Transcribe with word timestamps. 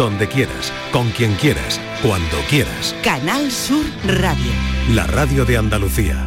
donde 0.00 0.28
quieras, 0.28 0.72
con 0.92 1.10
quien 1.10 1.34
quieras, 1.34 1.78
cuando 2.00 2.38
quieras. 2.48 2.96
Canal 3.04 3.50
Sur 3.52 3.84
Radio. 4.06 4.50
La 4.94 5.06
radio 5.06 5.44
de 5.44 5.58
Andalucía. 5.58 6.26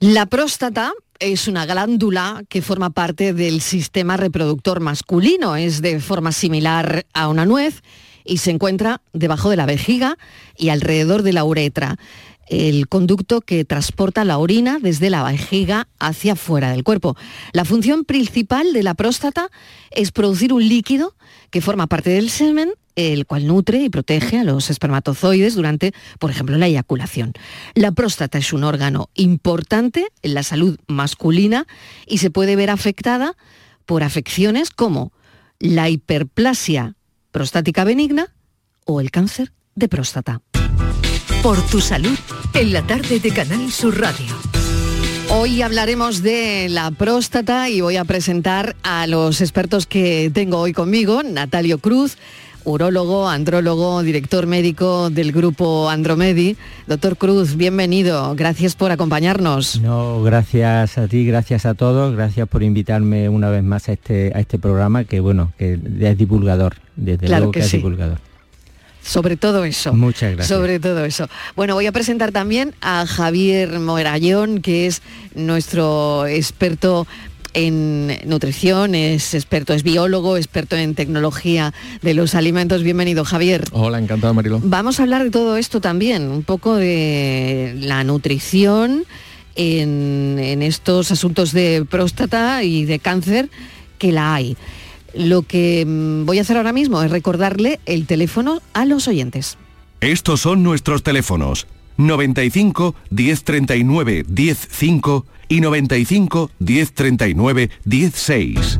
La 0.00 0.24
próstata 0.24 0.94
es 1.18 1.48
una 1.48 1.66
glándula 1.66 2.44
que 2.48 2.62
forma 2.62 2.88
parte 2.88 3.34
del 3.34 3.60
sistema 3.60 4.16
reproductor 4.16 4.80
masculino. 4.80 5.54
Es 5.54 5.82
de 5.82 6.00
forma 6.00 6.32
similar 6.32 7.04
a 7.12 7.28
una 7.28 7.44
nuez 7.44 7.82
y 8.24 8.38
se 8.38 8.50
encuentra 8.50 9.02
debajo 9.12 9.50
de 9.50 9.56
la 9.56 9.66
vejiga 9.66 10.16
y 10.56 10.70
alrededor 10.70 11.24
de 11.24 11.34
la 11.34 11.44
uretra 11.44 11.98
el 12.48 12.88
conducto 12.88 13.40
que 13.40 13.64
transporta 13.64 14.24
la 14.24 14.38
orina 14.38 14.78
desde 14.80 15.10
la 15.10 15.22
vejiga 15.22 15.88
hacia 15.98 16.36
fuera 16.36 16.70
del 16.70 16.84
cuerpo. 16.84 17.16
La 17.52 17.64
función 17.64 18.04
principal 18.04 18.72
de 18.72 18.82
la 18.82 18.94
próstata 18.94 19.48
es 19.90 20.12
producir 20.12 20.52
un 20.52 20.66
líquido 20.68 21.14
que 21.50 21.60
forma 21.60 21.86
parte 21.86 22.10
del 22.10 22.30
semen, 22.30 22.72
el 22.96 23.26
cual 23.26 23.46
nutre 23.46 23.82
y 23.82 23.90
protege 23.90 24.38
a 24.38 24.44
los 24.44 24.70
espermatozoides 24.70 25.54
durante, 25.54 25.92
por 26.18 26.30
ejemplo, 26.30 26.56
la 26.58 26.66
eyaculación. 26.66 27.32
La 27.74 27.92
próstata 27.92 28.38
es 28.38 28.52
un 28.52 28.64
órgano 28.64 29.10
importante 29.14 30.06
en 30.22 30.34
la 30.34 30.42
salud 30.42 30.78
masculina 30.86 31.66
y 32.06 32.18
se 32.18 32.30
puede 32.30 32.56
ver 32.56 32.70
afectada 32.70 33.36
por 33.86 34.02
afecciones 34.02 34.70
como 34.70 35.12
la 35.58 35.88
hiperplasia 35.88 36.96
prostática 37.30 37.84
benigna 37.84 38.32
o 38.84 39.00
el 39.00 39.10
cáncer 39.10 39.52
de 39.74 39.88
próstata. 39.88 40.40
Por 41.44 41.60
tu 41.66 41.82
salud, 41.82 42.18
en 42.54 42.72
la 42.72 42.80
tarde 42.86 43.20
de 43.20 43.30
Canal 43.30 43.70
Sur 43.70 44.00
Radio. 44.00 44.34
Hoy 45.28 45.60
hablaremos 45.60 46.22
de 46.22 46.68
la 46.70 46.90
próstata 46.90 47.68
y 47.68 47.82
voy 47.82 47.98
a 47.98 48.06
presentar 48.06 48.76
a 48.82 49.06
los 49.06 49.42
expertos 49.42 49.86
que 49.86 50.30
tengo 50.32 50.58
hoy 50.58 50.72
conmigo, 50.72 51.22
Natalio 51.22 51.76
Cruz, 51.80 52.16
urólogo, 52.64 53.28
andrólogo, 53.28 54.02
director 54.02 54.46
médico 54.46 55.10
del 55.10 55.32
grupo 55.32 55.90
Andromedi. 55.90 56.56
Doctor 56.86 57.18
Cruz, 57.18 57.56
bienvenido, 57.56 58.34
gracias 58.34 58.74
por 58.74 58.90
acompañarnos. 58.90 59.82
No, 59.82 60.22
gracias 60.22 60.96
a 60.96 61.08
ti, 61.08 61.26
gracias 61.26 61.66
a 61.66 61.74
todos, 61.74 62.16
gracias 62.16 62.48
por 62.48 62.62
invitarme 62.62 63.28
una 63.28 63.50
vez 63.50 63.62
más 63.62 63.90
a 63.90 63.92
este, 63.92 64.32
a 64.34 64.40
este 64.40 64.58
programa 64.58 65.04
que 65.04 65.20
bueno, 65.20 65.52
que 65.58 65.78
es 66.00 66.16
divulgador, 66.16 66.76
desde 66.96 67.28
luego 67.28 67.52
que, 67.52 67.60
es 67.60 67.70
divulgador. 67.70 68.16
Sobre 69.04 69.36
todo 69.36 69.64
eso. 69.64 69.92
Muchas 69.92 70.32
gracias. 70.32 70.48
Sobre 70.48 70.80
todo 70.80 71.04
eso. 71.04 71.28
Bueno, 71.56 71.74
voy 71.74 71.86
a 71.86 71.92
presentar 71.92 72.32
también 72.32 72.74
a 72.80 73.06
Javier 73.06 73.78
Morayón, 73.78 74.62
que 74.62 74.86
es 74.86 75.02
nuestro 75.34 76.26
experto 76.26 77.06
en 77.52 78.18
nutrición, 78.24 78.94
es 78.94 79.34
experto, 79.34 79.74
es 79.74 79.82
biólogo, 79.82 80.36
experto 80.36 80.76
en 80.76 80.94
tecnología 80.94 81.72
de 82.02 82.14
los 82.14 82.34
alimentos. 82.34 82.82
Bienvenido, 82.82 83.24
Javier. 83.24 83.64
Hola, 83.72 83.98
encantado, 83.98 84.34
Marilo. 84.34 84.60
Vamos 84.62 84.98
a 84.98 85.04
hablar 85.04 85.22
de 85.22 85.30
todo 85.30 85.56
esto 85.56 85.80
también, 85.80 86.30
un 86.30 86.42
poco 86.42 86.74
de 86.74 87.74
la 87.78 88.04
nutrición 88.04 89.04
en, 89.54 90.38
en 90.40 90.62
estos 90.62 91.12
asuntos 91.12 91.52
de 91.52 91.86
próstata 91.88 92.64
y 92.64 92.86
de 92.86 92.98
cáncer 92.98 93.50
que 93.98 94.12
la 94.12 94.34
hay. 94.34 94.56
Lo 95.16 95.42
que 95.42 95.84
mm, 95.86 96.26
voy 96.26 96.38
a 96.38 96.42
hacer 96.42 96.56
ahora 96.56 96.72
mismo 96.72 97.02
es 97.02 97.10
recordarle 97.10 97.80
el 97.86 98.06
teléfono 98.06 98.62
a 98.72 98.84
los 98.84 99.08
oyentes. 99.08 99.56
Estos 100.00 100.40
son 100.40 100.62
nuestros 100.62 101.02
teléfonos 101.02 101.66
95 101.96 102.94
1039 103.10 104.24
105 104.26 105.26
y 105.48 105.60
95 105.60 106.50
1039 106.58 107.70
16. 107.84 108.78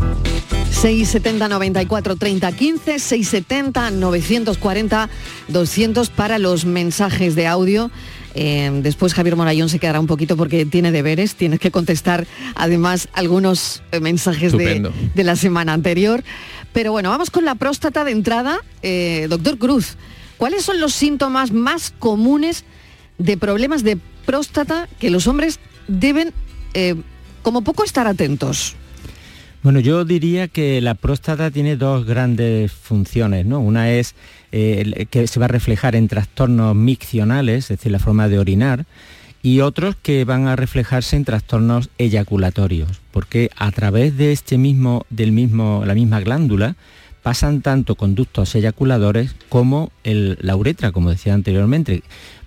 670 0.71 1.49
94 1.49 2.17
30 2.17 2.53
15, 2.53 2.99
670 2.99 3.91
940 3.93 5.09
200 5.49 6.11
para 6.11 6.39
los 6.39 6.67
mensajes 6.67 7.35
de 7.35 7.47
audio 7.47 7.91
eh, 8.35 8.71
después 8.83 9.15
Javier 9.15 9.37
Morayón 9.37 9.69
se 9.69 9.79
quedará 9.79 10.01
un 10.01 10.07
poquito 10.07 10.37
porque 10.37 10.67
tiene 10.67 10.93
deberes, 10.93 11.35
tienes 11.35 11.61
que 11.61 11.71
contestar 11.71 12.27
además 12.55 13.09
algunos 13.13 13.83
eh, 13.93 14.01
mensajes 14.01 14.53
de, 14.53 14.91
la 15.15 15.37
semana 15.37 15.73
anterior. 15.73 16.25
Pero 16.73 16.93
bueno, 16.93 17.11
vamos 17.11 17.31
con 17.31 17.45
la 17.45 17.55
próstata 17.55 18.05
de 18.05 18.13
entrada. 18.13 18.59
Eh, 18.83 19.27
doctor 19.31 19.59
Cruz, 19.59 19.97
¿cuáles 20.37 20.65
son 20.65 20.81
los 20.81 20.95
síntomas 20.95 21.53
más 21.53 21.93
comunes 21.99 22.65
de 23.19 23.37
problemas 23.37 23.85
de 23.85 23.99
próstata 24.27 24.89
que 24.99 25.11
los 25.11 25.27
hombres 25.29 25.61
deben, 25.87 26.33
como 27.43 27.63
poco, 27.63 27.85
estar 27.85 28.09
atentos? 28.09 28.75
Bueno, 29.65 29.81
yo 29.81 30.05
diría 30.05 30.47
que 30.47 30.83
la 30.83 30.95
próstata 30.95 31.51
tiene 31.51 31.77
dos 31.77 32.05
grandes 32.05 32.71
funciones, 32.71 33.47
¿no? 33.47 33.61
Una 33.61 33.93
es 33.93 34.15
eh, 34.53 35.07
que 35.09 35.27
se 35.27 35.41
va 35.41 35.47
a 35.47 35.49
reflejar 35.49 35.97
en 35.97 36.07
trastornos 36.07 36.77
miccionales, 36.77 37.71
es 37.71 37.79
decir, 37.79 37.91
la 37.91 37.99
forma 37.99 38.29
de 38.29 38.39
orinar, 38.39 38.85
y 39.43 39.61
otros 39.61 39.97
que 39.97 40.27
van 40.27 40.49
a 40.49 40.57
reflejarse 40.57 41.17
en 41.17 41.25
trastornos 41.25 41.89
eyaculatorios, 41.97 43.01
porque 43.11 43.49
a 43.57 43.73
través 43.73 44.19
de 44.19 44.33
este 44.33 44.59
mismo, 44.59 45.07
del 45.09 45.33
mismo, 45.33 45.83
la 45.87 45.95
misma 45.95 46.21
glándula, 46.21 46.77
pasan 47.23 47.63
tanto 47.63 47.95
conductos 47.95 48.55
eyaculadores 48.55 49.35
como 49.49 49.93
la 50.05 50.57
uretra, 50.57 50.93
como 50.93 51.09
decía 51.09 51.33
anteriormente. 51.33 52.03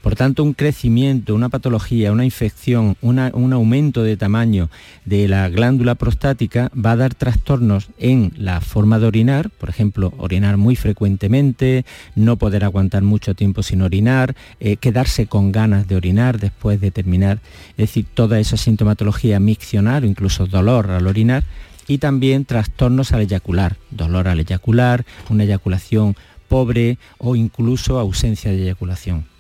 Por 0.08 0.16
tanto, 0.16 0.42
un 0.42 0.54
crecimiento, 0.54 1.36
una 1.36 1.50
patología, 1.50 2.14
una 2.14 2.24
infección, 2.24 2.96
un 3.02 3.52
aumento 3.52 4.04
de 4.04 4.16
tamaño 4.16 4.70
de 5.04 5.28
la 5.28 5.50
glándula 5.50 5.96
prostática 5.96 6.72
va 6.74 6.92
a 6.92 6.96
dar 6.96 7.14
trastornos 7.14 7.90
en 8.00 8.32
la 8.38 8.62
forma 8.62 9.00
de 9.00 9.08
orinar, 9.08 9.50
por 9.50 9.68
ejemplo, 9.68 10.14
orinar 10.18 10.56
muy 10.56 10.78
frecuentemente, 10.78 11.86
no 12.16 12.38
poder 12.38 12.64
aguantar 12.64 13.04
mucho 13.04 13.36
tiempo 13.36 13.64
sin 13.64 13.82
orinar, 13.82 14.34
eh, 14.62 14.78
quedarse 14.78 15.28
con 15.28 15.52
ganas 15.52 15.90
de 15.90 15.98
orinar 15.98 16.40
después 16.40 16.80
de 16.80 16.92
terminar, 16.92 17.42
es 17.72 17.90
decir, 17.90 18.06
toda 18.14 18.40
esa 18.40 18.56
sintomatología 18.56 19.42
miccionar 19.42 20.04
o 20.04 20.08
incluso 20.08 20.48
dolor 20.48 20.90
al 20.90 21.06
orinar 21.06 21.44
y 21.86 21.98
también 21.98 22.46
trastornos 22.46 23.12
al 23.12 23.24
eyacular, 23.24 23.76
dolor 23.92 24.30
al 24.30 24.40
eyacular, 24.40 25.06
una 25.30 25.44
eyaculación 25.44 26.16
pobre 26.48 26.98
o 27.18 27.36
incluso 27.36 28.00
ausencia 28.00 28.52
de 28.52 28.64
eyaculación. 28.64 29.37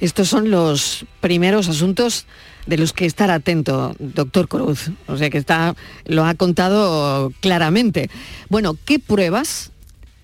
Estos 0.00 0.28
son 0.28 0.50
los 0.50 1.04
primeros 1.20 1.68
asuntos 1.68 2.26
de 2.66 2.78
los 2.78 2.92
que 2.92 3.04
estar 3.04 3.30
atento, 3.30 3.94
doctor 3.98 4.48
Cruz. 4.48 4.90
O 5.06 5.16
sea 5.16 5.28
que 5.28 5.38
está, 5.38 5.76
lo 6.06 6.24
ha 6.24 6.34
contado 6.34 7.32
claramente. 7.40 8.10
Bueno, 8.48 8.76
¿qué 8.84 8.98
pruebas 8.98 9.72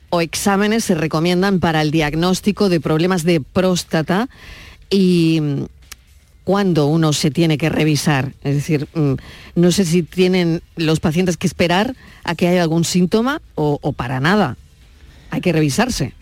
o 0.08 0.22
exámenes 0.22 0.84
se 0.84 0.94
recomiendan 0.94 1.60
para 1.60 1.82
el 1.82 1.90
diagnóstico 1.90 2.70
de 2.70 2.80
problemas 2.80 3.22
de 3.24 3.40
próstata 3.40 4.28
y 4.88 5.42
cuándo 6.44 6.86
uno 6.86 7.12
se 7.12 7.30
tiene 7.30 7.58
que 7.58 7.68
revisar? 7.68 8.32
Es 8.44 8.54
decir, 8.54 8.88
mm, 8.94 9.14
no 9.56 9.72
sé 9.72 9.84
si 9.84 10.02
tienen 10.02 10.62
los 10.76 11.00
pacientes 11.00 11.36
que 11.36 11.46
esperar 11.46 11.94
a 12.24 12.34
que 12.34 12.48
haya 12.48 12.62
algún 12.62 12.84
síntoma 12.84 13.42
o, 13.56 13.78
o 13.82 13.92
para 13.92 14.20
nada. 14.20 14.56
Hay 15.30 15.42
que 15.42 15.52
revisarse. 15.52 16.14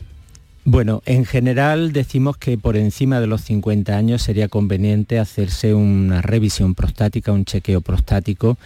Bueno, 0.67 1.03
en 1.05 1.27
general 1.27 1.93
decimos 1.93 2.39
que 2.39 2.57
por 2.57 2.79
encima 2.79 3.21
de 3.21 3.27
los 3.27 3.43
50 3.43 3.95
años 3.95 4.23
sería 4.23 4.49
conveniente 4.49 5.19
hacerse 5.19 5.75
una 5.75 6.23
revisión 6.23 6.75
prostática, 6.75 7.33
un 7.33 7.45
chequeo 7.45 7.83
prostático 7.83 8.57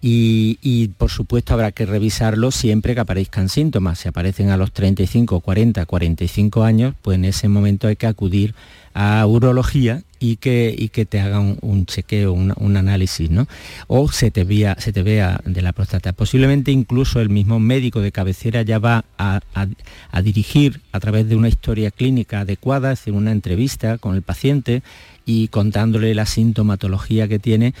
y, 0.00 0.90
por 0.96 1.10
supuesto 1.10 1.54
habrá 1.54 1.72
que 1.72 1.84
revisarlo 1.84 2.52
siempre 2.52 2.94
que 2.94 3.00
aparezcan 3.00 3.48
síntomas. 3.48 3.98
Si 3.98 4.08
aparecen 4.08 4.50
a 4.50 4.56
los 4.56 4.70
35, 4.70 5.40
40, 5.40 5.84
45 5.84 6.62
años, 6.62 6.94
pues 7.02 7.16
en 7.16 7.24
ese 7.24 7.48
momento 7.48 7.88
hay 7.88 7.96
que 7.96 8.06
acudir 8.06 8.54
a 9.00 9.24
urología 9.28 10.02
y 10.18 10.38
que, 10.38 10.90
que 10.92 11.06
te 11.06 11.20
hagan 11.20 11.56
un, 11.60 11.86
chequeo, 11.86 12.32
un, 12.32 12.76
análisis, 12.76 13.30
¿no? 13.30 13.46
O 13.86 14.10
se 14.10 14.32
te, 14.32 14.42
vea, 14.42 14.74
se 14.80 14.92
te 14.92 15.04
vea 15.04 15.40
de 15.44 15.62
la 15.62 15.72
próstata. 15.72 16.12
Posiblemente 16.12 16.72
incluso 16.72 17.20
el 17.20 17.28
mismo 17.28 17.60
médico 17.60 18.00
de 18.00 18.10
cabecera 18.10 18.62
ya 18.62 18.80
va 18.80 19.04
a, 19.16 19.40
a 19.54 20.22
dirigir 20.22 20.80
a 20.90 20.98
través 20.98 21.28
de 21.28 21.36
una 21.36 21.46
historia 21.46 21.92
clínica 21.92 22.40
adecuada, 22.40 22.90
hacer 22.90 23.12
una 23.12 23.30
entrevista 23.30 23.98
con 23.98 24.16
el 24.16 24.22
paciente 24.22 24.82
y 25.24 25.46
contándole 25.46 26.12
la 26.12 26.26
sintomatología 26.26 27.28
que 27.28 27.38
tiene 27.38 27.74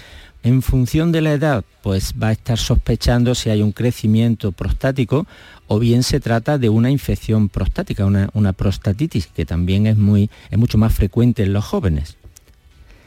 en 0.44 0.62
función 0.62 1.10
de 1.10 1.20
la 1.20 1.32
edad, 1.32 1.64
pues 1.82 2.14
va 2.22 2.28
a 2.28 2.32
estar 2.32 2.58
sospechando 2.58 3.34
si 3.34 3.50
hay 3.50 3.60
un 3.60 3.72
crecimiento 3.72 4.52
prostático 4.52 5.26
o 5.68 5.78
bien 5.78 6.02
se 6.02 6.18
trata 6.18 6.58
de 6.58 6.68
una 6.68 6.90
infección 6.90 7.48
prostática, 7.48 8.04
una, 8.06 8.52
prostatitis, 8.52 9.28
que 9.28 9.46
también 9.46 9.86
es, 9.86 9.96
muy, 9.96 10.30
es 10.50 10.58
mucho 10.58 10.78
más 10.78 10.94
frecuente 10.94 11.44
en 11.44 11.52
los 11.52 11.64
jóvenes. 11.64 12.16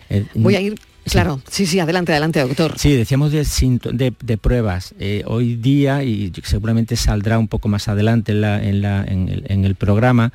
Eh, 0.09 0.25
Voy 0.35 0.55
a 0.55 0.61
ir 0.61 0.79
Claro, 1.05 1.41
sí, 1.49 1.65
sí, 1.65 1.79
adelante, 1.79 2.11
adelante, 2.11 2.39
doctor. 2.41 2.77
Sí, 2.77 2.95
decíamos 2.95 3.31
de, 3.31 4.13
de, 4.21 4.37
pruebas. 4.37 4.93
Eh, 4.99 5.23
hoy 5.25 5.55
día, 5.55 6.03
y 6.03 6.31
seguramente 6.43 6.95
saldrá 6.95 7.39
un 7.39 7.47
poco 7.47 7.67
más 7.67 7.87
adelante 7.87 8.31
en, 8.33 9.65
el, 9.65 9.75
programa, 9.75 10.31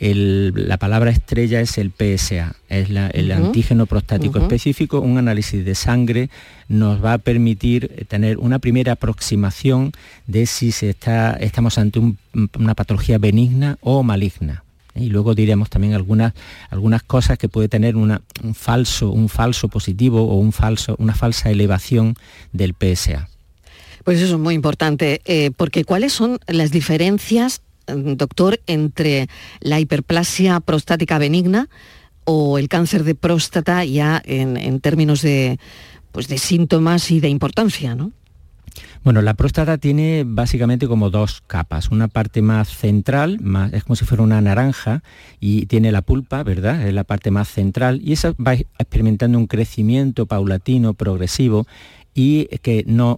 la 0.00 0.76
palabra 0.76 1.10
estrella 1.10 1.60
es 1.60 1.78
el 1.78 1.90
PSA, 1.90 2.54
es 2.68 2.88
el 2.90 3.32
antígeno 3.32 3.86
prostático 3.86 4.38
específico. 4.38 5.00
Un 5.00 5.18
análisis 5.18 5.64
de 5.64 5.74
sangre 5.74 6.30
nos 6.68 7.04
va 7.04 7.14
a 7.14 7.18
permitir 7.18 8.06
tener 8.08 8.38
una 8.38 8.58
primera 8.58 8.92
aproximación 8.92 9.92
de 10.26 10.46
si 10.46 10.72
se 10.72 10.90
está, 10.90 11.32
estamos 11.32 11.78
ante 11.78 12.00
una 12.56 12.74
patología 12.74 13.18
benigna 13.18 13.78
o 13.80 14.02
maligna 14.02 14.62
y 14.98 15.08
luego 15.08 15.34
diremos 15.34 15.70
también 15.70 15.94
algunas, 15.94 16.34
algunas 16.70 17.02
cosas 17.02 17.38
que 17.38 17.48
puede 17.48 17.68
tener 17.68 17.96
un, 17.96 18.20
falso, 18.54 19.10
un 19.10 19.28
falso 19.28 19.68
positivo 19.68 20.24
o 20.24 20.36
un 20.36 20.52
falso, 20.52 20.96
una 20.98 21.14
falsa 21.14 21.50
elevación 21.50 22.14
del 22.52 22.74
PSA. 22.74 23.28
Pues 24.04 24.20
eso 24.20 24.34
es 24.34 24.40
muy 24.40 24.54
importante, 24.54 25.20
eh, 25.24 25.50
porque 25.56 25.84
¿cuáles 25.84 26.12
son 26.12 26.38
las 26.46 26.70
diferencias, 26.70 27.60
doctor, 27.88 28.60
entre 28.66 29.28
la 29.60 29.80
hiperplasia 29.80 30.60
prostática 30.60 31.18
benigna 31.18 31.68
o 32.24 32.58
el 32.58 32.68
cáncer 32.68 33.04
de 33.04 33.14
próstata 33.14 33.84
ya 33.84 34.20
en, 34.24 34.56
en 34.56 34.80
términos 34.80 35.22
de, 35.22 35.58
pues 36.12 36.28
de 36.28 36.38
síntomas 36.38 37.10
y 37.10 37.20
de 37.20 37.28
importancia, 37.28 37.94
¿no? 37.94 38.12
Bueno, 39.04 39.22
la 39.22 39.34
próstata 39.34 39.78
tiene 39.78 40.24
básicamente 40.26 40.86
como 40.86 41.10
dos 41.10 41.42
capas. 41.46 41.90
Una 41.90 42.08
parte 42.08 42.42
más 42.42 42.68
central, 42.68 43.38
más, 43.40 43.72
es 43.72 43.84
como 43.84 43.96
si 43.96 44.04
fuera 44.04 44.22
una 44.22 44.40
naranja, 44.40 45.02
y 45.40 45.66
tiene 45.66 45.92
la 45.92 46.02
pulpa, 46.02 46.42
¿verdad? 46.42 46.86
Es 46.86 46.92
la 46.92 47.04
parte 47.04 47.30
más 47.30 47.48
central, 47.48 48.00
y 48.04 48.12
esa 48.12 48.32
va 48.32 48.54
experimentando 48.54 49.38
un 49.38 49.46
crecimiento 49.46 50.26
paulatino, 50.26 50.94
progresivo, 50.94 51.66
y 52.18 52.46
que 52.62 52.82
no, 52.84 53.16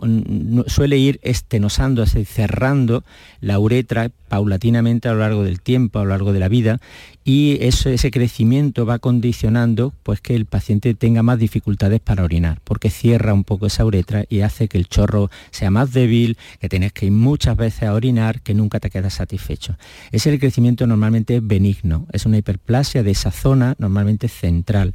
suele 0.67 0.99
ir 0.99 1.20
estenosándose, 1.23 2.26
cerrando 2.26 3.02
la 3.41 3.58
uretra 3.58 4.11
paulatinamente 4.29 5.08
a 5.08 5.14
lo 5.14 5.20
largo 5.20 5.43
del 5.43 5.62
tiempo, 5.62 5.99
a 6.00 6.02
lo 6.02 6.11
largo 6.11 6.35
de 6.35 6.38
la 6.38 6.49
vida, 6.49 6.81
y 7.25 7.56
ese 7.62 8.11
crecimiento 8.11 8.85
va 8.85 8.99
condicionando 8.99 9.94
pues, 10.02 10.20
que 10.20 10.35
el 10.35 10.44
paciente 10.44 10.93
tenga 10.93 11.23
más 11.23 11.38
dificultades 11.38 12.00
para 12.00 12.25
orinar, 12.25 12.61
porque 12.62 12.91
cierra 12.91 13.32
un 13.32 13.44
poco 13.44 13.69
esa 13.69 13.87
uretra 13.87 14.26
y 14.29 14.43
hace 14.43 14.69
que 14.69 14.76
el 14.76 14.87
chorro 14.87 15.31
sea 15.50 15.70
más 15.70 15.94
débil, 15.94 16.37
que 16.61 16.69
tienes 16.69 16.93
que 16.93 17.06
ir 17.06 17.12
muchas 17.12 17.56
veces 17.56 17.85
a 17.85 17.94
orinar, 17.94 18.43
que 18.43 18.53
nunca 18.53 18.81
te 18.81 18.91
quedas 18.91 19.14
satisfecho. 19.14 19.79
Ese 20.12 20.38
crecimiento 20.38 20.87
normalmente 20.87 21.41
benigno, 21.41 22.06
es 22.12 22.26
una 22.26 22.37
hiperplasia 22.37 23.03
de 23.03 23.12
esa 23.12 23.31
zona 23.31 23.76
normalmente 23.79 24.29
central 24.29 24.94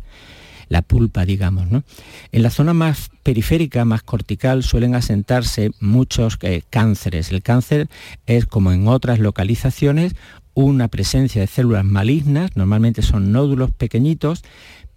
la 0.70 0.82
pulpa, 0.82 1.26
digamos. 1.26 1.70
¿no? 1.72 1.84
En 2.32 2.44
la 2.44 2.50
zona 2.50 2.74
más 2.74 3.10
periférica, 3.24 3.86
más 3.86 4.04
cortical, 4.04 4.64
suelen 4.64 4.96
asentarse 4.96 5.72
muchos 5.80 6.38
eh, 6.42 6.64
cánceres. 6.70 7.32
El 7.32 7.42
cáncer 7.42 7.88
es, 8.26 8.46
como 8.46 8.72
en 8.72 8.88
otras 8.88 9.20
localizaciones, 9.20 10.16
una 10.54 10.88
presencia 10.88 11.42
de 11.42 11.48
células 11.48 11.84
malignas, 11.84 12.56
normalmente 12.56 13.02
son 13.02 13.32
nódulos 13.32 13.72
pequeñitos, 13.72 14.44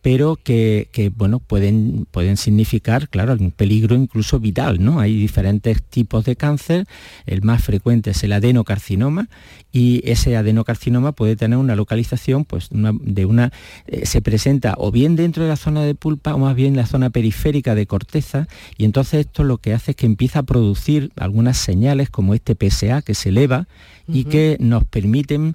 pero 0.09 0.37
que, 0.43 1.13
bueno, 1.15 1.39
pueden, 1.39 2.07
pueden 2.11 2.39
significar, 2.39 3.11
claro, 3.11 3.35
un 3.35 3.51
peligro 3.51 3.95
incluso 3.95 4.41
vital, 4.41 4.83
¿no? 4.83 5.01
Hay 5.01 5.15
diferentes 5.15 5.83
tipos 5.83 6.25
de 6.25 6.35
cáncer, 6.35 6.87
el 7.27 7.43
más 7.43 7.63
frecuente 7.63 8.13
es 8.13 8.25
el 8.25 8.33
adenocarcinoma 8.33 9.29
y 9.71 10.01
ese 10.11 10.35
adenocarcinoma 10.35 11.13
puede 11.13 11.37
tener 11.37 11.59
una 11.59 11.77
localización 11.77 12.47
pues, 12.47 12.71
de 12.71 13.27
una, 13.27 13.53
eh, 13.87 14.07
se 14.07 14.23
presenta 14.23 14.77
o 14.79 14.91
bien 14.91 15.15
dentro 15.15 15.43
de 15.43 15.51
la 15.51 15.57
zona 15.57 15.83
de 15.83 15.95
pulpa 15.95 16.35
o 16.35 16.39
más 16.39 16.57
bien 16.57 16.69
en 16.69 16.77
la 16.77 16.87
zona 16.87 17.11
periférica 17.11 17.75
de 17.75 17.85
corteza 17.85 18.49
y 18.79 18.87
entonces 18.87 19.27
esto 19.27 19.45
lo 19.45 19.59
que 19.59 19.75
hace 19.75 19.91
es 19.91 19.97
que 19.99 20.07
empieza 20.07 20.39
a 20.39 20.45
producir 20.45 21.13
algunas 21.17 21.59
señales 21.59 22.09
como 22.09 22.33
este 22.33 22.55
PSA 22.55 23.03
que 23.03 23.13
se 23.13 23.29
eleva 23.29 23.69
y 24.11 24.25
que 24.25 24.57
nos 24.59 24.87
permiten 24.87 25.55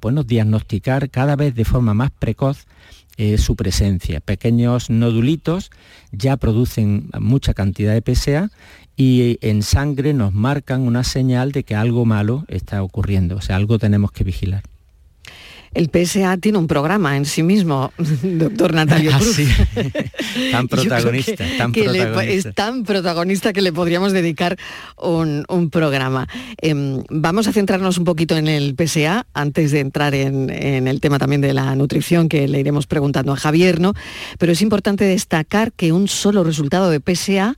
bueno, 0.00 0.24
diagnosticar 0.24 1.08
cada 1.08 1.36
vez 1.36 1.54
de 1.54 1.64
forma 1.64 1.94
más 1.94 2.10
precoz 2.10 2.66
eh, 3.16 3.38
su 3.38 3.56
presencia. 3.56 4.20
Pequeños 4.20 4.90
nodulitos 4.90 5.70
ya 6.12 6.36
producen 6.36 7.10
mucha 7.20 7.54
cantidad 7.54 7.92
de 7.94 8.14
PSA 8.14 8.50
y 8.96 9.38
en 9.40 9.62
sangre 9.62 10.14
nos 10.14 10.34
marcan 10.34 10.82
una 10.82 11.04
señal 11.04 11.52
de 11.52 11.64
que 11.64 11.74
algo 11.74 12.04
malo 12.04 12.44
está 12.48 12.82
ocurriendo, 12.82 13.36
o 13.36 13.40
sea, 13.40 13.56
algo 13.56 13.78
tenemos 13.78 14.12
que 14.12 14.24
vigilar. 14.24 14.62
El 15.74 15.90
PSA 15.90 16.36
tiene 16.38 16.58
un 16.58 16.68
programa 16.68 17.16
en 17.16 17.24
sí 17.24 17.42
mismo, 17.42 17.92
doctor 18.22 18.72
Natalio 18.72 19.10
ah, 19.12 19.18
Cruz. 19.18 19.38
tan 20.52 20.68
protagonista, 20.68 21.44
tan 21.58 21.72
protagonista. 21.72 22.24
es 22.24 22.54
tan 22.54 22.84
protagonista 22.84 23.52
que 23.52 23.60
le 23.60 23.72
podríamos 23.72 24.12
dedicar 24.12 24.56
un, 24.96 25.44
programa. 25.70 26.28
Em, 26.58 27.02
vamos 27.10 27.48
a 27.48 27.52
centrarnos 27.52 27.98
un 27.98 28.04
poquito 28.04 28.36
en 28.36 28.46
el 28.46 28.76
PSA 28.76 29.26
antes 29.34 29.72
de 29.72 29.80
entrar 29.80 30.14
en, 30.14 30.50
en, 30.50 30.86
el 30.86 31.00
tema 31.00 31.18
también 31.18 31.40
de 31.40 31.52
la 31.52 31.74
nutrición 31.74 32.28
que 32.28 32.46
le 32.46 32.60
iremos 32.60 32.86
preguntando 32.86 33.32
a 33.32 33.36
Javier, 33.36 33.80
¿no? 33.80 33.94
Pero 34.38 34.52
es 34.52 34.62
importante 34.62 35.04
destacar 35.04 35.72
que 35.72 35.92
un 35.92 36.06
solo 36.06 36.44
resultado 36.44 36.90
de 36.90 37.00
PSA 37.00 37.56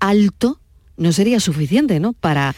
alto 0.00 0.60
no 0.96 1.12
sería 1.12 1.40
suficiente, 1.40 2.00
¿no? 2.00 2.12
Para 2.12 2.54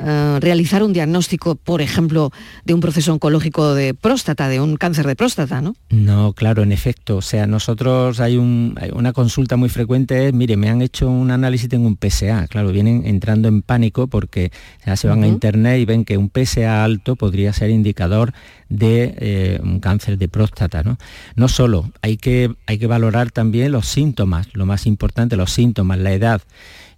eh, 0.00 0.38
realizar 0.40 0.82
un 0.82 0.92
diagnóstico, 0.92 1.56
por 1.56 1.82
ejemplo, 1.82 2.30
de 2.64 2.74
un 2.74 2.80
proceso 2.80 3.12
oncológico 3.12 3.74
de 3.74 3.94
próstata, 3.94 4.48
de 4.48 4.60
un 4.60 4.76
cáncer 4.76 5.06
de 5.06 5.16
próstata, 5.16 5.60
¿no? 5.60 5.74
No, 5.90 6.32
claro, 6.32 6.62
en 6.62 6.72
efecto. 6.72 7.16
O 7.16 7.22
sea, 7.22 7.46
nosotros 7.46 8.20
hay, 8.20 8.36
una 8.36 9.12
consulta 9.12 9.56
muy 9.56 9.68
frecuente, 9.68 10.32
mire, 10.32 10.56
me 10.56 10.68
han 10.68 10.82
hecho 10.82 11.08
un 11.10 11.30
análisis 11.30 11.68
tengo 11.68 11.86
un 11.86 11.98
PSA. 12.00 12.46
Claro, 12.48 12.70
vienen 12.70 13.02
entrando 13.06 13.48
en 13.48 13.62
pánico 13.62 14.06
porque 14.06 14.52
ya 14.86 14.96
se 14.96 15.08
van 15.08 15.22
a 15.22 15.26
internet 15.26 15.80
y 15.80 15.84
ven 15.84 16.04
que 16.04 16.16
un 16.16 16.30
PSA 16.30 16.84
alto 16.84 17.16
podría 17.16 17.52
ser 17.52 17.70
indicador 17.70 18.32
de 18.68 19.14
eh, 19.18 19.60
un 19.62 19.80
cáncer 19.80 20.18
de 20.18 20.28
próstata. 20.28 20.82
¿no? 20.82 20.98
no 21.36 21.48
solo, 21.48 21.90
hay 22.02 22.16
que, 22.16 22.54
hay 22.66 22.78
que 22.78 22.86
valorar 22.86 23.30
también 23.30 23.72
los 23.72 23.88
síntomas, 23.88 24.48
lo 24.52 24.66
más 24.66 24.86
importante, 24.86 25.36
los 25.36 25.52
síntomas, 25.52 25.98
la 25.98 26.12
edad. 26.12 26.42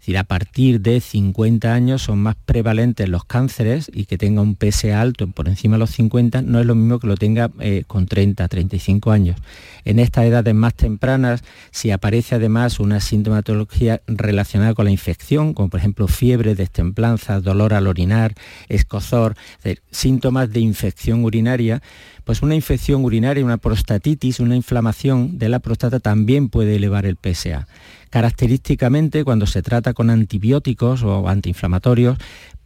Es 0.01 0.07
decir, 0.07 0.19
a 0.19 0.25
partir 0.25 0.81
de 0.81 0.99
50 0.99 1.75
años 1.75 2.01
son 2.01 2.23
más 2.23 2.35
prevalentes 2.47 3.07
los 3.07 3.27
cánceres 3.27 3.91
y 3.93 4.07
que 4.07 4.17
tenga 4.17 4.41
un 4.41 4.57
PSA 4.57 4.99
alto 4.99 5.27
por 5.27 5.47
encima 5.47 5.75
de 5.75 5.81
los 5.81 5.91
50 5.91 6.41
no 6.41 6.59
es 6.59 6.65
lo 6.65 6.75
mismo 6.75 6.99
que 6.99 7.07
lo 7.07 7.19
tenga 7.19 7.51
eh, 7.61 7.85
con 7.87 8.07
30, 8.07 8.49
35 8.49 9.11
años. 9.11 9.37
En 9.85 9.99
estas 9.99 10.25
edades 10.25 10.55
más 10.55 10.73
tempranas, 10.73 11.45
si 11.71 11.91
aparece 11.91 12.37
además 12.37 12.81
una 12.81 13.01
sintomatología 13.01 14.01
relacionada 14.07 14.73
con 14.73 14.87
la 14.87 14.91
infección, 14.91 15.53
como 15.53 15.69
por 15.69 15.81
ejemplo 15.81 16.09
fiebre, 16.09 16.55
destemplanza, 16.55 17.43
dolor 17.43 17.75
al 17.75 17.87
orinar, 17.87 18.35
escozor, 18.71 19.37
síntomas 19.91 20.51
de 20.51 20.61
infección 20.61 21.25
urinaria, 21.25 21.83
pues 22.25 22.43
una 22.43 22.55
infección 22.55 23.05
urinaria, 23.05 23.45
una 23.45 23.57
prostatitis, 23.57 24.41
una 24.41 24.57
inflamación 24.57 25.39
de 25.39 25.49
la 25.49 25.59
próstata 25.59 26.01
también 26.01 26.49
puede 26.49 26.77
elevar 26.77 27.07
el 27.07 27.17
PSA. 27.17 27.67
Característicamente, 28.11 29.25
cuando 29.25 29.47
se 29.47 29.63
trata 29.63 29.95
con 29.95 30.11
antibióticos 30.11 31.03
o 31.03 31.29
antiinflamatorios, 31.29 32.19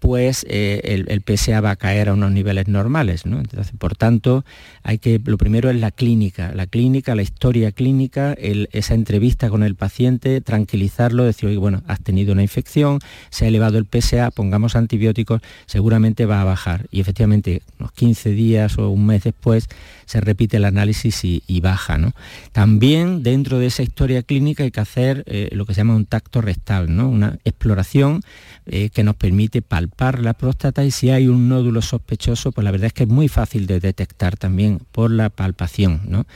pues 0.05 0.45
el, 0.51 1.23
PSA 1.27 1.63
va 1.63 1.71
a 1.71 1.77
caer 1.77 2.11
a 2.11 2.13
unos 2.13 2.31
niveles 2.31 2.69
normales. 2.69 3.25
¿no? 3.25 3.43
Por 3.79 3.97
tanto, 3.97 4.45
hay 4.83 4.99
que, 4.99 5.19
lo 5.25 5.39
primero 5.39 5.71
es 5.71 5.77
la 5.77 5.93
clínica, 5.93 6.53
la 6.55 6.67
clínica, 6.67 7.15
la 7.15 7.23
historia 7.23 7.73
clínica, 7.73 8.35
esa 8.35 8.93
entrevista 8.93 9.49
con 9.49 9.63
el 9.63 9.77
paciente, 9.77 10.43
tranquilizarlo, 10.43 11.25
decir, 11.25 11.49
oye, 11.49 11.57
bueno, 11.57 11.83
has 11.87 12.03
tenido 12.03 12.35
una 12.35 12.43
infección, 12.43 12.99
se 13.31 13.47
ha 13.47 13.49
elevado 13.49 13.79
el 13.79 13.87
PSA, 13.87 14.31
pongamos 14.31 14.77
antibióticos, 14.77 15.41
seguramente 15.65 16.27
va 16.27 16.43
a 16.43 16.45
bajar. 16.45 16.85
Y 16.91 17.01
efectivamente, 17.01 17.63
unos 17.79 17.93
15 17.93 18.33
días 18.33 18.77
o 18.77 18.91
un 18.91 19.07
mes 19.07 19.25
después, 19.25 19.69
se 20.05 20.21
repite 20.21 20.59
el 20.59 20.67
análisis 20.67 21.25
y, 21.25 21.61
baja. 21.63 21.97
¿no? 21.97 22.13
También 22.53 23.23
dentro 23.23 23.59
de 23.59 23.69
esa 23.69 23.83
historia 23.83 24.23
clínica 24.23 24.65
hay 24.65 24.71
que 24.71 24.81
hacer 24.81 25.25
eh, 25.27 25.49
lo 25.53 25.65
que 25.65 25.73
se 25.73 25.81
llama 25.81 25.97
un 25.97 26.05
tacto 26.05 26.43
rectal, 26.43 26.95
¿no? 26.95 27.09
una 27.09 27.39
exploración 27.45 28.21
eh, 28.67 28.91
que 28.91 29.03
nos 29.03 29.17
permite 29.17 29.63
palpar 29.63 29.94
la 29.99 30.35
próstata 30.35 30.85
y 30.85 30.91
si 30.91 31.11
hay 31.11 31.29
un 31.29 31.49
nódulo 31.49 31.83
sospechoso, 31.83 32.53
pues 32.53 32.65
la 32.65 32.71
verdad 32.71 32.87
es 32.89 32.93
que 32.93 33.05
es 33.05 33.09
muy 33.09 33.29
fácil 33.29 33.67
de 33.67 33.81
detectar 33.81 34.37
también 34.37 34.81
por 34.93 35.11
la 35.11 35.31
palpación. 35.31 36.03
¿no? 36.07 36.27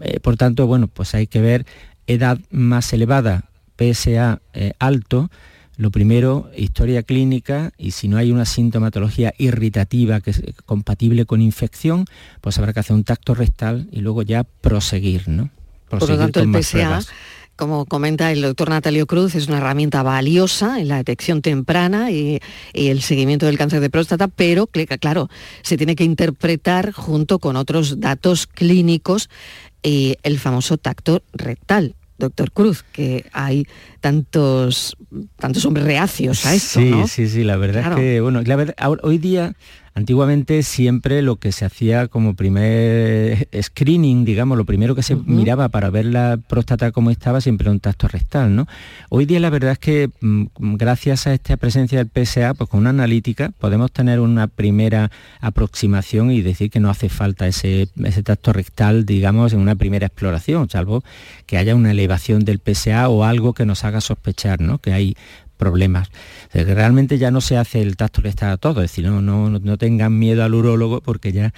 Eh, 0.00 0.20
por 0.20 0.36
tanto, 0.36 0.66
bueno, 0.66 0.88
pues 0.88 1.14
hay 1.14 1.26
que 1.26 1.40
ver 1.40 1.66
edad 2.06 2.38
más 2.50 2.92
elevada, 2.92 3.44
PSA 3.76 4.40
alto, 4.78 5.30
lo 5.76 5.90
primero, 5.90 6.50
historia 6.56 7.02
clínica 7.02 7.72
y 7.78 7.92
si 7.92 8.06
no 8.06 8.16
hay 8.16 8.30
una 8.30 8.44
sintomatología 8.44 9.32
irritativa 9.38 10.20
que 10.20 10.30
es 10.30 10.42
compatible 10.66 11.24
con 11.24 11.40
infección, 11.40 12.04
pues 12.40 12.58
habrá 12.58 12.72
que 12.72 12.80
hacer 12.80 12.94
un 12.94 13.04
tacto 13.04 13.34
rectal 13.34 13.88
y 13.90 14.00
luego 14.00 14.22
ya 14.22 14.44
proseguir, 14.44 15.28
¿no? 15.28 15.50
Por 15.88 16.08
lo 16.08 16.16
tanto, 16.16 16.40
el 16.40 16.62
PSA, 16.62 17.00
como 17.56 17.86
comenta 17.86 18.32
el 18.32 18.42
doctor 18.42 18.70
Natalio 18.70 19.06
Cruz, 19.06 19.34
es 19.34 19.48
una 19.48 19.58
herramienta 19.58 20.02
valiosa 20.02 20.80
en 20.80 20.88
la 20.88 20.96
detección 20.96 21.42
temprana 21.42 22.10
y, 22.10 22.40
y, 22.72 22.88
el 22.88 23.02
seguimiento 23.02 23.46
del 23.46 23.58
cáncer 23.58 23.80
de 23.80 23.90
próstata, 23.90 24.28
pero 24.28 24.68
claro, 25.00 25.28
se 25.62 25.76
tiene 25.76 25.96
que 25.96 26.04
interpretar 26.04 26.92
junto 26.92 27.38
con 27.38 27.56
otros 27.56 28.00
datos 28.00 28.46
clínicos 28.46 29.28
y 29.82 30.16
el 30.22 30.38
famoso 30.38 30.78
tacto 30.78 31.22
rectal 31.32 31.94
doctor 32.22 32.52
Cruz, 32.52 32.84
que 32.92 33.26
hay 33.32 33.66
tantos, 34.00 34.96
tantos 35.36 35.64
hombres 35.64 35.84
reacios 35.84 36.46
a 36.46 36.54
esto. 36.54 36.80
Sí, 36.80 36.94
sí, 37.08 37.28
sí, 37.28 37.44
la 37.44 37.56
verdad 37.56 37.92
es 37.92 37.96
que, 37.96 38.20
bueno, 38.20 38.42
la 38.42 38.56
verdad, 38.56 38.76
hoy 39.02 39.18
día 39.18 39.54
Antiguamente 39.94 40.62
siempre 40.62 41.20
lo 41.20 41.36
que 41.36 41.52
se 41.52 41.66
hacía 41.66 42.08
como 42.08 42.34
primer 42.34 43.46
screening, 43.60 44.24
digamos, 44.24 44.56
lo 44.56 44.64
primero 44.64 44.94
que 44.94 45.02
se 45.02 45.16
miraba 45.16 45.68
para 45.68 45.90
ver 45.90 46.06
la 46.06 46.38
próstata 46.38 46.92
como 46.92 47.10
estaba 47.10 47.42
siempre 47.42 47.66
era 47.66 47.72
un 47.72 47.80
tacto 47.80 48.08
rectal, 48.08 48.56
¿no? 48.56 48.66
Hoy 49.10 49.26
día 49.26 49.38
la 49.38 49.50
verdad 49.50 49.72
es 49.72 49.78
que 49.78 50.10
mm, 50.22 50.46
gracias 50.76 51.26
a 51.26 51.34
esta 51.34 51.58
presencia 51.58 52.02
del 52.02 52.08
PSA, 52.08 52.54
pues 52.54 52.70
con 52.70 52.80
una 52.80 52.90
analítica 52.90 53.52
podemos 53.58 53.92
tener 53.92 54.20
una 54.20 54.46
primera 54.46 55.10
aproximación 55.40 56.30
y 56.30 56.40
decir 56.40 56.70
que 56.70 56.80
no 56.80 56.88
hace 56.88 57.10
falta 57.10 57.46
ese, 57.46 57.88
ese 58.02 58.22
tacto 58.22 58.54
rectal, 58.54 59.04
digamos, 59.04 59.52
en 59.52 59.60
una 59.60 59.74
primera 59.74 60.06
exploración, 60.06 60.70
salvo 60.70 61.04
que 61.44 61.58
haya 61.58 61.74
una 61.74 61.90
elevación 61.90 62.46
del 62.46 62.60
PSA 62.60 63.10
o 63.10 63.24
algo 63.24 63.52
que 63.52 63.66
nos 63.66 63.84
haga 63.84 64.00
sospechar, 64.00 64.62
¿no? 64.62 64.78
Que 64.78 64.94
hay 64.94 65.16
problemas. 65.62 66.10
Realmente 66.52 67.18
ya 67.18 67.30
no 67.30 67.40
se 67.40 67.56
hace 67.56 67.80
el 67.82 67.96
tacto 67.96 68.20
rectal 68.20 68.50
a 68.50 68.56
todo, 68.56 68.82
es 68.82 68.90
decir, 68.90 69.06
no, 69.06 69.22
no, 69.22 69.48
no 69.48 69.78
tengan 69.78 70.18
miedo 70.18 70.42
al 70.42 70.54
urólogo 70.54 71.00
porque 71.00 71.30
ya 71.30 71.54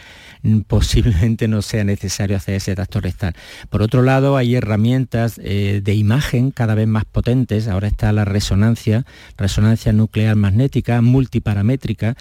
posiblemente 0.66 1.48
no 1.48 1.62
sea 1.62 1.84
necesario 1.84 2.36
hacer 2.36 2.56
ese 2.56 2.74
tacto 2.74 3.00
rectal. 3.00 3.34
Por 3.70 3.80
otro 3.80 4.02
lado, 4.02 4.36
hay 4.36 4.56
herramientas 4.56 5.40
eh, 5.42 5.80
de 5.82 5.94
imagen 5.94 6.50
cada 6.50 6.74
vez 6.74 6.86
más 6.86 7.06
potentes, 7.06 7.66
ahora 7.66 7.88
está 7.88 8.12
la 8.12 8.26
resonancia, 8.26 9.06
resonancia 9.38 9.94
nuclear 9.94 10.36
magnética, 10.36 11.00
multiparamétrica, 11.00 12.14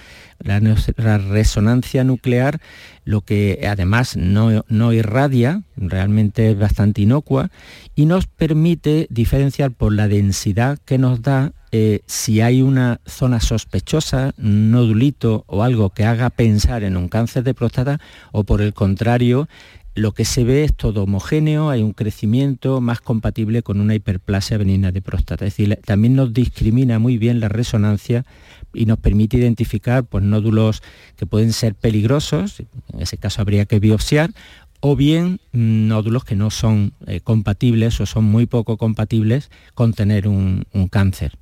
la, 0.43 1.17
resonancia 1.17 2.03
nuclear, 2.03 2.59
lo 3.05 3.21
que 3.21 3.65
además 3.69 4.15
no, 4.17 4.63
no 4.67 4.93
irradia, 4.93 5.63
realmente 5.75 6.51
es 6.51 6.59
bastante 6.59 7.01
inocua, 7.01 7.49
y 7.95 8.05
nos 8.05 8.27
permite 8.27 9.07
diferenciar 9.09 9.71
por 9.71 9.93
la 9.93 10.07
densidad 10.07 10.79
que 10.85 10.97
nos 10.97 11.21
da 11.21 11.53
eh, 11.75 12.01
si 12.05 12.39
hay 12.39 12.61
una 12.61 12.99
zona 13.07 13.39
sospechosa, 13.39 14.33
nodulito 14.37 15.43
o 15.47 15.63
algo 15.63 15.89
que 15.89 16.05
haga 16.05 16.29
pensar 16.29 16.83
en 16.83 16.95
un 16.95 17.09
cáncer 17.09 17.43
de 17.43 17.55
próstata 17.55 17.99
o 18.31 18.43
por 18.43 18.61
el 18.61 18.75
contrario, 18.75 19.47
lo 19.95 20.13
que 20.13 20.25
se 20.25 20.43
ve 20.43 20.63
es 20.63 20.75
todo 20.75 21.03
homogéneo, 21.03 21.69
hay 21.69 21.81
un 21.83 21.93
crecimiento 21.93 22.81
más 22.81 22.99
compatible 22.99 23.61
con 23.61 23.79
una 23.79 23.95
hiperplasia 23.95 24.57
benigna 24.57 24.91
de 24.91 25.01
próstata. 25.01 25.45
Es 25.45 25.55
decir, 25.55 25.79
también 25.85 26.15
nos 26.15 26.33
discrimina 26.33 26.99
muy 26.99 27.17
bien 27.17 27.39
la 27.39 27.49
resonancia 27.49 28.25
y 28.73 28.85
nos 28.85 28.97
permite 28.97 29.37
identificar 29.37 30.03
pues, 30.03 30.23
nódulos 30.23 30.81
que 31.15 31.25
pueden 31.25 31.53
ser 31.53 31.75
peligrosos, 31.75 32.61
en 32.91 33.01
ese 33.01 33.17
caso 33.17 33.41
habría 33.41 33.65
que 33.65 33.79
biopsiar, 33.79 34.31
o 34.79 34.95
bien 34.95 35.39
nódulos 35.51 36.25
que 36.25 36.35
no 36.35 36.49
son 36.49 36.93
eh, 37.05 37.21
compatibles 37.21 38.01
o 38.01 38.05
son 38.05 38.25
muy 38.25 38.47
poco 38.47 38.77
compatibles 38.77 39.49
con 39.75 39.93
tener 39.93 40.27
un 40.27 40.65
cáncer. 40.89 41.37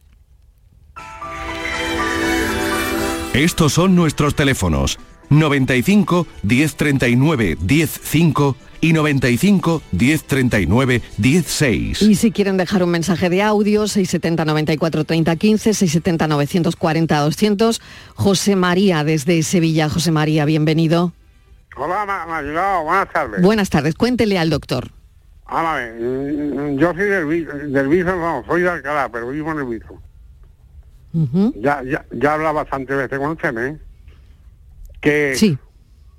Estos 3.33 3.73
son 3.73 3.95
nuestros 3.95 4.35
teléfonos 4.35 4.99
95 5.31 6.27
1039 6.43 7.57
105 7.65 8.55
y 8.81 8.93
95 8.93 9.81
1039 9.91 11.01
16. 11.17 12.01
Y 12.03 12.15
si 12.15 12.31
quieren 12.31 12.57
dejar 12.57 12.83
un 12.83 12.91
mensaje 12.91 13.29
de 13.29 13.41
audio, 13.41 13.87
670 13.87 14.45
94 14.45 15.03
30 15.03 15.35
15, 15.35 15.73
670 15.73 16.27
940 16.27 17.19
200. 17.19 17.81
José 18.15 18.55
María 18.55 19.03
desde 19.03 19.41
Sevilla. 19.43 19.89
José 19.89 20.11
María, 20.11 20.45
bienvenido. 20.45 21.13
Hola, 21.77 22.25
buenas 22.83 23.11
tardes. 23.11 23.41
Buenas 23.41 23.69
tardes, 23.69 23.95
cuéntele 23.95 24.37
al 24.37 24.49
doctor. 24.49 24.91
Ah, 25.45 25.81
yo 26.77 26.93
soy 26.93 27.05
del, 27.05 27.73
del 27.73 27.87
Viso, 27.87 28.15
no, 28.15 28.43
soy 28.47 28.61
de 28.61 28.69
Alcalá, 28.69 29.09
pero 29.11 29.29
vivo 29.29 29.51
en 29.51 29.57
el 29.59 29.65
Viso 29.65 29.99
ya, 31.55 31.83
ya, 31.83 32.05
ya 32.11 32.33
habla 32.33 32.51
bastante 32.51 32.95
veces 32.95 33.19
con 33.19 33.31
usted, 33.31 33.57
¿eh? 33.57 33.77
Que 35.01 35.33
sí. 35.35 35.57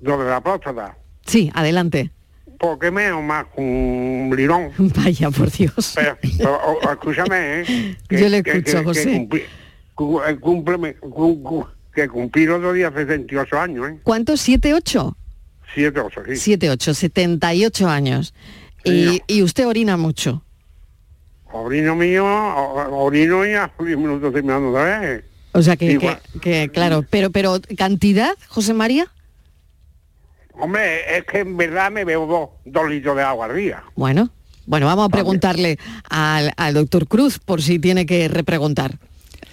lo 0.01 0.17
de 0.23 0.29
la 0.29 0.41
próstata. 0.41 0.97
Sí, 1.25 1.51
adelante. 1.55 2.11
¿Por 2.59 2.79
qué 2.79 2.91
me 2.91 3.11
más 3.13 3.45
un 3.55 4.31
lirón? 4.35 4.71
Vaya, 4.77 5.31
por 5.31 5.51
Dios. 5.51 5.95
Pero, 5.95 6.59
escúchame, 6.81 7.61
¿eh? 7.61 7.97
Yo 8.09 8.29
le 8.29 8.37
escucho, 8.37 8.83
José. 8.83 9.27
Que, 9.29 10.39
cumple, 10.39 10.97
que 11.93 12.07
cumplí 12.07 12.47
otro 12.47 12.73
día 12.73 12.91
78 12.91 13.59
años, 13.59 13.89
¿eh? 13.89 13.99
¿Cuántos? 14.03 14.41
¿Siete, 14.41 14.73
ocho? 14.73 15.17
Siete, 15.73 15.99
ocho, 15.99 16.21
sí. 16.25 16.35
Siete, 16.35 16.69
ocho, 16.69 16.93
78 16.93 17.87
años. 17.89 18.33
y, 18.83 19.21
y 19.27 19.41
usted 19.41 19.67
orina 19.67 19.97
mucho. 19.97 20.43
Orino 21.53 21.95
mío, 21.95 22.25
orino 22.25 23.45
y 23.45 23.53
a 23.53 23.71
10 23.79 23.97
minutos 23.97 24.33
terminando 24.33 24.69
otra 24.69 24.99
vez. 24.99 25.23
O 25.53 25.61
sea 25.61 25.75
que, 25.77 26.17
que, 26.41 26.69
claro, 26.73 27.05
pero 27.09 27.29
pero 27.29 27.59
cantidad, 27.77 28.35
José 28.47 28.73
María. 28.73 29.07
Hombre, 30.53 31.17
es 31.17 31.25
que 31.25 31.39
en 31.39 31.57
verdad 31.57 31.91
me 31.91 32.05
bebo 32.05 32.59
dos, 32.65 32.89
litros 32.89 33.15
de 33.15 33.23
agua 33.23 33.45
al 33.45 33.55
día. 33.55 33.83
Bueno, 33.95 34.29
bueno, 34.65 34.85
vamos 34.85 35.05
a 35.05 35.09
preguntarle 35.09 35.77
al, 36.09 36.53
al 36.57 36.73
doctor 36.73 37.07
Cruz 37.07 37.39
por 37.39 37.61
si 37.61 37.79
tiene 37.79 38.05
que 38.05 38.27
repreguntar. 38.27 38.97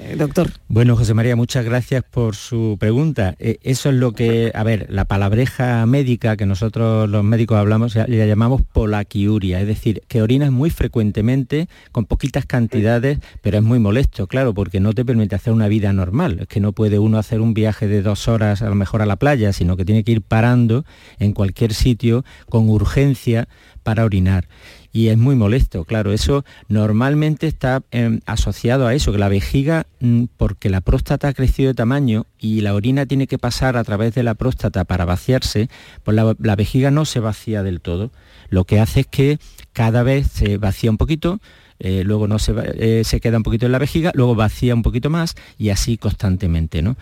Eh, 0.02 0.16
doctor. 0.16 0.50
Bueno, 0.68 0.96
José 0.96 1.12
María, 1.12 1.36
muchas 1.36 1.64
gracias 1.64 2.02
por 2.02 2.34
su 2.34 2.76
pregunta. 2.80 3.34
Eh, 3.38 3.58
eso 3.62 3.90
es 3.90 3.96
lo 3.96 4.12
que, 4.12 4.50
a 4.54 4.62
ver, 4.62 4.86
la 4.88 5.04
palabreja 5.04 5.84
médica 5.84 6.36
que 6.38 6.46
nosotros 6.46 7.08
los 7.08 7.22
médicos 7.22 7.58
hablamos, 7.58 7.94
la 7.94 8.06
llamamos 8.06 8.62
polaquiuria, 8.62 9.60
es 9.60 9.66
decir, 9.66 10.02
que 10.08 10.22
orinas 10.22 10.52
muy 10.52 10.70
frecuentemente, 10.70 11.68
con 11.92 12.06
poquitas 12.06 12.46
cantidades, 12.46 13.18
pero 13.42 13.58
es 13.58 13.62
muy 13.62 13.78
molesto, 13.78 14.26
claro, 14.26 14.54
porque 14.54 14.80
no 14.80 14.94
te 14.94 15.04
permite 15.04 15.34
hacer 15.34 15.52
una 15.52 15.68
vida 15.68 15.92
normal. 15.92 16.38
Es 16.40 16.48
que 16.48 16.60
no 16.60 16.72
puede 16.72 16.98
uno 16.98 17.18
hacer 17.18 17.40
un 17.40 17.52
viaje 17.52 17.86
de 17.86 18.00
dos 18.00 18.26
horas 18.26 18.62
a 18.62 18.68
lo 18.68 18.74
mejor 18.74 19.02
a 19.02 19.06
la 19.06 19.16
playa, 19.16 19.52
sino 19.52 19.76
que 19.76 19.84
tiene 19.84 20.02
que 20.02 20.12
ir 20.12 20.22
parando 20.22 20.84
en 21.18 21.32
cualquier 21.32 21.74
sitio 21.74 22.24
con 22.48 22.70
urgencia 22.70 23.48
para 23.82 24.04
orinar 24.04 24.46
y 24.92 25.08
es 25.08 25.18
muy 25.18 25.36
molesto, 25.36 25.84
claro, 25.84 26.12
eso 26.12 26.44
normalmente 26.68 27.46
está 27.46 27.82
em, 27.92 28.20
asociado 28.26 28.86
a 28.86 28.94
eso, 28.94 29.12
que 29.12 29.18
la 29.18 29.28
vejiga, 29.28 29.86
mm, 30.00 30.24
porque 30.36 30.68
la 30.68 30.80
próstata 30.80 31.28
ha 31.28 31.32
crecido 31.32 31.68
de 31.68 31.74
tamaño 31.74 32.26
y 32.38 32.60
la 32.62 32.74
orina 32.74 33.06
tiene 33.06 33.26
que 33.26 33.38
pasar 33.38 33.76
a 33.76 33.84
través 33.84 34.14
de 34.14 34.22
la 34.22 34.34
próstata 34.34 34.84
para 34.84 35.04
vaciarse, 35.04 35.68
pues 36.02 36.16
la, 36.16 36.56
vejiga 36.56 36.90
no 36.90 37.04
se 37.04 37.20
vacía 37.20 37.62
del 37.62 37.80
todo, 37.80 38.10
lo 38.48 38.64
que 38.64 38.80
hace 38.80 39.00
es 39.00 39.06
que 39.06 39.38
cada 39.72 40.02
vez 40.02 40.26
se 40.26 40.58
vacía 40.58 40.90
un 40.90 40.96
poquito, 40.96 41.40
eh, 41.80 42.02
luego 42.04 42.28
no 42.28 42.38
se, 42.38 42.54
eh, 42.76 43.04
se, 43.04 43.20
queda 43.20 43.38
un 43.38 43.42
poquito 43.42 43.66
en 43.66 43.72
la 43.72 43.78
vejiga, 43.78 44.12
luego 44.14 44.34
vacía 44.34 44.74
un 44.74 44.82
poquito 44.82 45.10
más 45.10 45.34
y 45.58 45.70
así 45.70 45.98
constantemente. 45.98 46.82
¿no? 46.82 46.96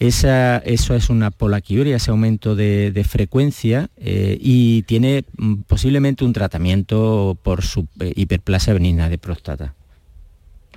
Esa, 0.00 0.58
eso 0.58 0.94
es 0.94 1.08
una 1.08 1.30
polaquiuria, 1.30 1.96
ese 1.96 2.10
aumento 2.10 2.56
de, 2.56 3.06
frecuencia 3.08 3.90
eh, 3.96 4.36
y 4.40 4.82
tiene 4.82 5.24
mm, 5.36 5.62
posiblemente 5.62 6.24
un 6.24 6.32
tratamiento 6.32 7.38
por 7.42 7.62
su 7.62 7.86
eh, 8.00 8.12
hiperplasia 8.16 8.74
benigna 8.74 9.08
de 9.08 9.18
próstata. 9.18 9.74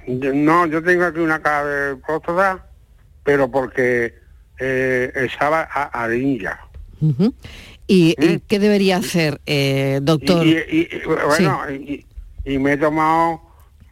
No, 0.07 0.67
yo 0.67 0.83
tengo 0.83 1.05
aquí 1.05 1.19
una 1.19 1.41
cara 1.41 1.65
de 1.65 1.95
próstata, 1.97 2.65
pero 3.23 3.49
porque 3.49 4.13
eh, 4.59 5.11
estaba 5.15 5.67
a, 5.69 6.03
a 6.03 6.15
¿Y, 7.89 8.15
¿Mm? 8.17 8.35
qué 8.47 8.59
debería 8.59 8.97
hacer, 8.97 9.39
doctor? 10.01 10.45
Y, 10.45 10.89
bueno, 11.27 11.61
y, 12.45 12.57
me 12.59 12.73
he 12.73 12.77
tomado 12.77 13.41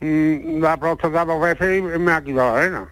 mm, 0.05 0.61
la 0.61 0.77
próstata 0.77 1.25
dos 1.25 1.41
veces 1.41 1.79
y 1.79 1.99
me 1.99 2.11
ha 2.11 2.23
quitado 2.23 2.55
la 2.55 2.57
arena. 2.57 2.89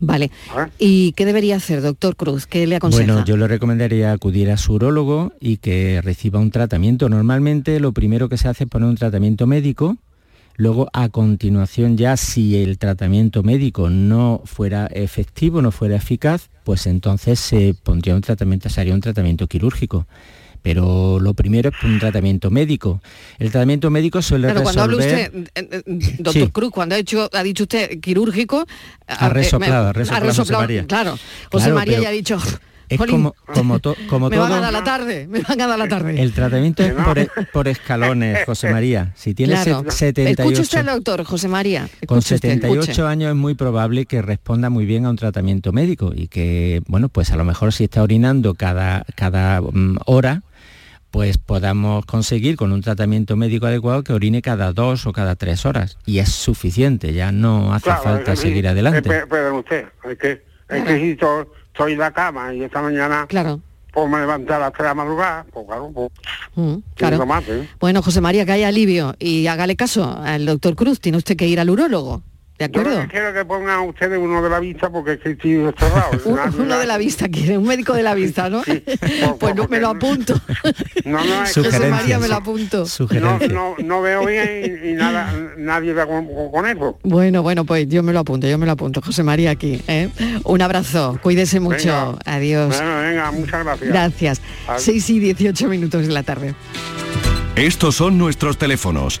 Vale. 0.00 0.30
¿Y 0.78 1.12
qué 1.12 1.24
debería 1.24 1.56
hacer, 1.56 1.82
doctor 1.82 2.14
Cruz? 2.14 2.46
¿Qué 2.46 2.66
le 2.66 2.76
aconseja? 2.76 3.04
Bueno, 3.04 3.24
yo 3.24 3.36
le 3.36 3.48
recomendaría 3.48 4.12
acudir 4.12 4.50
a 4.50 4.56
su 4.56 4.74
urólogo 4.74 5.32
y 5.40 5.56
que 5.56 6.00
reciba 6.02 6.38
un 6.38 6.50
tratamiento. 6.50 7.08
Normalmente 7.08 7.80
lo 7.80 7.92
primero 7.92 8.28
que 8.28 8.38
se 8.38 8.48
hace 8.48 8.64
es 8.64 8.70
poner 8.70 8.88
un 8.88 8.96
tratamiento 8.96 9.46
médico. 9.46 9.96
Luego, 10.56 10.88
a 10.92 11.08
continuación, 11.08 11.96
ya 11.96 12.16
si 12.16 12.56
el 12.56 12.78
tratamiento 12.78 13.44
médico 13.44 13.90
no 13.90 14.42
fuera 14.44 14.86
efectivo, 14.86 15.62
no 15.62 15.70
fuera 15.70 15.96
eficaz, 15.96 16.50
pues 16.64 16.86
entonces 16.86 17.38
se 17.38 17.74
pondría 17.80 18.16
un 18.16 18.22
tratamiento, 18.22 18.68
se 18.68 18.80
haría 18.80 18.94
un 18.94 19.00
tratamiento 19.00 19.46
quirúrgico 19.46 20.06
pero 20.62 21.18
lo 21.20 21.34
primero 21.34 21.70
es 21.70 21.84
un 21.84 21.98
tratamiento 21.98 22.50
médico. 22.50 23.00
El 23.38 23.50
tratamiento 23.50 23.90
médico 23.90 24.22
suele 24.22 24.48
Pero 24.48 24.62
cuando 24.62 24.82
habla 24.82 24.96
usted, 24.96 25.34
eh, 25.34 25.48
eh, 25.54 25.82
doctor 26.18 26.52
Cruz, 26.52 26.70
cuando 26.70 26.94
ha, 26.94 26.98
hecho, 26.98 27.28
ha 27.32 27.42
dicho 27.42 27.64
usted 27.64 28.00
quirúrgico... 28.00 28.66
Ha 29.06 29.28
resoplado, 29.28 29.88
ha 29.88 29.92
resoplado, 29.92 30.34
José 30.34 30.52
María. 30.52 30.86
Claro, 30.86 31.18
José 31.50 31.72
María 31.72 32.00
ya 32.00 32.08
ha 32.08 32.12
dicho... 32.12 32.38
Es 32.88 32.98
como, 32.98 33.34
como, 33.52 33.80
como 34.08 34.30
me 34.30 34.36
todo... 34.36 34.48
van 34.48 34.52
a 34.52 34.60
dar 34.60 34.72
la 34.72 34.84
tarde, 34.84 35.26
me 35.28 35.40
van 35.40 35.60
a 35.60 35.66
dar 35.66 35.78
la 35.78 35.88
tarde. 35.88 36.20
El 36.20 36.32
tratamiento 36.32 36.82
es 36.82 36.94
por, 37.52 37.68
escalones, 37.68 38.44
José 38.46 38.70
María. 38.70 39.12
Si 39.14 39.34
tiene 39.34 39.56
78... 39.62 40.30
Escuche 40.30 40.62
usted 40.62 40.78
al 40.78 40.86
doctor, 40.86 41.24
José 41.24 41.48
María. 41.48 41.88
con 42.06 42.22
78 42.22 43.06
años 43.06 43.30
es 43.30 43.36
muy 43.36 43.54
probable 43.54 44.06
que 44.06 44.22
responda 44.22 44.70
muy 44.70 44.86
bien 44.86 45.04
a 45.04 45.10
un 45.10 45.16
tratamiento 45.16 45.72
médico 45.72 46.12
y 46.14 46.28
que, 46.28 46.80
bueno, 46.86 47.08
pues 47.08 47.30
a 47.30 47.36
lo 47.36 47.44
mejor 47.44 47.72
si 47.72 47.84
está 47.84 48.02
orinando 48.02 48.54
cada, 48.54 49.04
cada 49.14 49.60
mm, 49.60 49.98
hora, 50.06 50.42
pues 51.10 51.38
podamos 51.38 52.04
conseguir 52.04 52.56
con 52.56 52.72
un 52.72 52.82
tratamiento 52.82 53.36
médico 53.36 53.66
adecuado 53.66 54.04
que 54.04 54.12
orine 54.12 54.42
cada 54.42 54.72
dos 54.72 55.06
o 55.06 55.12
cada 55.12 55.36
tres 55.36 55.64
horas. 55.64 55.96
Y 56.04 56.18
es 56.18 56.30
suficiente, 56.30 57.12
ya 57.12 57.32
no 57.32 57.72
hace 57.72 57.90
falta 57.90 58.36
seguir 58.36 58.68
adelante. 58.68 59.24
pero 59.28 59.58
usted, 59.58 59.86
es 60.04 60.18
que, 60.18 60.42
es 60.68 60.84
que 60.84 60.98
si 60.98 61.10
estoy 61.10 61.92
en 61.92 61.98
la 61.98 62.12
cama 62.12 62.54
y 62.54 62.62
esta 62.62 62.82
mañana 62.82 63.26
claro. 63.28 63.60
pues 63.92 64.08
me 64.08 64.18
levanté 64.18 64.52
a 64.52 64.58
las 64.58 64.72
tres 64.72 64.84
de 64.84 64.88
la 64.88 64.94
madrugada, 64.94 65.46
pues 65.52 65.66
claro, 65.66 65.90
pues, 65.94 66.10
mm, 66.54 66.76
claro. 66.94 67.40
¿eh? 67.48 67.68
Bueno, 67.80 68.02
José 68.02 68.20
María, 68.20 68.44
que 68.44 68.52
haya 68.52 68.68
alivio 68.68 69.14
y 69.18 69.46
hágale 69.46 69.76
caso 69.76 70.18
al 70.22 70.44
doctor 70.46 70.74
Cruz, 70.74 71.00
tiene 71.00 71.18
usted 71.18 71.36
que 71.36 71.46
ir 71.46 71.60
al 71.60 71.70
urólogo. 71.70 72.22
¿De 72.58 72.64
acuerdo? 72.64 73.02
Yo 73.02 73.08
quiero 73.08 73.32
que 73.32 73.44
pongan 73.44 73.80
ustedes 73.88 74.18
uno 74.18 74.42
de 74.42 74.50
la 74.50 74.58
vista 74.58 74.90
porque 74.90 75.12
es 75.12 75.20
que 75.20 75.30
estoy 75.30 75.72
cerrado. 75.78 76.10
uno 76.58 76.78
de 76.78 76.86
la 76.86 76.98
vista 76.98 77.28
quiere, 77.28 77.56
un 77.56 77.64
médico 77.64 77.94
de 77.94 78.02
la 78.02 78.14
vista, 78.14 78.50
¿no? 78.50 78.62
pues 79.38 79.54
no, 79.54 79.68
me 79.68 79.78
lo 79.78 79.90
apunto. 79.90 80.34
No, 81.04 81.24
no, 81.24 81.44
es 81.44 81.54
José 81.54 81.88
María 81.88 82.18
me 82.18 82.26
lo 82.26 82.34
apunto. 82.34 82.84
No, 83.12 83.38
no, 83.38 83.76
no, 83.78 84.02
veo 84.02 84.26
bien 84.26 84.80
y, 84.84 84.92
nada, 84.94 85.32
nadie 85.56 85.92
va 85.94 86.06
con, 86.06 86.66
eso. 86.66 86.98
Bueno, 87.04 87.44
bueno, 87.44 87.64
pues 87.64 87.88
yo 87.88 88.02
me 88.02 88.12
lo 88.12 88.18
apunto, 88.20 88.48
yo 88.48 88.58
me 88.58 88.66
lo 88.66 88.72
apunto. 88.72 89.00
José 89.02 89.22
María 89.22 89.52
aquí. 89.52 89.80
¿eh? 89.86 90.08
Un 90.42 90.60
abrazo, 90.60 91.16
cuídese 91.22 91.60
mucho. 91.60 92.18
Adiós. 92.24 92.76
Bueno, 92.76 93.00
venga, 93.02 93.30
muchas 93.30 93.64
gracias. 93.64 93.88
Gracias. 93.88 94.42
6 94.78 95.10
y 95.10 95.20
18 95.20 95.68
minutos 95.68 96.08
de 96.08 96.12
la 96.12 96.24
tarde. 96.24 96.56
Estos 97.54 97.94
son 97.94 98.18
nuestros 98.18 98.58
teléfonos 98.58 99.20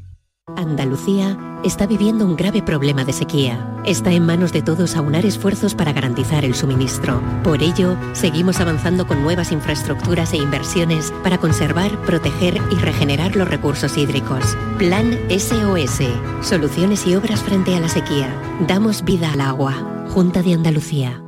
Andalucía 0.57 1.37
está 1.63 1.85
viviendo 1.85 2.25
un 2.25 2.35
grave 2.35 2.61
problema 2.63 3.05
de 3.05 3.13
sequía. 3.13 3.81
Está 3.85 4.11
en 4.11 4.25
manos 4.25 4.51
de 4.51 4.61
todos 4.61 4.95
aunar 4.95 5.25
esfuerzos 5.25 5.75
para 5.75 5.93
garantizar 5.93 6.43
el 6.43 6.55
suministro. 6.55 7.21
Por 7.43 7.61
ello, 7.61 7.95
seguimos 8.13 8.59
avanzando 8.59 9.05
con 9.05 9.21
nuevas 9.21 9.51
infraestructuras 9.51 10.33
e 10.33 10.37
inversiones 10.37 11.11
para 11.23 11.37
conservar, 11.37 11.91
proteger 12.05 12.59
y 12.71 12.75
regenerar 12.75 13.35
los 13.35 13.47
recursos 13.47 13.97
hídricos. 13.97 14.57
Plan 14.77 15.17
SOS. 15.29 16.01
Soluciones 16.41 17.05
y 17.05 17.15
obras 17.15 17.41
frente 17.41 17.75
a 17.75 17.79
la 17.79 17.89
sequía. 17.89 18.29
Damos 18.67 19.03
vida 19.03 19.31
al 19.31 19.41
agua. 19.41 20.07
Junta 20.09 20.41
de 20.41 20.53
Andalucía. 20.53 21.21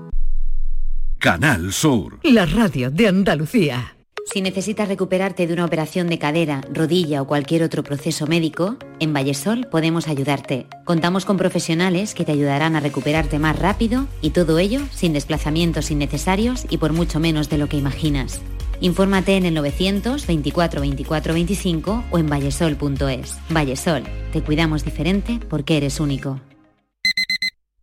Canal 1.19 1.71
Sur. 1.71 2.19
La 2.23 2.45
radio 2.45 2.91
de 2.91 3.07
Andalucía. 3.07 3.92
Si 4.25 4.41
necesitas 4.41 4.87
recuperarte 4.87 5.45
de 5.45 5.53
una 5.53 5.65
operación 5.65 6.07
de 6.07 6.17
cadera, 6.17 6.61
rodilla 6.71 7.21
o 7.21 7.27
cualquier 7.27 7.61
otro 7.61 7.83
proceso 7.83 8.25
médico, 8.25 8.77
en 8.99 9.13
Vallesol 9.13 9.67
podemos 9.69 10.07
ayudarte. 10.07 10.65
Contamos 10.85 11.25
con 11.25 11.37
profesionales 11.37 12.13
que 12.13 12.25
te 12.25 12.31
ayudarán 12.31 12.75
a 12.75 12.79
recuperarte 12.79 13.37
más 13.37 13.59
rápido 13.59 14.07
y 14.21 14.31
todo 14.31 14.59
ello 14.59 14.81
sin 14.91 15.13
desplazamientos 15.13 15.91
innecesarios 15.91 16.65
y 16.69 16.77
por 16.77 16.93
mucho 16.93 17.19
menos 17.19 17.49
de 17.49 17.57
lo 17.57 17.67
que 17.67 17.77
imaginas. 17.77 18.41
Infórmate 18.79 19.37
en 19.37 19.45
el 19.45 19.53
924 19.53 20.81
24 20.81 21.33
25 21.33 22.03
o 22.09 22.17
en 22.17 22.27
vallesol.es. 22.27 23.37
Vallesol, 23.49 24.03
te 24.31 24.41
cuidamos 24.41 24.83
diferente 24.83 25.39
porque 25.49 25.77
eres 25.77 25.99
único. 25.99 26.41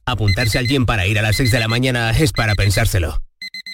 Apuntarse 0.05 0.59
al 0.59 0.67
gym 0.67 0.87
para 0.87 1.07
ir 1.07 1.19
a 1.19 1.23
las 1.23 1.37
6 1.37 1.53
de 1.53 1.61
la 1.61 1.69
mañana 1.69 2.11
es 2.11 2.33
para 2.33 2.55
pensárselo. 2.57 3.21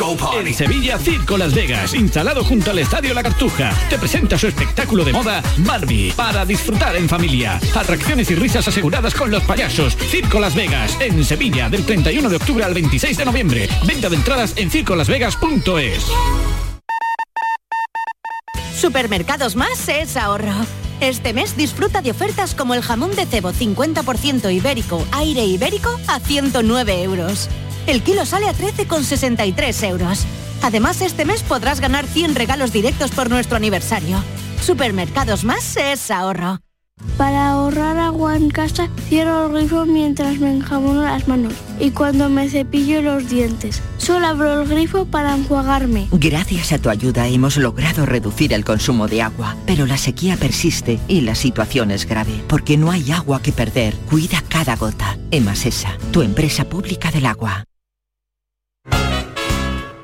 En 0.00 0.54
Sevilla, 0.54 0.96
Circo 0.96 1.36
Las 1.36 1.52
Vegas, 1.52 1.92
instalado 1.92 2.44
junto 2.44 2.70
al 2.70 2.78
Estadio 2.78 3.12
La 3.14 3.22
Cartuja, 3.22 3.72
te 3.90 3.98
presenta 3.98 4.38
su 4.38 4.46
espectáculo 4.46 5.04
de 5.04 5.12
moda 5.12 5.42
Barbie, 5.58 6.12
para 6.12 6.46
disfrutar 6.46 6.94
en 6.94 7.08
familia. 7.08 7.58
Atracciones 7.74 8.30
y 8.30 8.36
risas 8.36 8.68
aseguradas 8.68 9.12
con 9.12 9.32
los 9.32 9.42
payasos. 9.42 9.96
Circo 9.96 10.38
Las 10.38 10.54
Vegas, 10.54 10.96
en 11.00 11.24
Sevilla, 11.24 11.68
del 11.68 11.84
31 11.84 12.28
de 12.28 12.36
octubre 12.36 12.64
al 12.64 12.74
26 12.74 13.16
de 13.16 13.24
noviembre. 13.24 13.68
Venta 13.86 14.08
de 14.08 14.14
entradas 14.14 14.54
en 14.56 14.70
circolasvegas.es. 14.70 16.06
Supermercados 18.76 19.56
Más 19.56 19.88
es 19.88 20.16
ahorro. 20.16 20.54
Este 21.00 21.32
mes 21.32 21.56
disfruta 21.56 22.02
de 22.02 22.12
ofertas 22.12 22.54
como 22.54 22.74
el 22.74 22.82
jamón 22.82 23.16
de 23.16 23.26
cebo 23.26 23.52
50% 23.52 24.54
ibérico, 24.54 25.04
aire 25.10 25.44
ibérico 25.44 25.98
a 26.06 26.20
109 26.20 27.02
euros. 27.02 27.48
El 27.88 28.02
kilo 28.02 28.26
sale 28.26 28.46
a 28.46 28.52
13,63 28.52 29.88
euros. 29.88 30.26
Además, 30.60 31.00
este 31.00 31.24
mes 31.24 31.42
podrás 31.42 31.80
ganar 31.80 32.06
100 32.06 32.34
regalos 32.34 32.70
directos 32.70 33.12
por 33.12 33.30
nuestro 33.30 33.56
aniversario. 33.56 34.22
Supermercados 34.60 35.42
Más 35.44 35.74
es 35.78 36.10
ahorro. 36.10 36.58
Para 37.16 37.52
ahorrar 37.52 37.96
agua 37.96 38.36
en 38.36 38.50
casa, 38.50 38.90
cierro 39.08 39.46
el 39.46 39.52
grifo 39.54 39.86
mientras 39.86 40.38
me 40.38 40.50
enjabono 40.50 41.02
las 41.02 41.28
manos 41.28 41.54
y 41.80 41.90
cuando 41.90 42.28
me 42.28 42.50
cepillo 42.50 43.00
los 43.00 43.30
dientes. 43.30 43.80
Solo 43.96 44.26
abro 44.26 44.60
el 44.60 44.68
grifo 44.68 45.06
para 45.06 45.34
enjuagarme. 45.34 46.08
Gracias 46.12 46.72
a 46.72 46.78
tu 46.78 46.90
ayuda 46.90 47.26
hemos 47.26 47.56
logrado 47.56 48.04
reducir 48.04 48.52
el 48.52 48.66
consumo 48.66 49.08
de 49.08 49.22
agua, 49.22 49.56
pero 49.64 49.86
la 49.86 49.96
sequía 49.96 50.36
persiste 50.36 50.98
y 51.08 51.22
la 51.22 51.34
situación 51.34 51.90
es 51.90 52.04
grave, 52.04 52.42
porque 52.48 52.76
no 52.76 52.90
hay 52.90 53.10
agua 53.12 53.40
que 53.40 53.52
perder. 53.52 53.94
Cuida 54.10 54.42
cada 54.46 54.76
gota. 54.76 55.16
Emasesa, 55.30 55.96
tu 56.10 56.20
empresa 56.20 56.64
pública 56.64 57.10
del 57.10 57.24
agua. 57.24 57.64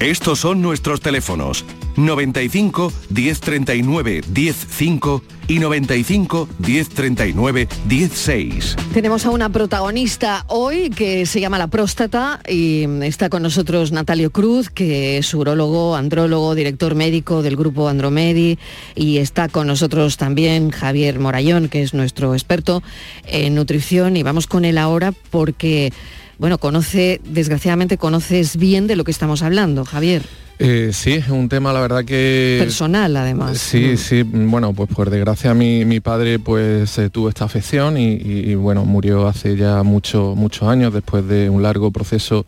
Estos 0.00 0.38
son 0.38 0.62
nuestros 0.62 1.00
teléfonos. 1.00 1.64
95 1.96 2.92
1039 3.10 4.22
105 4.32 5.22
y 5.50 5.58
95 5.58 6.48
1039 6.64 7.68
16. 7.86 8.76
Tenemos 8.94 9.26
a 9.26 9.30
una 9.30 9.48
protagonista 9.48 10.44
hoy 10.46 10.90
que 10.90 11.26
se 11.26 11.40
llama 11.40 11.58
La 11.58 11.66
Próstata 11.66 12.40
y 12.48 12.84
está 13.02 13.28
con 13.30 13.42
nosotros 13.42 13.90
Natalio 13.90 14.30
Cruz, 14.30 14.70
que 14.70 15.18
es 15.18 15.34
urólogo, 15.34 15.96
andrólogo, 15.96 16.54
director 16.54 16.94
médico 16.94 17.42
del 17.42 17.56
grupo 17.56 17.88
Andromedi 17.88 18.60
y 18.94 19.18
está 19.18 19.48
con 19.48 19.66
nosotros 19.66 20.16
también 20.16 20.70
Javier 20.70 21.18
Morayón, 21.18 21.68
que 21.68 21.82
es 21.82 21.94
nuestro 21.94 22.34
experto 22.34 22.84
en 23.24 23.56
nutrición 23.56 24.16
y 24.16 24.22
vamos 24.22 24.46
con 24.46 24.64
él 24.64 24.78
ahora 24.78 25.12
porque 25.30 25.92
bueno, 26.38 26.58
conoce, 26.58 27.20
desgraciadamente 27.24 27.98
conoces 27.98 28.56
bien 28.56 28.86
de 28.86 28.94
lo 28.94 29.02
que 29.02 29.10
estamos 29.10 29.42
hablando, 29.42 29.84
Javier. 29.84 30.22
Eh, 30.62 30.90
sí, 30.92 31.12
es 31.14 31.30
un 31.30 31.48
tema, 31.48 31.72
la 31.72 31.80
verdad 31.80 32.04
que... 32.04 32.58
Personal, 32.60 33.16
además. 33.16 33.56
Sí, 33.56 33.96
sí, 33.96 34.22
bueno, 34.22 34.74
pues 34.74 34.90
por 34.94 35.08
desgracia 35.08 35.54
mi, 35.54 35.86
mi 35.86 36.00
padre 36.00 36.38
pues 36.38 36.98
eh, 36.98 37.08
tuvo 37.08 37.30
esta 37.30 37.46
afección 37.46 37.96
y, 37.96 38.54
bueno, 38.56 38.84
murió 38.84 39.26
hace 39.26 39.56
ya 39.56 39.82
muchos 39.82 40.36
muchos 40.36 40.68
años 40.68 40.92
después 40.92 41.26
de 41.26 41.48
un 41.48 41.62
largo 41.62 41.90
proceso 41.90 42.44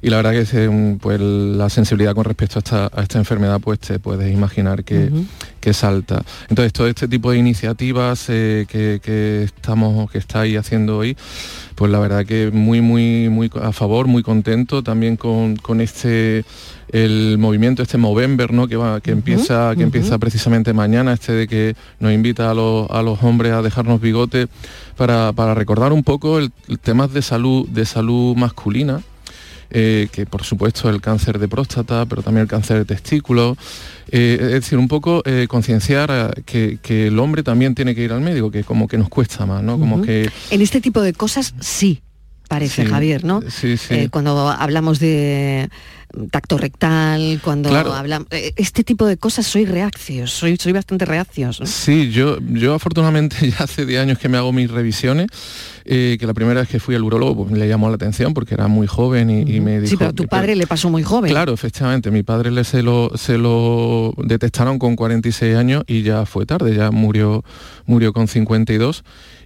y 0.00 0.10
la 0.10 0.16
verdad 0.16 0.32
que 0.32 0.98
pues 1.00 1.20
la 1.20 1.70
sensibilidad 1.70 2.16
con 2.16 2.24
respecto 2.24 2.58
a 2.58 2.90
esta, 3.00 3.18
enfermedad 3.20 3.60
pues 3.60 3.78
te 3.78 4.00
puedes 4.00 4.32
imaginar 4.32 4.82
que, 4.82 5.12
que 5.60 5.72
salta. 5.72 6.20
Entonces 6.48 6.72
todo 6.72 6.88
este 6.88 7.06
tipo 7.06 7.30
de 7.30 7.38
iniciativas 7.38 8.24
eh, 8.28 8.66
que, 8.68 8.98
que, 9.00 9.44
estamos, 9.44 10.10
que 10.10 10.18
estáis 10.18 10.58
haciendo 10.58 10.98
hoy, 10.98 11.16
pues 11.76 11.92
la 11.92 12.00
verdad 12.00 12.26
que 12.26 12.50
muy, 12.50 12.80
muy, 12.80 13.28
muy 13.28 13.48
a 13.62 13.70
favor, 13.70 14.08
muy 14.08 14.24
contento 14.24 14.82
también 14.82 15.16
con, 15.16 15.54
con 15.54 15.80
este 15.80 16.44
el 16.92 17.38
movimiento 17.38 17.82
este 17.82 17.96
Movember, 17.96 18.52
¿no? 18.52 18.68
que, 18.68 18.76
va, 18.76 19.00
que, 19.00 19.10
empieza, 19.10 19.74
que 19.74 19.82
empieza 19.82 20.18
precisamente 20.18 20.74
mañana, 20.74 21.14
este 21.14 21.32
de 21.32 21.48
que 21.48 21.74
nos 21.98 22.12
invita 22.12 22.50
a 22.50 22.54
los, 22.54 22.88
a 22.90 23.02
los 23.02 23.22
hombres 23.22 23.52
a 23.52 23.62
dejarnos 23.62 24.00
bigote 24.00 24.46
para, 24.96 25.32
recordar 25.54 25.92
un 25.92 26.04
poco 26.04 26.38
el, 26.38 26.52
temas 26.82 27.12
de 27.12 27.22
salud, 27.22 27.66
de 27.68 27.86
salud 27.86 28.36
masculina. 28.36 29.00
Eh, 29.74 30.08
que 30.12 30.26
por 30.26 30.44
supuesto 30.44 30.90
el 30.90 31.00
cáncer 31.00 31.38
de 31.38 31.48
próstata, 31.48 32.04
pero 32.04 32.20
también 32.20 32.42
el 32.42 32.48
cáncer 32.48 32.76
de 32.76 32.84
testículo. 32.84 33.56
Eh, 34.10 34.36
es 34.38 34.50
decir, 34.50 34.76
un 34.76 34.86
poco 34.86 35.22
eh, 35.24 35.46
concienciar 35.48 36.42
que, 36.44 36.78
el 37.06 37.18
hombre 37.18 37.42
también 37.42 37.74
tiene 37.74 37.94
que 37.94 38.02
ir 38.02 38.12
al 38.12 38.20
médico, 38.20 38.50
que 38.50 38.64
como 38.64 38.86
que 38.86 38.98
nos 38.98 39.08
cuesta 39.08 39.46
más, 39.46 39.62
¿no? 39.62 39.78
Como 39.78 40.02
que... 40.02 40.28
En 40.50 40.60
este 40.60 40.82
tipo 40.82 41.00
de 41.00 41.14
cosas 41.14 41.54
sí, 41.60 42.02
parece, 42.48 42.84
Javier, 42.84 43.24
¿no? 43.24 43.40
Sí, 43.48 43.78
sí. 43.78 44.10
cuando 44.10 44.50
hablamos 44.50 44.98
de 44.98 45.70
tacto 46.30 46.58
rectal, 46.58 47.40
cuando 47.42 47.74
hablamos... 47.74 48.28
Eh, 48.30 48.52
este 48.56 48.84
tipo 48.84 49.06
de 49.06 49.16
cosas 49.16 49.46
soy 49.46 49.64
reaccios, 49.64 50.30
soy, 50.30 50.56
soy 50.56 50.72
bastante 50.72 51.04
reaccios. 51.04 51.60
Sí, 51.64 52.10
yo, 52.10 52.38
yo 52.40 52.74
afortunadamente 52.74 53.50
ya 53.50 53.64
hace 53.64 53.86
10 53.86 54.00
años 54.00 54.18
que 54.18 54.28
me 54.28 54.38
hago 54.38 54.52
mis 54.52 54.70
revisiones, 54.70 55.28
eh, 55.84 56.16
que 56.18 56.26
la 56.26 56.34
primera 56.34 56.60
vez 56.60 56.68
que 56.68 56.80
fui 56.80 56.94
al 56.94 57.02
urólogo 57.02 57.46
pues, 57.46 57.58
le 57.58 57.66
llamó 57.66 57.88
la 57.88 57.96
atención 57.96 58.34
porque 58.34 58.54
era 58.54 58.68
muy 58.68 58.86
joven 58.86 59.30
y, 59.30 59.60
me 59.60 59.80
dijo... 59.80 59.90
Sí, 59.90 59.96
pero 59.96 60.12
tu 60.12 60.26
padre 60.26 60.56
le 60.56 60.66
pasó 60.66 60.90
muy 60.90 61.02
joven. 61.02 61.30
Claro, 61.30 61.52
efectivamente, 61.52 62.10
mi 62.10 62.22
padre 62.22 62.50
le, 62.50 62.64
se, 62.64 62.82
lo, 62.82 63.10
se 63.16 63.38
lo 63.38 64.14
detectaron 64.18 64.78
con 64.78 64.96
46 64.96 65.56
años 65.56 65.84
y 65.86 66.02
ya 66.02 66.26
fue 66.26 66.46
tarde, 66.46 66.74
ya 66.74 66.90
murió, 66.90 67.44
murió 67.86 68.12
con 68.12 68.28
52 68.28 69.04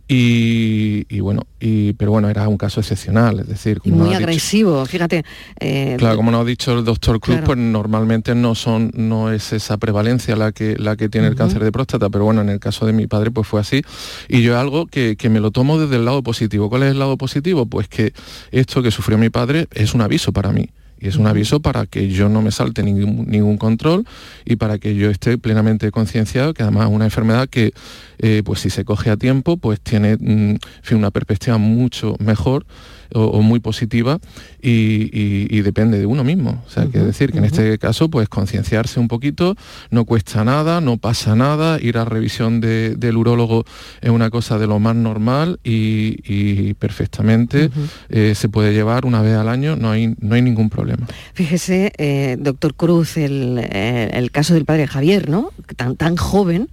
y, 0.09 1.21
bueno, 1.21 1.43
y, 1.59 1.93
pero 1.95 2.13
bueno, 2.13 2.29
era 2.29 2.49
un 2.49 2.57
caso 2.57 2.81
excepcional, 2.81 3.41
es 3.41 3.49
decir... 3.49 3.81
muy 3.85 4.15
agresivo, 4.15 4.87
fíjate. 4.87 5.25
Eh, 5.59 5.97
claro, 5.99 6.17
como 6.17 6.31
nos 6.31 6.43
ha 6.43 6.45
dicho 6.45 6.79
el 6.79 6.85
doctor 6.85 7.19
Cruz, 7.19 7.39
pues 7.45 7.59
normalmente 7.59 8.35
no 8.35 8.55
son, 8.55 8.93
no 8.95 9.33
es 9.33 9.53
esa 9.53 9.77
prevalencia 9.79 10.37
la 10.37 10.53
que, 10.53 10.77
la 10.77 10.97
que 10.97 11.09
tiene 11.09 11.27
el 11.27 11.35
cáncer 11.35 11.65
de 11.65 11.73
próstata, 11.73 12.09
pero 12.09 12.25
bueno, 12.25 12.41
en 12.41 12.51
el 12.51 12.61
caso 12.61 12.87
de 12.87 12.93
mi 12.93 13.07
padre 13.09 13.33
pues 13.33 13.49
fue 13.49 13.61
así. 13.61 13.83
Y 14.29 14.43
yo 14.43 14.59
algo 14.59 14.87
que, 14.87 15.17
que 15.17 15.29
me 15.29 15.41
lo 15.41 15.51
tomo 15.51 15.79
desde 15.79 15.97
el 15.97 16.05
lado 16.05 16.23
positivo. 16.23 16.69
¿Cuál 16.69 16.85
es 16.85 16.93
el 16.93 16.99
lado 16.99 17.17
positivo? 17.17 17.67
Pues 17.67 17.89
que 17.89 18.13
esto 18.53 18.83
que 18.83 18.93
sufrió 18.93 19.19
mi 19.19 19.31
padre 19.31 19.67
es 19.73 19.95
un 19.95 20.03
aviso 20.03 20.33
para 20.33 20.53
mí 20.53 20.69
y 20.99 21.09
es 21.09 21.17
un 21.17 21.27
aviso 21.27 21.61
para 21.61 21.87
que 21.87 22.09
yo 22.09 22.29
no 22.29 22.43
me 22.43 22.51
salte 22.51 22.83
ningún, 22.83 23.27
ningún 23.29 23.59
control 23.59 24.05
y 24.45 24.57
para 24.57 24.79
que 24.79 24.95
yo 24.95 25.11
esté 25.11 25.39
plenamente 25.39 25.91
concienciado 25.91 26.55
que 26.55 26.63
además 26.63 26.89
es 26.89 26.95
una 26.95 27.05
enfermedad 27.05 27.49
que 27.49 27.73
eh, 28.19 28.43
pues 28.45 28.61
si 28.61 28.71
se 28.71 28.85
coge 28.85 29.11
a 29.11 29.17
tiempo 29.17 29.57
pues 29.57 29.81
tiene 29.81 30.17
mm, 30.17 30.57
una 30.93 31.11
perspectiva 31.11 31.59
mucho 31.59 32.17
mejor 32.19 32.67
o, 33.15 33.43
muy 33.43 33.61
positiva 33.61 34.19
y, 34.61 35.61
depende 35.67 35.99
de 35.99 36.07
uno 36.07 36.23
mismo. 36.23 36.63
O 36.67 36.71
sea, 36.71 36.87
que 36.87 36.99
decir 36.99 37.33
que 37.33 37.39
en 37.39 37.45
este 37.45 37.79
caso, 37.79 38.09
pues 38.09 38.29
concienciarse 38.29 39.01
un 39.01 39.09
poquito, 39.09 39.57
no 39.91 40.05
cuesta 40.05 40.45
nada, 40.45 40.81
no 40.81 40.97
pasa 40.97 41.35
nada, 41.35 41.81
ir 41.81 41.99
a 41.99 42.05
revisión 42.05 42.61
del 42.61 43.17
urólogo 43.17 43.65
es 44.01 44.11
una 44.11 44.31
cosa 44.31 44.59
de 44.59 44.67
lo 44.67 44.79
más 44.79 44.95
normal 44.95 45.59
y, 45.65 46.75
perfectamente 46.75 47.71
eh, 48.09 48.35
se 48.35 48.49
puede 48.49 48.73
llevar 48.73 49.07
una 49.07 49.23
vez 49.23 49.37
al 49.37 49.49
año, 49.49 49.77
no 49.77 49.91
hay, 49.91 50.15
no 50.21 50.35
hay 50.35 50.43
ningún 50.43 50.71
problema. 50.71 51.07
Fíjese, 51.35 51.93
eh, 51.99 52.37
doctor 52.39 52.75
Cruz, 52.75 53.17
el, 53.17 53.59
eh, 53.59 54.11
el, 54.13 54.31
caso 54.31 54.55
del 54.55 54.65
padre 54.65 54.87
Javier, 54.87 55.29
¿no? 55.29 55.51
Tan, 55.77 55.97
tan 55.97 56.17
joven, 56.17 56.69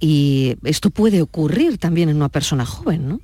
y 0.00 0.56
esto 0.64 0.90
puede 0.90 1.22
ocurrir 1.22 1.78
también 1.78 2.08
en 2.08 2.16
una 2.16 2.28
persona 2.28 2.66
joven, 2.66 3.08
¿no? 3.08 3.20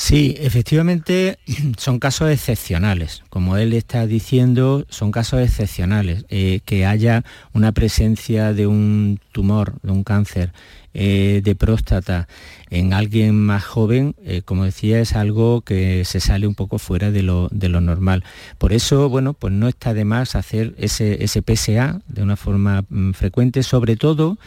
Sí, 0.00 0.34
efectivamente 0.40 1.38
son 1.76 1.98
casos 1.98 2.30
excepcionales. 2.30 3.22
Como 3.28 3.58
él 3.58 3.74
está 3.74 4.06
diciendo, 4.06 4.86
son 4.88 5.12
casos 5.12 5.42
excepcionales. 5.42 6.24
Eh, 6.30 6.60
que 6.64 6.86
haya 6.86 7.22
una 7.52 7.72
presencia 7.72 8.54
de 8.54 8.66
un 8.66 9.20
tumor, 9.32 9.74
de 9.82 9.92
un 9.92 10.02
cáncer 10.02 10.54
eh, 10.94 11.42
de 11.44 11.54
próstata 11.54 12.28
en 12.70 12.94
alguien 12.94 13.38
más 13.38 13.62
joven, 13.62 14.16
eh, 14.24 14.40
como 14.42 14.64
decía, 14.64 15.00
es 15.00 15.12
algo 15.12 15.60
que 15.60 16.06
se 16.06 16.18
sale 16.18 16.46
un 16.46 16.54
poco 16.54 16.78
fuera 16.78 17.10
de 17.10 17.22
lo, 17.22 17.50
normal. 17.50 18.24
Por 18.56 18.72
eso, 18.72 19.10
bueno, 19.10 19.34
pues 19.34 19.52
no 19.52 19.68
está 19.68 19.92
de 19.92 20.06
más 20.06 20.34
hacer 20.34 20.74
ese, 20.78 21.28
PSA 21.28 22.00
de 22.08 22.22
una 22.22 22.36
forma 22.36 22.86
mm, 22.88 23.12
frecuente, 23.12 23.62
sobre 23.62 23.96
todo 23.96 24.38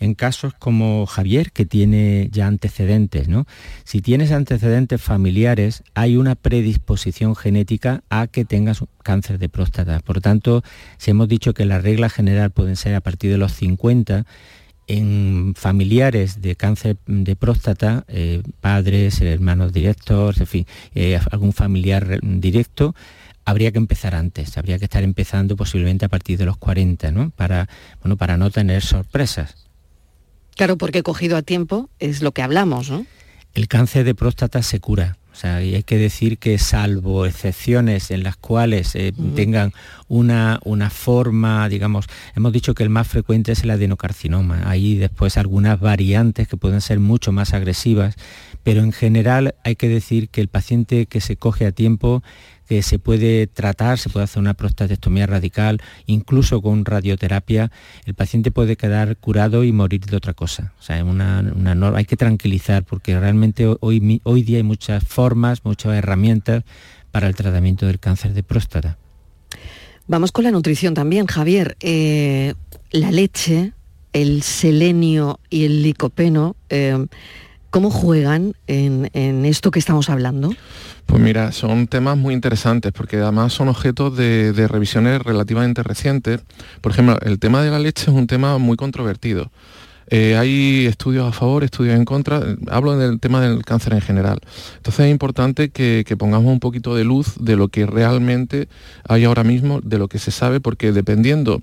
en 0.00 0.14
casos 0.14 0.54
como 0.54 1.06
Javier, 1.06 1.52
que 1.52 1.66
tiene 1.66 2.28
ya 2.32 2.46
antecedentes. 2.46 3.28
¿no? 3.28 3.46
Si 3.84 4.00
tienes 4.00 4.32
antecedentes 4.32 5.00
familiares, 5.00 5.84
hay 5.94 6.16
una 6.16 6.34
predisposición 6.34 7.36
genética 7.36 8.02
a 8.08 8.26
que 8.26 8.44
tengas 8.44 8.82
cáncer 9.02 9.38
de 9.38 9.48
próstata. 9.48 10.00
Por 10.00 10.20
tanto, 10.20 10.64
si 10.96 11.10
hemos 11.10 11.28
dicho 11.28 11.54
que 11.54 11.66
la 11.66 11.78
regla 11.78 12.08
general 12.08 12.50
pueden 12.50 12.76
ser 12.76 12.94
a 12.94 13.00
partir 13.00 13.30
de 13.30 13.38
los 13.38 13.52
50, 13.52 14.24
en 14.86 15.54
familiares 15.56 16.42
de 16.42 16.56
cáncer 16.56 16.96
de 17.06 17.36
próstata, 17.36 18.04
eh, 18.08 18.42
padres, 18.60 19.20
hermanos 19.20 19.72
directos, 19.72 20.40
en 20.40 20.46
fin, 20.46 20.66
eh, 20.96 21.20
algún 21.30 21.52
familiar 21.52 22.18
directo, 22.22 22.96
habría 23.44 23.70
que 23.70 23.78
empezar 23.78 24.16
antes, 24.16 24.58
habría 24.58 24.78
que 24.78 24.86
estar 24.86 25.04
empezando 25.04 25.56
posiblemente 25.56 26.06
a 26.06 26.08
partir 26.08 26.38
de 26.38 26.44
los 26.44 26.56
40, 26.56 27.12
¿no? 27.12 27.30
Para, 27.30 27.68
bueno, 28.02 28.16
para 28.16 28.36
no 28.36 28.50
tener 28.50 28.82
sorpresas. 28.82 29.69
Claro, 30.60 30.76
porque 30.76 31.02
cogido 31.02 31.38
a 31.38 31.42
tiempo 31.42 31.88
es 32.00 32.20
lo 32.20 32.32
que 32.32 32.42
hablamos, 32.42 32.90
¿no? 32.90 33.06
El 33.54 33.66
cáncer 33.66 34.04
de 34.04 34.14
próstata 34.14 34.62
se 34.62 34.78
cura. 34.78 35.16
O 35.32 35.34
sea, 35.34 35.56
hay 35.56 35.82
que 35.84 35.96
decir 35.96 36.36
que 36.36 36.58
salvo 36.58 37.24
excepciones 37.24 38.10
en 38.10 38.22
las 38.22 38.36
cuales 38.36 38.94
eh, 38.94 39.14
tengan 39.34 39.72
una, 40.06 40.60
una, 40.62 40.90
forma, 40.90 41.66
digamos, 41.70 42.04
hemos 42.36 42.52
dicho 42.52 42.74
que 42.74 42.82
el 42.82 42.90
más 42.90 43.08
frecuente 43.08 43.52
es 43.52 43.62
el 43.62 43.70
adenocarcinoma. 43.70 44.68
Hay 44.68 44.96
después 44.96 45.38
algunas 45.38 45.80
variantes 45.80 46.46
que 46.46 46.58
pueden 46.58 46.82
ser 46.82 47.00
mucho 47.00 47.32
más 47.32 47.54
agresivas, 47.54 48.16
pero 48.62 48.82
en 48.82 48.92
general 48.92 49.54
hay 49.64 49.76
que 49.76 49.88
decir 49.88 50.28
que 50.28 50.42
el 50.42 50.48
paciente 50.48 51.06
que 51.06 51.22
se 51.22 51.36
coge 51.36 51.64
a 51.64 51.72
tiempo 51.72 52.22
se 52.82 52.98
puede 52.98 53.46
tratar, 53.46 53.98
se 53.98 54.08
puede 54.08 54.24
hacer 54.24 54.40
una 54.40 54.54
prostatectomía 54.54 55.26
radical, 55.26 55.80
incluso 56.06 56.62
con 56.62 56.84
radioterapia, 56.84 57.70
el 58.06 58.14
paciente 58.14 58.50
puede 58.50 58.76
quedar 58.76 59.16
curado 59.16 59.64
y 59.64 59.72
morir 59.72 60.06
de 60.06 60.16
otra 60.16 60.34
cosa. 60.34 60.72
O 60.78 60.82
sea, 60.82 61.04
una, 61.04 61.40
hay 61.94 62.04
que 62.04 62.16
tranquilizar 62.16 62.84
porque 62.84 63.18
realmente 63.18 63.66
hoy, 63.80 64.20
hoy 64.22 64.42
día 64.42 64.58
hay 64.58 64.62
muchas 64.62 65.02
formas, 65.04 65.64
muchas 65.64 65.94
herramientas 65.94 66.62
para 67.10 67.26
el 67.26 67.34
tratamiento 67.34 67.86
del 67.86 67.98
cáncer 67.98 68.34
de 68.34 68.42
próstata. 68.42 68.96
Vamos 70.06 70.32
con 70.32 70.44
la 70.44 70.50
nutrición 70.50 70.94
también, 70.94 71.26
Javier. 71.26 71.76
Eh, 71.80 72.54
la 72.90 73.10
leche, 73.10 73.72
el 74.12 74.42
selenio 74.42 75.40
y 75.50 75.64
el 75.64 75.82
licopeno, 75.82 76.56
eh, 76.68 77.06
¿cómo 77.70 77.90
juegan 77.90 78.54
en, 78.66 79.10
en 79.14 79.44
esto 79.46 79.70
que 79.70 79.78
estamos 79.78 80.10
hablando? 80.10 80.50
Pues 81.10 81.20
mira, 81.20 81.50
son 81.50 81.88
temas 81.88 82.16
muy 82.16 82.34
interesantes 82.34 82.92
porque 82.92 83.16
además 83.16 83.52
son 83.52 83.68
objetos 83.68 84.16
de, 84.16 84.52
revisiones 84.68 85.20
relativamente 85.20 85.82
recientes. 85.82 86.40
Por 86.80 86.92
ejemplo, 86.92 87.18
el 87.22 87.40
tema 87.40 87.62
de 87.62 87.70
la 87.70 87.80
leche 87.80 88.04
es 88.04 88.16
un 88.16 88.28
tema 88.28 88.58
muy 88.58 88.76
controvertido. 88.76 89.50
Eh, 90.12 90.36
hay 90.36 90.86
estudios 90.86 91.28
a 91.28 91.32
favor, 91.32 91.62
estudios 91.62 91.96
en 91.96 92.04
contra. 92.04 92.42
Hablo 92.68 92.98
del 92.98 93.20
tema 93.20 93.40
del 93.40 93.64
cáncer 93.64 93.92
en 93.92 94.00
general. 94.00 94.40
Entonces 94.76 95.06
es 95.06 95.10
importante 95.12 95.70
que, 95.70 96.04
pongamos 96.18 96.52
un 96.52 96.58
poquito 96.58 96.96
de 96.96 97.04
luz 97.04 97.36
de 97.38 97.56
lo 97.56 97.68
que 97.68 97.86
realmente 97.86 98.68
hay 99.08 99.24
ahora 99.24 99.44
mismo, 99.44 99.80
de 99.80 99.98
lo 99.98 100.08
que 100.08 100.18
se 100.18 100.32
sabe, 100.32 100.58
porque 100.60 100.90
dependiendo 100.90 101.62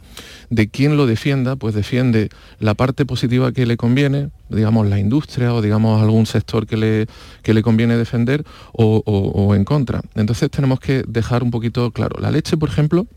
de 0.50 0.70
quién 0.70 0.96
lo 0.96 1.06
defienda, 1.06 1.58
pues 1.58 1.76
defiende 1.76 2.30
la 2.60 2.74
parte 2.74 3.06
positiva 3.06 3.52
que 3.52 3.66
le 3.66 3.76
conviene, 3.76 4.30
digamos 4.50 4.88
la 4.88 4.98
industria 4.98 5.54
o 5.54 5.62
digamos 5.62 6.02
algún 6.02 6.26
sector 6.26 6.66
que 6.66 6.78
le, 6.78 7.08
le 7.44 7.62
conviene 7.62 7.98
defender 7.98 8.46
o 8.72 9.54
en 9.54 9.66
contra. 9.66 10.02
Entonces 10.16 10.50
tenemos 10.50 10.80
que 10.80 11.04
dejar 11.06 11.44
un 11.44 11.52
poquito 11.52 11.92
claro. 11.92 12.20
La 12.22 12.32
leche, 12.32 12.56
por 12.56 12.70
ejemplo, 12.70 13.08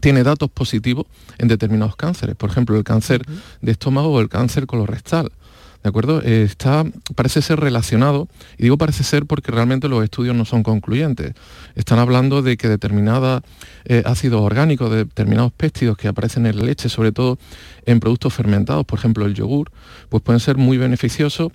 tiene 0.00 0.22
datos 0.22 0.50
positivos 0.50 1.06
en 1.38 1.48
determinados 1.48 1.96
cánceres, 1.96 2.36
por 2.36 2.50
ejemplo, 2.50 2.76
el 2.76 2.84
cáncer 2.84 3.22
de 3.60 3.72
estómago 3.72 4.08
o 4.12 4.20
el 4.20 4.28
cáncer 4.28 4.66
colorectal. 4.66 5.32
¿De 5.82 5.90
acuerdo? 5.90 6.20
Eh, 6.24 6.42
está, 6.42 6.84
parece 7.14 7.40
ser 7.40 7.60
relacionado, 7.60 8.26
y 8.58 8.64
digo 8.64 8.76
parece 8.76 9.04
ser 9.04 9.26
porque 9.26 9.52
realmente 9.52 9.88
los 9.88 10.02
estudios 10.02 10.34
no 10.34 10.44
son 10.44 10.64
concluyentes. 10.64 11.34
Están 11.76 12.00
hablando 12.00 12.42
de 12.42 12.56
que 12.56 12.68
determinados 12.68 13.42
eh, 13.84 14.02
ácidos 14.04 14.40
orgánicos, 14.40 14.90
determinados 14.90 15.52
péptidos 15.52 15.96
que 15.96 16.08
aparecen 16.08 16.46
en 16.46 16.56
la 16.56 16.64
leche, 16.64 16.88
sobre 16.88 17.12
todo 17.12 17.38
en 17.86 18.00
productos 18.00 18.34
fermentados, 18.34 18.84
por 18.86 18.98
ejemplo 18.98 19.24
el 19.24 19.34
yogur, 19.34 19.70
pues 20.08 20.20
pueden 20.22 20.40
ser 20.40 20.56
muy 20.56 20.78
beneficiosos 20.78 21.52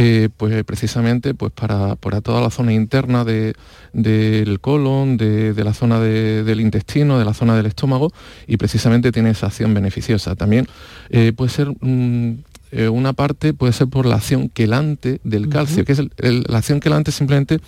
eh, 0.00 0.28
pues 0.36 0.64
precisamente 0.64 1.34
pues 1.34 1.52
para, 1.52 1.96
toda 2.22 2.40
la 2.40 2.50
zona 2.50 2.72
interna 2.72 3.24
del 3.24 4.60
colon, 4.60 5.16
de, 5.16 5.52
la 5.62 5.74
zona 5.74 6.00
del 6.00 6.60
intestino, 6.60 7.18
de 7.18 7.24
la 7.24 7.34
zona 7.34 7.56
del 7.56 7.66
estómago 7.66 8.12
y 8.46 8.56
precisamente 8.56 9.12
tiene 9.12 9.30
esa 9.30 9.46
acción 9.46 9.74
beneficiosa. 9.74 10.36
También 10.36 10.68
puede 11.36 11.50
ser 11.50 11.72
eh, 12.72 12.88
una 12.88 13.12
parte, 13.12 13.54
puede 13.54 13.72
ser 13.72 13.88
por 13.88 14.06
la 14.06 14.16
acción 14.16 14.48
quelante 14.48 15.20
del 15.24 15.48
calcio, 15.48 15.84
que 15.84 15.92
es 15.92 16.00
la 16.18 16.58
acción 16.58 16.80
quelante 16.80 17.12
simplemente 17.12 17.60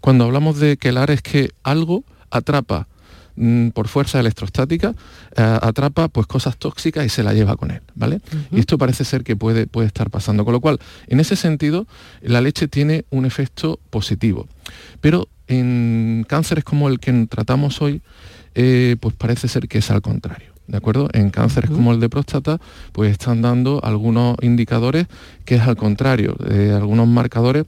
cuando 0.00 0.24
hablamos 0.24 0.58
de 0.58 0.76
quelar 0.76 1.10
es 1.10 1.22
que 1.22 1.50
algo 1.62 2.04
atrapa 2.30 2.86
Mm, 3.34 3.68
por 3.68 3.88
fuerza 3.88 4.20
electrostática, 4.20 4.94
eh, 5.36 5.58
atrapa 5.62 6.08
pues 6.08 6.26
cosas 6.26 6.58
tóxicas 6.58 7.06
y 7.06 7.08
se 7.08 7.22
la 7.22 7.32
lleva 7.32 7.56
con 7.56 7.70
él, 7.70 7.80
¿vale? 7.94 8.20
Y 8.50 8.60
esto 8.60 8.76
parece 8.76 9.04
ser 9.04 9.24
que 9.24 9.36
puede, 9.36 9.66
puede 9.66 9.86
estar 9.86 10.10
pasando. 10.10 10.44
Con 10.44 10.52
lo 10.52 10.60
cual, 10.60 10.78
en 11.06 11.18
ese 11.18 11.36
sentido, 11.36 11.86
la 12.20 12.42
leche 12.42 12.68
tiene 12.68 13.06
un 13.08 13.24
efecto 13.24 13.80
positivo. 13.88 14.48
Pero 15.00 15.28
en 15.46 16.26
cánceres 16.28 16.64
como 16.64 16.88
el 16.88 17.00
que 17.00 17.26
tratamos 17.28 17.80
hoy, 17.80 18.02
eh, 18.54 18.96
pues 19.00 19.14
parece 19.16 19.48
ser 19.48 19.66
que 19.66 19.78
es 19.78 19.90
al 19.90 20.02
contrario. 20.02 20.51
¿De 20.72 20.78
acuerdo? 20.78 21.10
En 21.12 21.28
cánceres 21.28 21.70
como 21.70 21.92
el 21.92 22.00
de 22.00 22.08
próstata, 22.08 22.58
pues 22.92 23.12
están 23.12 23.42
dando 23.42 23.84
algunos 23.84 24.36
indicadores 24.40 25.06
que 25.44 25.56
es 25.56 25.60
al 25.60 25.76
contrario, 25.76 26.34
eh, 26.48 26.72
algunos 26.74 27.06
marcadores 27.06 27.66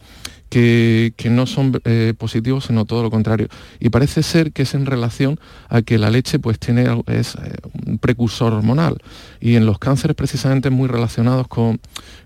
que, 0.48 1.12
no 1.30 1.46
son 1.46 1.80
eh, 1.84 2.14
positivos, 2.16 2.66
sino 2.66 2.84
todo 2.84 3.02
lo 3.02 3.10
contrario. 3.10 3.48
Y 3.80 3.90
parece 3.90 4.22
ser 4.22 4.52
que 4.52 4.62
es 4.62 4.74
en 4.74 4.86
relación 4.86 5.38
a 5.68 5.82
que 5.82 5.98
la 5.98 6.10
leche 6.10 6.38
pues, 6.38 6.58
tiene, 6.58 6.86
es 7.06 7.34
eh, 7.34 7.56
un 7.86 7.98
precursor 7.98 8.52
hormonal. 8.52 8.96
Y 9.40 9.56
en 9.56 9.66
los 9.66 9.78
cánceres 9.78 10.16
precisamente 10.16 10.70
muy 10.70 10.88
relacionados 10.88 11.48
con, 11.48 11.80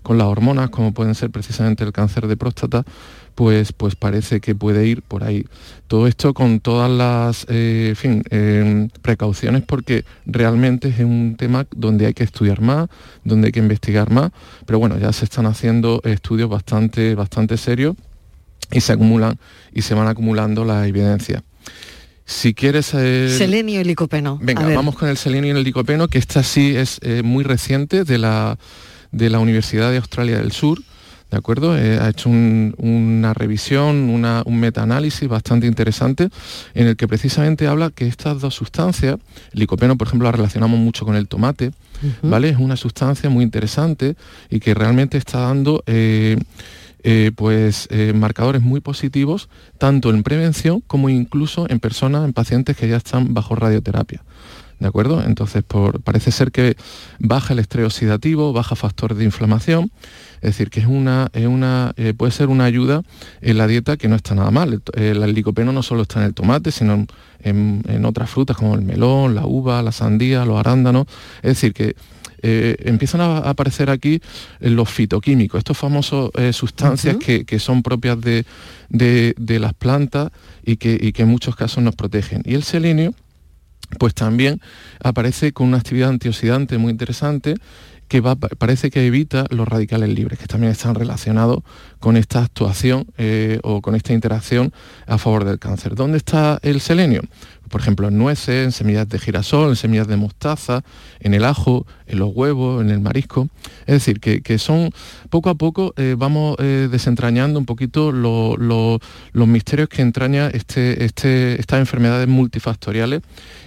las 0.07 0.27
hormonas, 0.27 0.69
como 0.69 0.93
pueden 0.93 1.15
ser 1.15 1.29
precisamente 1.29 1.83
el 1.83 1.91
cáncer 1.91 2.27
de 2.27 2.37
próstata, 2.37 2.83
pues, 3.35 3.73
pues 3.73 3.95
parece 3.95 4.41
que 4.41 4.55
puede 4.55 4.87
ir 4.87 5.01
por 5.01 5.23
ahí. 5.23 5.45
Todo 5.87 6.07
esto 6.07 6.33
con 6.33 6.59
todas 6.59 6.89
las 6.89 7.45
eh, 7.49 7.95
precauciones 9.01 9.63
porque 9.63 10.05
realmente 10.25 10.89
es 10.89 10.99
un 10.99 11.35
tema 11.37 11.65
donde 11.75 12.05
hay 12.05 12.13
que 12.13 12.23
estudiar 12.23 12.61
más, 12.61 12.89
donde 13.23 13.47
hay 13.47 13.51
que 13.51 13.59
investigar 13.59 14.11
más, 14.11 14.31
pero 14.65 14.79
bueno, 14.79 14.97
ya 14.97 15.11
se 15.13 15.25
están 15.25 15.45
haciendo 15.45 16.01
estudios 16.03 16.49
bastante, 16.49 17.15
bastante 17.15 17.57
serios 17.57 17.95
y 18.71 18.81
se 18.81 18.93
acumulan 18.93 19.39
y 19.73 19.81
se 19.81 19.93
van 19.93 20.07
acumulando 20.07 20.65
las 20.65 20.87
evidencias. 20.87 21.43
Si 22.25 22.53
quieres... 22.53 22.85
selenio 22.85 23.81
y 23.81 23.83
licopeno. 23.83 24.37
Venga, 24.39 24.67
vamos 24.75 24.95
con 24.95 25.09
el 25.09 25.17
selenio 25.17 25.55
y 25.55 25.57
el 25.57 25.63
licopeno, 25.63 26.07
que 26.07 26.19
esta 26.19 26.43
sí 26.43 26.75
es 26.75 26.99
eh, 27.01 27.23
muy 27.23 27.43
reciente 27.43 28.03
de 28.03 28.19
la, 28.19 28.59
de 29.11 29.31
la 29.31 29.39
Universidad 29.39 29.89
de 29.89 29.97
Australia 29.97 30.37
del 30.37 30.51
Sur. 30.51 30.79
¿De 31.31 31.37
acuerdo? 31.37 31.77
Eh, 31.77 31.99
ha 31.99 32.09
hecho 32.09 32.29
una 32.29 33.33
revisión, 33.35 34.09
un 34.09 34.59
metaanálisis 34.59 35.27
bastante 35.27 35.67
interesante 35.67 36.29
en 36.73 36.87
el 36.87 36.95
que 36.95 37.07
precisamente 37.07 37.67
habla 37.67 37.91
que 37.91 38.07
estas 38.07 38.41
dos 38.41 38.55
sustancias, 38.55 39.17
el 39.53 39.59
licopeno 39.59 39.95
por 39.95 40.07
ejemplo 40.07 40.25
la 40.25 40.31
relacionamos 40.31 40.79
mucho 40.79 41.05
con 41.05 41.15
el 41.15 41.27
tomate, 41.27 41.71
¿vale? 42.23 42.49
Es 42.49 42.57
una 42.57 42.75
sustancia 42.75 43.29
muy 43.29 43.43
interesante 43.43 44.15
y 44.49 44.59
que 44.59 44.73
realmente 44.73 45.19
está 45.19 45.41
dando 45.41 45.83
eh, 45.85 46.37
eh, 47.03 47.31
pues, 47.33 47.87
eh, 47.91 48.11
marcadores 48.13 48.61
muy 48.61 48.81
positivos, 48.81 49.47
tanto 49.77 50.09
en 50.09 50.21
prevención 50.21 50.81
como 50.85 51.07
incluso 51.07 51.65
en 51.69 51.79
personas, 51.79 52.25
en 52.25 52.33
pacientes 52.33 52.75
que 52.75 52.89
ya 52.89 52.97
están 52.97 53.33
bajo 53.33 53.55
radioterapia. 53.55 54.21
¿De 54.79 54.87
acuerdo? 54.87 55.21
Entonces, 55.23 55.63
parece 56.03 56.31
ser 56.31 56.51
que 56.51 56.77
baja 57.19 57.53
el 57.53 57.59
estrés 57.59 57.85
oxidativo, 57.85 58.53
baja 58.53 58.77
factores 58.77 59.17
de 59.17 59.25
inflamación, 59.25 59.91
es 60.35 60.51
decir, 60.51 60.69
que 60.69 60.79
es 60.79 60.85
una, 60.85 61.29
una 61.35 61.93
eh, 61.97 62.13
puede 62.15 62.31
ser 62.31 62.47
una 62.47 62.63
ayuda 62.63 63.01
en 63.41 63.57
la 63.57 63.67
dieta 63.67 63.97
que 63.97 64.07
no 64.07 64.15
está 64.15 64.35
nada 64.35 64.51
mal. 64.51 64.81
El, 64.93 65.33
licopeno 65.33 65.73
no 65.73 65.83
solo 65.83 66.03
está 66.03 66.21
en 66.21 66.27
el 66.27 66.33
tomate, 66.33 66.71
sino 66.71 67.05
en, 67.43 67.83
en, 67.89 68.05
otras 68.05 68.29
frutas 68.29 68.55
como 68.55 68.75
el 68.75 68.81
melón, 68.81 69.35
la 69.35 69.45
uva, 69.45 69.83
la 69.83 69.91
sandía, 69.91 70.45
los 70.45 70.57
arándanos. 70.57 71.07
Es 71.41 71.49
decir, 71.49 71.73
que 71.73 71.95
eh, 72.41 72.77
empiezan 72.85 73.21
a 73.21 73.37
aparecer 73.39 73.89
aquí 73.89 74.21
los 74.59 74.89
fitoquímicos, 74.89 75.59
estos 75.59 75.77
famosos 75.77 76.31
eh, 76.35 76.53
sustancias 76.53 77.17
que, 77.17 77.59
son 77.59 77.83
propias 77.83 78.17
de, 78.21 78.45
las 79.59 79.73
plantas 79.73 80.31
y 80.63 80.77
que, 80.77 81.13
en 81.15 81.27
muchos 81.27 81.55
casos 81.55 81.83
nos 81.83 81.95
protegen. 81.95 82.41
Y 82.45 82.55
el 82.55 82.63
selenio, 82.63 83.13
pues 83.97 84.13
también 84.13 84.61
aparece 85.03 85.51
con 85.51 85.67
una 85.67 85.77
actividad 85.77 86.09
antioxidante 86.09 86.77
muy 86.77 86.91
interesante 86.91 87.55
que 88.09 88.21
parece 88.57 88.89
que 88.89 89.05
evita 89.05 89.45
los 89.51 89.67
radicales 89.67 90.09
libres, 90.09 90.39
que 90.39 90.47
también 90.47 90.71
están 90.71 90.95
relacionados 90.95 91.59
con 91.99 92.17
esta 92.17 92.43
actuación 92.43 93.05
eh, 93.17 93.59
o 93.63 93.81
con 93.81 93.95
esta 93.95 94.13
interacción 94.13 94.73
a 95.05 95.17
favor 95.17 95.45
del 95.45 95.59
cáncer. 95.59 95.95
¿Dónde 95.95 96.17
está 96.17 96.59
el 96.63 96.81
selenio? 96.81 97.21
por 97.69 97.81
ejemplo, 97.81 98.07
en 98.07 98.17
nueces, 98.17 98.65
en 98.65 98.71
semillas 98.71 99.07
de 99.07 99.19
girasol, 99.19 99.69
en 99.69 99.75
semillas 99.75 100.07
de 100.07 100.17
mostaza, 100.17 100.83
en 101.19 101.33
el 101.33 101.45
ajo, 101.45 101.85
en 102.07 102.19
los 102.19 102.31
huevos, 102.33 102.81
en 102.81 102.89
el 102.89 102.99
marisco. 102.99 103.47
Es 103.85 103.95
decir, 103.95 104.19
que, 104.19 104.57
son, 104.57 104.91
poco 105.29 105.49
a 105.49 105.55
poco 105.55 105.93
eh, 105.95 106.15
vamos 106.17 106.55
eh, 106.59 106.89
desentrañando 106.91 107.59
un 107.59 107.65
poquito 107.65 108.11
los 108.11 109.47
misterios 109.47 109.87
que 109.87 110.01
entraña 110.01 110.47
este, 110.47 111.05
este, 111.05 111.59
estas 111.59 111.79
enfermedades 111.79 112.27
multifactoriales 112.27 113.21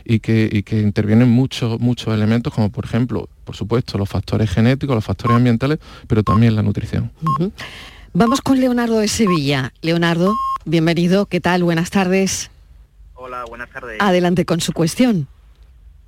y 0.05 0.19
que, 0.19 0.63
intervienen 0.73 1.29
muchos, 1.29 1.81
muchos 1.81 2.13
elementos, 2.13 2.53
como 2.53 2.71
por 2.71 2.85
ejemplo, 2.85 3.29
por 3.45 3.57
supuesto, 3.57 3.99
los 3.99 4.09
factores 4.09 4.51
genéticos, 4.51 4.95
los 4.95 5.05
factores 5.05 5.37
ambientales, 5.37 5.79
pero 6.07 6.23
también 6.23 6.55
la 6.55 6.63
nutrición. 6.63 7.11
Vamos 8.13 8.41
con 8.41 8.61
Leonardo 8.61 8.99
de 8.99 9.09
Sevilla. 9.09 9.73
Leonardo, 9.81 10.35
bienvenido, 10.65 11.27
¿qué 11.27 11.41
tal? 11.41 11.63
Buenas 11.65 11.91
tardes. 11.91 12.51
Hola, 13.15 13.45
buenas 13.49 13.71
tardes. 13.71 13.99
Adelante 14.01 14.45
con 14.45 14.61
su 14.61 14.73
cuestión. 14.73 15.29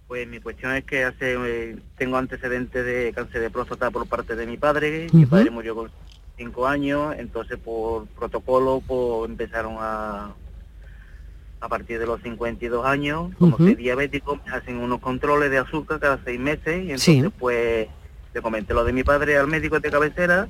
Pues 0.06 0.28
mi 0.28 0.38
cuestión 0.38 0.74
es 0.76 0.84
que 0.84 1.04
hace 1.04 1.34
eh, 1.34 1.76
tengo 1.96 2.16
antecedentes 2.16 2.84
de 2.84 3.12
cáncer 3.14 3.40
de 3.40 3.50
próstata 3.50 3.90
por 3.90 4.06
parte 4.06 4.36
de 4.36 4.46
mi 4.46 4.56
padre. 4.56 5.08
Mi 5.12 5.24
padre 5.26 5.50
murió 5.50 5.74
con 5.74 5.90
cinco 6.36 6.66
años, 6.66 7.14
entonces 7.18 7.58
por 7.58 8.06
protocolo 8.08 8.82
pues, 8.86 9.30
empezaron 9.30 9.76
a 9.78 10.34
a 11.64 11.68
partir 11.68 11.98
de 11.98 12.06
los 12.06 12.20
52 12.20 12.84
años, 12.84 13.30
como 13.38 13.56
soy 13.56 13.74
diabético, 13.74 14.38
hacen 14.52 14.76
unos 14.76 15.00
controles 15.00 15.50
de 15.50 15.56
azúcar 15.56 15.98
cada 15.98 16.20
seis 16.22 16.38
meses 16.38 16.84
y 16.84 16.90
entonces 16.90 17.32
pues 17.38 17.88
le 18.34 18.42
comenté 18.42 18.74
lo 18.74 18.84
de 18.84 18.92
mi 18.92 19.02
padre 19.02 19.38
al 19.38 19.46
médico 19.46 19.80
de 19.80 19.90
cabecera 19.90 20.46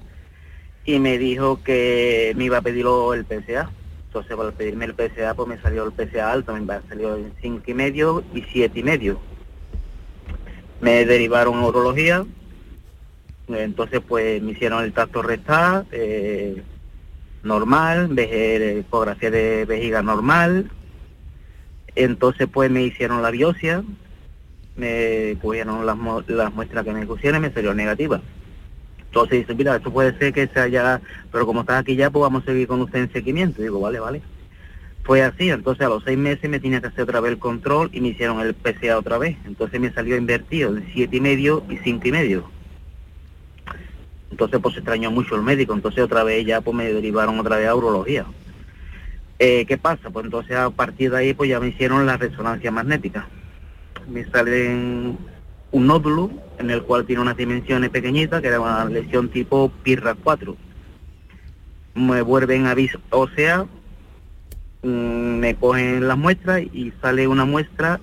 y 0.84 0.98
me 0.98 1.16
dijo 1.16 1.62
que 1.62 2.32
me 2.36 2.46
iba 2.46 2.58
a 2.58 2.62
pedir 2.62 2.84
el 3.14 3.24
PSA. 3.24 3.70
Entonces, 4.08 4.36
para 4.36 4.50
pedirme 4.50 4.86
el 4.86 4.94
PSA, 4.94 5.34
pues 5.34 5.48
me 5.48 5.60
salió 5.60 5.84
el 5.84 5.92
PSA 5.92 6.32
alto, 6.32 6.52
me 6.52 6.80
salió 6.88 7.16
en 7.16 7.32
cinco 7.40 7.62
y 7.64 7.74
medio 7.74 8.24
y 8.34 8.42
siete 8.52 8.80
y 8.80 8.82
medio. 8.82 9.20
Me 10.80 11.04
derivaron 11.06 11.54
a 11.58 11.66
urología, 11.66 12.26
entonces 13.46 14.00
pues 14.06 14.42
me 14.42 14.50
hicieron 14.50 14.82
el 14.82 14.92
tracto 14.92 15.22
rectal, 15.22 15.86
eh, 15.92 16.60
normal, 17.44 18.18
ecografía 18.18 19.30
de 19.30 19.64
vejiga 19.64 20.02
normal, 20.02 20.70
entonces 21.94 22.48
pues 22.52 22.70
me 22.70 22.82
hicieron 22.82 23.22
la 23.22 23.30
biopsia, 23.30 23.84
me 24.76 25.36
cogieron 25.40 25.86
las, 25.86 25.96
las 26.28 26.54
muestras 26.54 26.84
que 26.84 26.92
me 26.92 27.06
pusieron 27.06 27.42
y 27.42 27.48
me 27.48 27.54
salió 27.54 27.74
negativa. 27.74 28.20
Entonces 28.98 29.38
dice, 29.40 29.54
mira, 29.54 29.76
esto 29.76 29.92
puede 29.92 30.18
ser 30.18 30.32
que 30.32 30.48
sea 30.48 30.66
ya, 30.66 31.00
pero 31.30 31.46
como 31.46 31.60
estás 31.60 31.80
aquí 31.80 31.94
ya, 31.94 32.10
pues 32.10 32.22
vamos 32.22 32.42
a 32.42 32.46
seguir 32.46 32.66
con 32.66 32.80
usted 32.80 32.98
en 32.98 33.12
seguimiento. 33.12 33.62
digo, 33.62 33.80
vale, 33.80 34.00
vale. 34.00 34.22
Fue 35.04 35.22
así, 35.22 35.50
entonces 35.50 35.86
a 35.86 35.90
los 35.90 36.02
seis 36.02 36.18
meses 36.18 36.50
me 36.50 36.58
tenía 36.58 36.80
que 36.80 36.88
hacer 36.88 37.02
otra 37.02 37.20
vez 37.20 37.32
el 37.32 37.38
control 37.38 37.90
y 37.92 38.00
me 38.00 38.08
hicieron 38.08 38.40
el 38.40 38.54
PCA 38.54 38.98
otra 38.98 39.18
vez. 39.18 39.36
Entonces 39.44 39.80
me 39.80 39.92
salió 39.92 40.16
invertido 40.16 40.72
de 40.72 40.82
siete 40.92 41.18
y 41.18 41.20
medio 41.20 41.62
y 41.68 41.76
cinco 41.76 42.08
y 42.08 42.12
medio. 42.12 42.50
Entonces 44.32 44.58
pues 44.60 44.74
se 44.74 44.80
extrañó 44.80 45.12
mucho 45.12 45.36
el 45.36 45.42
médico, 45.42 45.74
entonces 45.74 46.02
otra 46.02 46.24
vez 46.24 46.44
ya 46.44 46.60
pues 46.60 46.76
me 46.76 46.92
derivaron 46.92 47.38
otra 47.38 47.58
vez 47.58 47.68
a 47.68 47.74
urología. 47.76 48.26
Eh, 49.38 49.64
¿Qué 49.66 49.76
pasa? 49.76 50.10
Pues 50.10 50.24
entonces 50.24 50.56
a 50.56 50.70
partir 50.70 51.10
de 51.10 51.18
ahí 51.18 51.34
pues 51.34 51.50
ya 51.50 51.60
me 51.60 51.68
hicieron 51.68 52.06
la 52.06 52.16
resonancia 52.16 52.70
magnética. 52.70 53.28
Me 54.08 54.24
salen 54.30 55.18
un 55.72 55.86
nódulo 55.86 56.30
en 56.58 56.70
el 56.70 56.82
cual 56.82 57.04
tiene 57.04 57.22
unas 57.22 57.36
dimensiones 57.36 57.90
pequeñitas, 57.90 58.40
que 58.40 58.48
era 58.48 58.60
una 58.60 58.84
lesión 58.84 59.28
tipo 59.28 59.72
PIRRA 59.82 60.14
4. 60.14 60.56
Me 61.96 62.22
vuelven 62.22 62.66
a 62.66 62.76
o 63.10 63.28
sea, 63.28 63.66
mm, 64.82 64.86
me 64.86 65.56
cogen 65.56 66.06
las 66.06 66.16
muestras 66.18 66.62
y 66.72 66.92
sale 67.02 67.26
una 67.26 67.44
muestra 67.44 68.00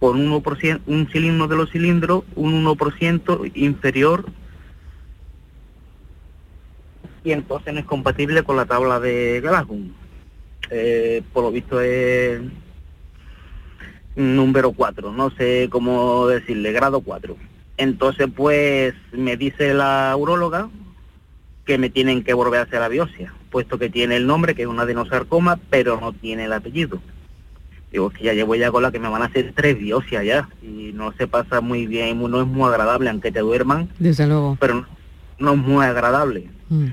por 0.00 0.16
1%, 0.16 0.80
un 0.86 1.06
cilindro 1.08 1.46
de 1.46 1.56
los 1.56 1.70
cilindros, 1.70 2.24
un 2.34 2.64
1% 2.64 3.50
inferior 3.54 4.24
y 7.24 7.30
entonces 7.30 7.72
no 7.72 7.80
es 7.80 7.86
compatible 7.86 8.42
con 8.42 8.56
la 8.56 8.66
tabla 8.66 8.98
de 8.98 9.40
Glasgow. 9.40 9.78
Eh, 10.74 11.22
por 11.34 11.44
lo 11.44 11.52
visto 11.52 11.82
es 11.82 12.40
número 14.16 14.72
4, 14.72 15.12
no 15.12 15.30
sé 15.30 15.68
cómo 15.70 16.26
decirle, 16.26 16.72
grado 16.72 17.02
4. 17.02 17.36
Entonces 17.76 18.26
pues 18.34 18.94
me 19.12 19.36
dice 19.36 19.74
la 19.74 20.14
uróloga 20.18 20.70
que 21.66 21.76
me 21.76 21.90
tienen 21.90 22.24
que 22.24 22.32
volver 22.32 22.60
a 22.60 22.62
hacer 22.64 22.80
la 22.80 22.88
biopsia, 22.88 23.34
puesto 23.50 23.78
que 23.78 23.90
tiene 23.90 24.16
el 24.16 24.26
nombre, 24.26 24.54
que 24.54 24.62
es 24.62 24.68
un 24.68 24.80
adenosarcoma, 24.80 25.60
pero 25.68 26.00
no 26.00 26.14
tiene 26.14 26.44
el 26.46 26.52
apellido. 26.54 27.00
Digo, 27.92 28.08
que 28.08 28.24
ya 28.24 28.32
llevo 28.32 28.54
ya 28.54 28.70
con 28.70 28.82
la 28.82 28.90
que 28.90 28.98
me 28.98 29.10
van 29.10 29.20
a 29.20 29.26
hacer 29.26 29.52
tres 29.54 29.78
biopsias 29.78 30.24
ya, 30.24 30.48
y 30.62 30.92
no 30.94 31.12
se 31.12 31.26
pasa 31.26 31.60
muy 31.60 31.86
bien, 31.86 32.18
no 32.18 32.40
es 32.40 32.46
muy 32.46 32.66
agradable, 32.66 33.10
aunque 33.10 33.30
te 33.30 33.40
duerman. 33.40 33.90
Desde 33.98 34.26
luego. 34.26 34.56
Pero 34.58 34.86
no, 35.38 35.52
es 35.52 35.58
muy 35.58 35.84
agradable. 35.84 36.48
Mm. 36.70 36.86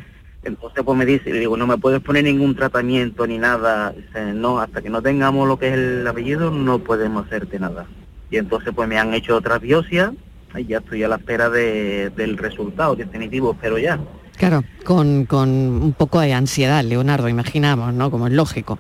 Entonces 0.43 0.84
pues 0.84 0.97
me 0.97 1.06
dice, 1.06 1.32
digo, 1.34 1.58
no 1.58 1.67
me 1.67 1.78
puedes 1.78 2.02
poner 2.02 2.23
ningún 2.23 2.56
tratamiento 2.56 3.28
ni 3.28 3.38
nada, 3.38 3.93
no, 4.34 4.60
hasta 4.60 4.82
que 4.82 4.89
no 4.89 5.02
tengamos 5.02 5.47
lo 5.47 5.60
que 5.60 5.67
es 5.67 5.73
el 5.73 6.08
apellido 6.08 6.49
no 6.49 6.80
podemos 6.80 7.25
hacerte 7.25 7.60
nada. 7.60 7.86
Y 8.32 8.38
entonces 8.38 8.73
pues 8.73 8.88
me 8.88 8.97
han 8.97 9.13
hecho 9.13 9.36
otra 9.36 9.60
biopsia 9.60 10.13
y 10.56 10.65
ya 10.65 10.78
estoy 10.78 11.04
a 11.04 11.08
la 11.08 11.17
espera 11.17 11.49
del 11.49 12.38
resultado 12.38 12.95
definitivo, 12.95 13.56
pero 13.60 13.78
ya. 13.78 13.99
Claro, 14.38 14.63
con, 14.86 15.25
con 15.25 15.49
un 15.49 15.93
poco 15.93 16.21
de 16.21 16.34
ansiedad, 16.34 16.84
Leonardo, 16.84 17.28
imaginamos, 17.28 17.93
¿no? 17.93 18.10
Como 18.10 18.28
es 18.28 18.34
lógico. 18.34 18.80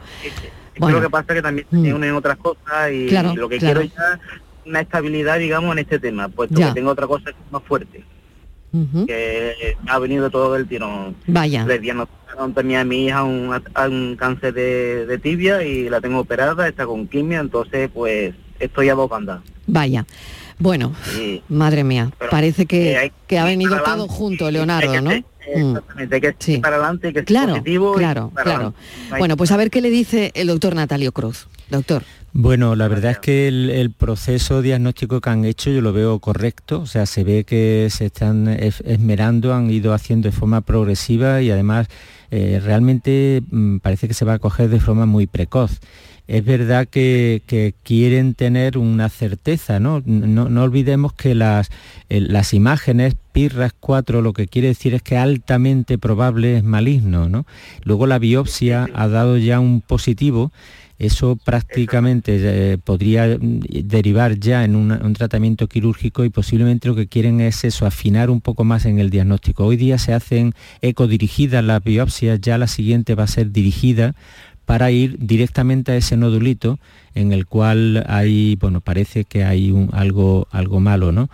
Lo 0.79 1.01
que 1.01 1.09
pasa 1.09 1.25
es 1.29 1.35
que 1.35 1.41
también 1.41 1.67
se 1.69 1.75
mm. 1.75 1.95
unen 1.95 2.15
otras 2.15 2.37
cosas 2.37 2.91
y, 2.93 3.09
lo 3.35 3.49
que 3.49 3.57
quiero 3.57 3.81
ya 3.81 4.19
una 4.65 4.81
estabilidad, 4.81 5.39
digamos, 5.39 5.73
en 5.73 5.79
este 5.79 5.99
tema, 5.99 6.29
puesto 6.29 6.55
que 6.55 6.71
tengo 6.73 6.91
otra 6.91 7.07
cosa 7.07 7.31
más 7.51 7.63
fuerte. 7.63 8.03
Que 9.07 9.77
ha 9.87 9.99
venido 9.99 10.29
todo 10.29 10.53
del 10.53 10.67
tirón. 10.67 11.15
Vaya. 11.27 11.65
Le 11.65 11.79
diagnosticaron 11.79 12.53
también 12.53 12.79
a 12.79 12.83
mi 12.83 13.05
hija 13.05 13.23
un, 13.23 13.49
un 13.51 14.15
cáncer 14.15 14.53
de, 14.53 15.19
tibia 15.21 15.63
y 15.63 15.89
la 15.89 16.01
tengo 16.01 16.19
operada, 16.19 16.67
está 16.67 16.85
con 16.85 17.07
quimio, 17.07 17.39
entonces 17.39 17.89
pues 17.93 18.33
estoy 18.59 18.89
a 18.89 18.95
dos 18.95 19.09
bandas. 19.09 19.41
Vaya. 19.67 20.05
Bueno, 20.57 20.93
madre 21.47 21.85
mía, 21.85 22.11
parece 22.29 22.65
que, 22.65 23.13
que, 23.27 23.39
ha 23.39 23.45
venido 23.45 23.81
todo 23.81 24.09
junto, 24.09 24.51
Leonardo, 24.51 25.01
¿no? 25.01 25.11
Mm. 25.55 25.69
Exactamente, 25.77 26.21
que 26.21 26.35
sí. 26.37 26.57
para 26.57 26.75
adelante, 26.75 27.13
que 27.13 27.23
claro, 27.23 27.53
positivo. 27.53 27.93
Claro, 27.93 28.31
claro. 28.35 28.73
Bueno, 29.17 29.37
pues 29.37 29.51
a 29.51 29.57
ver 29.57 29.71
qué 29.71 29.81
le 29.81 29.89
dice 29.89 30.31
el 30.35 30.47
doctor 30.47 30.75
Natalio 30.75 31.11
Cruz. 31.11 31.47
Doctor. 31.69 32.03
Bueno, 32.31 32.75
la 32.75 32.87
verdad 32.87 33.11
es 33.11 33.19
que 33.19 33.47
el, 33.47 33.91
proceso 33.91 34.61
diagnóstico 34.61 35.19
que 35.19 35.29
han 35.29 35.45
hecho 35.45 35.71
yo 35.71 35.81
lo 35.81 35.93
veo 35.93 36.19
correcto, 36.19 36.81
o 36.81 36.85
sea, 36.85 37.05
se 37.05 37.23
ve 37.23 37.43
que 37.43 37.87
se 37.89 38.05
están 38.05 38.47
esmerando, 38.47 39.53
han 39.53 39.69
ido 39.71 39.93
haciendo 39.93 40.29
de 40.29 40.31
forma 40.31 40.61
progresiva 40.61 41.41
y 41.41 41.49
además 41.49 41.87
eh, 42.29 42.61
realmente 42.63 43.41
mm, 43.49 43.77
parece 43.77 44.07
que 44.07 44.13
se 44.13 44.25
va 44.25 44.33
a 44.33 44.39
coger 44.39 44.69
de 44.69 44.79
forma 44.79 45.05
muy 45.05 45.25
precoz 45.25 45.79
es 46.29 46.45
verdad 46.45 46.87
que, 46.87 47.73
quieren 47.83 48.35
tener 48.35 48.77
una 48.77 49.09
certeza, 49.09 49.79
¿no? 49.79 50.03
No, 50.05 50.61
olvidemos 50.61 51.11
que 51.11 51.33
las, 51.33 51.71
las 52.07 52.53
imágenes 52.53 53.15
PIRRAS 53.31 53.73
4 53.79 54.21
lo 54.21 54.31
que 54.31 54.47
quiere 54.47 54.67
decir 54.67 54.93
es 54.93 55.01
que 55.01 55.17
altamente 55.17 55.97
probable 55.97 56.57
es 56.57 56.63
maligno, 56.63 57.29
¿no? 57.29 57.47
Luego 57.83 58.05
la 58.05 58.19
biopsia 58.19 58.87
ha 58.93 59.07
dado 59.07 59.37
ya 59.37 59.59
un 59.59 59.81
positivo, 59.81 60.51
eso 60.99 61.37
prácticamente 61.37 62.37
eh, 62.39 62.77
podría 62.77 63.25
derivar 63.39 64.37
ya 64.37 64.65
en 64.65 64.75
un 64.75 65.13
tratamiento 65.13 65.67
quirúrgico 65.67 66.25
y 66.25 66.29
posiblemente 66.29 66.89
lo 66.89 66.95
que 66.95 67.07
quieren 67.07 67.39
es 67.39 67.63
eso, 67.63 67.85
afinar 67.85 68.29
un 68.29 68.41
poco 68.41 68.65
más 68.65 68.85
en 68.85 68.99
el 68.99 69.09
diagnóstico. 69.09 69.65
Hoy 69.65 69.77
día 69.77 69.97
se 69.97 70.13
hacen 70.13 70.53
ecodirigidas 70.81 71.63
las 71.63 71.81
biopsias, 71.81 72.41
ya 72.41 72.57
la 72.57 72.67
siguiente 72.67 73.15
va 73.15 73.23
a 73.23 73.27
ser 73.27 73.51
dirigida 73.51 74.13
para 74.65 74.91
ir 74.91 75.17
directamente 75.19 75.93
a 75.93 75.95
ese 75.95 76.17
nodulito 76.17 76.79
en 77.15 77.31
el 77.31 77.47
cual 77.47 78.05
hay, 78.07 78.55
bueno, 78.57 78.81
parece 78.81 79.23
que 79.23 79.45
hay 79.45 79.71
un, 79.71 79.89
algo, 79.93 80.47
algo 80.51 80.81
malo, 80.81 81.13
¿no? 81.13 81.29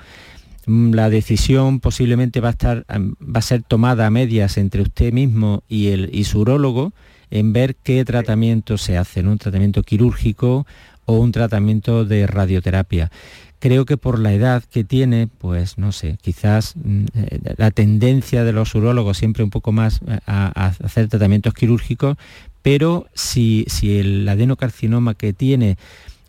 Mm, 0.67 0.93
la 0.93 1.09
decisión 1.09 1.79
posiblemente 1.79 2.39
va 2.39 2.49
a, 2.49 2.51
estar, 2.51 2.85
va 2.87 3.39
a 3.39 3.41
ser 3.41 3.63
tomada 3.63 4.05
a 4.05 4.11
medias 4.11 4.57
entre 4.57 4.83
usted 4.83 5.11
mismo 5.11 5.63
y, 5.67 5.87
el, 5.87 6.09
y 6.13 6.25
su 6.25 6.41
urólogo 6.41 6.93
en 7.31 7.53
ver 7.53 7.75
qué 7.75 8.03
tratamiento 8.05 8.77
se 8.77 8.97
hace, 8.97 9.21
un 9.21 9.37
tratamiento 9.37 9.83
quirúrgico 9.83 10.65
o 11.05 11.17
un 11.17 11.31
tratamiento 11.31 12.05
de 12.05 12.27
radioterapia. 12.27 13.11
Creo 13.59 13.85
que 13.85 13.97
por 13.97 14.19
la 14.19 14.33
edad 14.33 14.63
que 14.63 14.83
tiene, 14.83 15.27
pues 15.27 15.77
no 15.77 15.91
sé, 15.91 16.17
quizás 16.21 16.75
mm, 16.75 17.05
eh, 17.15 17.39
la 17.57 17.71
tendencia 17.71 18.43
de 18.43 18.53
los 18.53 18.75
urólogos 18.75 19.17
siempre 19.17 19.43
un 19.43 19.49
poco 19.49 19.71
más 19.71 20.01
a, 20.25 20.51
a 20.53 20.67
hacer 20.67 21.07
tratamientos 21.07 21.53
quirúrgicos, 21.53 22.17
pero 22.65 23.05
si, 23.13 23.67
el 23.83 24.27
adenocarcinoma 24.27 25.13
que 25.13 25.33
tiene, 25.33 25.77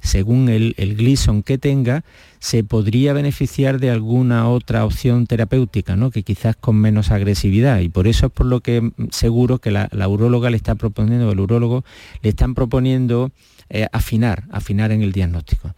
según 0.07 0.49
el, 0.49 0.75
el 0.79 0.97
Gleason 0.97 1.42
que 1.42 1.59
tenga, 1.59 2.05
se 2.38 2.64
podría 2.64 3.12
beneficiar 3.12 3.81
de 3.81 3.90
alguna 3.90 4.49
otra 4.49 4.85
opción 4.85 5.27
terapéutica, 5.27 5.97
¿no? 5.97 6.11
que 6.11 6.23
quizás 6.23 6.57
con 6.57 6.77
menos 6.77 7.11
agresividad. 7.11 7.81
Y 7.81 7.88
por 7.88 8.07
eso 8.07 8.27
es 8.27 8.33
por 8.33 8.47
lo 8.47 8.61
que 8.61 8.81
mm, 8.81 8.92
seguro 9.11 9.59
que 9.59 9.71
la, 9.71 9.88
la 9.92 10.09
uróloga 10.09 10.51
le 10.51 10.57
está 10.57 10.75
proponiendo, 10.75 11.31
el 11.31 11.40
urólogo 11.40 11.85
le 12.23 12.31
están 12.31 12.55
proponiendo 12.55 13.31
eh, 13.69 13.87
afinar, 13.92 14.45
afinar 14.51 14.92
en 14.92 15.03
el 15.03 15.12
diagnóstico. 15.12 15.75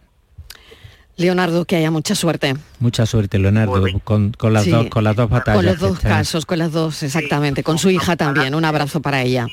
Leonardo, 1.17 1.65
que 1.65 1.75
haya 1.75 1.91
mucha 1.91 2.15
suerte. 2.15 2.55
Mucha 2.79 3.05
suerte, 3.05 3.39
Leonardo, 3.39 3.83
con, 4.05 4.31
las 4.53 4.65
dos, 4.69 4.87
con 4.87 5.03
las 5.03 5.17
dos 5.17 5.29
batallas. 5.29 5.57
Con 5.57 5.65
los 5.65 5.79
dos 5.79 5.99
casos, 5.99 6.45
con 6.45 6.59
las 6.59 6.71
dos, 6.71 7.03
exactamente. 7.03 7.61
Con 7.61 7.77
su 7.77 7.89
hija 7.89 8.15
también. 8.15 8.55
Un 8.55 8.63
abrazo 8.63 9.01
para 9.01 9.21
ella 9.21 9.45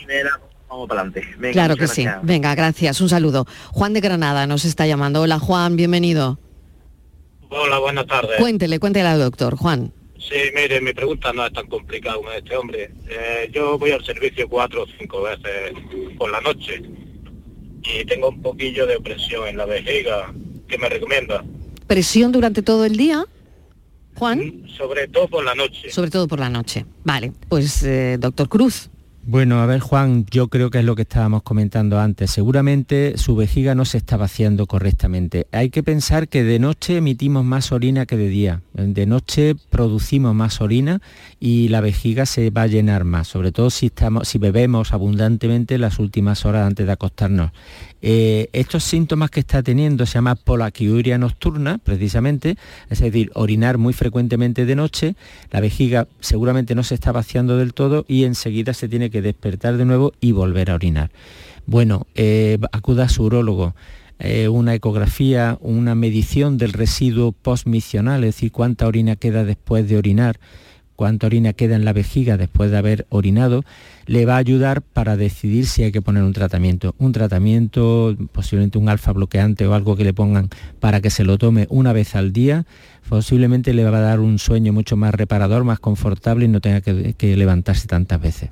claro 1.52 1.76
que 1.76 1.88
sí. 1.88 2.06
Venga, 2.22 2.54
gracias. 2.54 3.00
Un 3.00 3.08
saludo. 3.08 3.46
Juan 3.72 3.92
de 3.92 4.00
Granada 4.00 4.46
nos 4.46 4.64
está 4.64 4.86
llamando. 4.86 5.22
Hola, 5.22 5.38
Juan, 5.38 5.76
bienvenido. 5.76 6.38
Hola, 7.48 7.78
buenas 7.78 8.06
tardes. 8.06 8.38
Cuéntele, 8.38 8.78
cuéntele 8.78 9.08
al 9.08 9.20
doctor, 9.20 9.56
Juan. 9.56 9.92
Sí, 10.18 10.36
mire, 10.54 10.80
mi 10.80 10.92
pregunta 10.92 11.32
no 11.32 11.46
es 11.46 11.52
tan 11.52 11.68
complicada 11.68 12.16
como 12.16 12.32
este 12.32 12.56
hombre. 12.56 12.90
Eh, 13.08 13.48
yo 13.52 13.78
voy 13.78 13.92
al 13.92 14.04
servicio 14.04 14.48
cuatro 14.48 14.82
o 14.82 14.86
cinco 14.98 15.22
veces 15.22 15.72
por 16.18 16.30
la 16.30 16.40
noche 16.40 16.82
y 17.82 18.04
tengo 18.04 18.30
un 18.30 18.42
poquillo 18.42 18.86
de 18.86 18.98
presión 19.00 19.46
en 19.46 19.56
la 19.56 19.66
vejiga. 19.66 20.32
¿Qué 20.66 20.78
me 20.78 20.88
recomienda? 20.88 21.44
¿Presión 21.86 22.32
durante 22.32 22.62
todo 22.62 22.84
el 22.84 22.96
día? 22.96 23.24
Juan. 24.16 24.38
Mm, 24.40 24.68
sobre 24.70 25.06
todo 25.06 25.28
por 25.28 25.44
la 25.44 25.54
noche. 25.54 25.90
Sobre 25.90 26.10
todo 26.10 26.26
por 26.26 26.40
la 26.40 26.50
noche. 26.50 26.86
Vale, 27.04 27.32
pues 27.48 27.82
eh, 27.84 28.16
doctor 28.18 28.48
Cruz. 28.48 28.90
Bueno, 29.28 29.60
a 29.60 29.66
ver 29.66 29.80
Juan, 29.80 30.24
yo 30.30 30.46
creo 30.46 30.70
que 30.70 30.78
es 30.78 30.84
lo 30.84 30.94
que 30.94 31.02
estábamos 31.02 31.42
comentando 31.42 31.98
antes. 31.98 32.30
Seguramente 32.30 33.18
su 33.18 33.34
vejiga 33.34 33.74
no 33.74 33.84
se 33.84 33.98
está 33.98 34.16
vaciando 34.16 34.66
correctamente. 34.66 35.48
Hay 35.50 35.70
que 35.70 35.82
pensar 35.82 36.28
que 36.28 36.44
de 36.44 36.60
noche 36.60 36.98
emitimos 36.98 37.44
más 37.44 37.72
orina 37.72 38.06
que 38.06 38.16
de 38.16 38.28
día. 38.28 38.62
De 38.72 39.04
noche 39.04 39.56
producimos 39.68 40.32
más 40.32 40.60
orina 40.60 41.00
y 41.40 41.66
la 41.70 41.80
vejiga 41.80 42.24
se 42.24 42.50
va 42.50 42.62
a 42.62 42.66
llenar 42.68 43.02
más, 43.02 43.26
sobre 43.26 43.50
todo 43.50 43.70
si, 43.70 43.86
estamos, 43.86 44.28
si 44.28 44.38
bebemos 44.38 44.92
abundantemente 44.92 45.76
las 45.76 45.98
últimas 45.98 46.46
horas 46.46 46.64
antes 46.64 46.86
de 46.86 46.92
acostarnos. 46.92 47.50
Eh, 48.02 48.48
estos 48.52 48.85
síntomas 48.85 49.30
que 49.30 49.40
está 49.40 49.62
teniendo 49.62 50.06
se 50.06 50.14
llama 50.14 50.35
polaquiuria 50.35 51.18
nocturna, 51.18 51.78
precisamente, 51.78 52.56
es 52.90 53.00
decir, 53.00 53.30
orinar 53.35 53.78
muy 53.78 53.92
frecuentemente 53.92 54.66
de 54.66 54.76
noche, 54.76 55.16
la 55.50 55.61
vejiga 55.61 56.06
seguramente 56.20 56.74
no 56.74 56.82
se 56.82 56.94
está 56.94 57.12
vaciando 57.12 57.56
del 57.56 57.74
todo 57.74 58.04
y 58.06 58.24
enseguida 58.24 58.74
se 58.74 58.88
tiene 58.88 59.11
que 59.11 59.22
despertar 59.22 59.76
de 59.76 59.85
nuevo 59.85 60.12
y 60.20 60.32
volver 60.32 60.70
a 60.70 60.74
orinar. 60.74 61.11
Bueno, 61.66 62.06
eh, 62.14 62.59
acuda 62.72 63.04
a 63.04 63.09
su 63.09 63.24
urólogo. 63.24 63.74
Eh, 64.18 64.48
una 64.48 64.74
ecografía, 64.74 65.59
una 65.61 65.94
medición 65.94 66.56
del 66.56 66.72
residuo 66.72 67.32
postmicional, 67.32 68.24
es 68.24 68.37
decir, 68.37 68.50
cuánta 68.50 68.87
orina 68.87 69.16
queda 69.16 69.44
después 69.44 69.88
de 69.88 69.98
orinar, 69.98 70.38
cuánta 70.96 71.26
orina 71.26 71.52
queda 71.52 71.76
en 71.76 71.85
la 71.85 71.92
vejiga 71.92 72.37
después 72.37 72.70
de 72.70 72.78
haber 72.78 73.06
orinado, 73.11 73.64
le 74.06 74.26
va 74.26 74.35
a 74.35 74.38
ayudar 74.38 74.82
para 74.82 75.16
decidir 75.16 75.66
si 75.66 75.82
hay 75.82 75.92
que 75.92 76.02
poner 76.02 76.22
un 76.22 76.32
tratamiento. 76.32 76.94
Un 76.98 77.12
tratamiento, 77.12 78.16
posiblemente 78.32 78.78
un 78.78 78.88
alfa 78.88 79.12
bloqueante 79.12 79.66
o 79.66 79.74
algo 79.74 79.96
que 79.96 80.04
le 80.04 80.14
pongan 80.14 80.48
para 80.80 81.00
que 81.00 81.11
se 81.11 81.24
lo 81.24 81.38
tome 81.38 81.66
una 81.70 81.92
vez 81.92 82.16
al 82.16 82.32
día, 82.32 82.66
posiblemente 83.09 83.74
le 83.74 83.85
va 83.85 83.98
a 83.98 84.00
dar 84.00 84.20
un 84.20 84.38
sueño 84.38 84.72
mucho 84.72 84.96
más 84.96 85.14
reparador, 85.14 85.64
más 85.64 85.78
confortable 85.78 86.46
y 86.46 86.48
no 86.48 86.61
tenga 86.61 86.80
que, 86.80 87.14
que 87.14 87.37
levantarse 87.37 87.87
tantas 87.87 88.20
veces. 88.20 88.50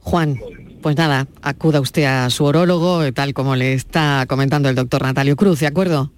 Juan, 0.00 0.38
pues 0.82 0.96
nada, 0.96 1.28
acuda 1.42 1.80
usted 1.80 2.04
a 2.04 2.28
su 2.28 2.44
orólogo, 2.44 3.12
tal 3.12 3.34
como 3.34 3.56
le 3.56 3.72
está 3.72 4.26
comentando 4.28 4.68
el 4.68 4.74
doctor 4.74 5.02
Natalio 5.02 5.36
Cruz, 5.36 5.60
¿de 5.60 5.68
acuerdo? 5.68 6.10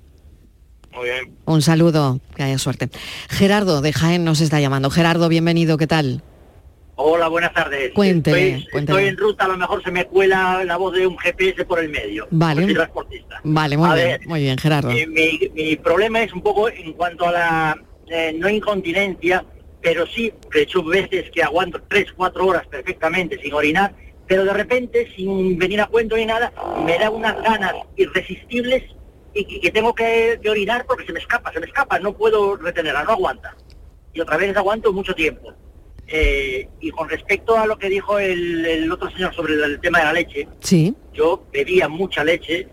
Muy 0.94 1.04
bien. 1.07 1.37
Un 1.44 1.62
saludo, 1.62 2.20
que 2.37 2.42
haya 2.44 2.59
suerte. 2.59 2.88
Gerardo 3.28 3.80
de 3.80 3.92
Jaén 3.92 4.24
nos 4.24 4.40
está 4.40 4.61
llamando. 4.61 4.90
Gerardo, 4.90 5.28
bienvenido, 5.28 5.76
¿qué 5.76 5.87
tal? 5.87 6.22
Hola, 6.96 7.26
buenas 7.26 7.52
tardes. 7.52 7.92
Cuénteme, 7.92 8.64
estoy, 8.72 9.07
en 9.07 9.16
ruta, 9.16 9.46
a 9.46 9.48
lo 9.48 9.57
mejor 9.57 9.83
se 9.83 9.90
me 9.90 10.04
cuela 10.04 10.62
la 10.64 10.76
voz 10.76 10.94
de 10.94 11.07
un 11.07 11.18
GPS 11.18 11.64
por 11.64 11.80
el 11.80 11.88
medio. 11.88 12.28
Vale. 12.30 12.72
transportista. 12.72 13.40
Vale, 13.42 13.76
muy 13.76 13.94
bien, 13.96 14.20
muy 14.26 14.40
bien, 14.40 14.59
Gerardo. 14.59 14.90
Eh, 14.90 15.07
mi, 15.09 15.76
problema 15.76 16.22
es 16.22 16.33
un 16.33 16.40
poco 16.40 16.68
en 16.68 16.92
cuanto 16.92 17.26
a 17.26 17.33
la 17.33 17.83
eh, 18.07 18.33
no 18.38 18.48
incontinencia, 18.48 19.44
pero 19.83 20.07
sí, 20.07 20.33
de 20.52 20.62
hecho 20.62 20.85
veces 20.85 21.28
que 21.33 21.42
aguanto 21.42 21.83
tres, 21.88 22.12
cuatro 22.16 22.46
horas 22.46 22.64
perfectamente 22.68 23.40
sin 23.42 23.52
orinar, 23.54 23.92
pero 24.28 24.44
de 24.44 24.52
repente, 24.52 25.12
sin 25.16 25.59
venir 25.59 25.80
a 25.80 25.87
cuento 25.87 26.16
ni 26.16 26.26
nada, 26.26 26.52
me 26.87 26.96
da 26.96 27.11
unas 27.11 27.42
ganas 27.42 27.74
irresistibles 27.96 28.85
y 29.35 29.61
que, 29.61 29.70
tengo 29.70 29.94
que, 29.94 30.40
orinar 30.49 30.87
porque 30.87 31.05
se 31.05 31.12
me 31.12 31.18
escapa, 31.18 31.53
se 31.53 31.61
me 31.61 31.66
escapa, 31.66 31.99
no 31.99 32.16
puedo 32.16 32.57
retenerla, 32.57 33.03
no 33.03 33.12
aguanta. 33.12 33.57
Y 34.12 34.20
otra 34.20 34.37
vez 34.37 34.57
aguanto 34.57 34.92
mucho 34.92 35.15
tiempo. 35.15 35.52
Eh, 36.06 36.69
y 36.81 36.90
con 36.90 37.08
respecto 37.08 37.56
a 37.56 37.67
lo 37.67 37.79
que 37.79 37.88
dijo 37.88 38.19
el, 38.19 38.90
otro 38.92 39.11
señor 39.11 39.35
sobre 39.35 39.54
el, 39.54 39.81
tema 39.81 39.98
de 39.98 40.04
la 40.04 40.13
leche, 40.13 40.48
sí. 40.61 40.94
yo 41.13 41.44
bebía 41.52 41.88
mucha 41.88 42.23
leche, 42.23 42.69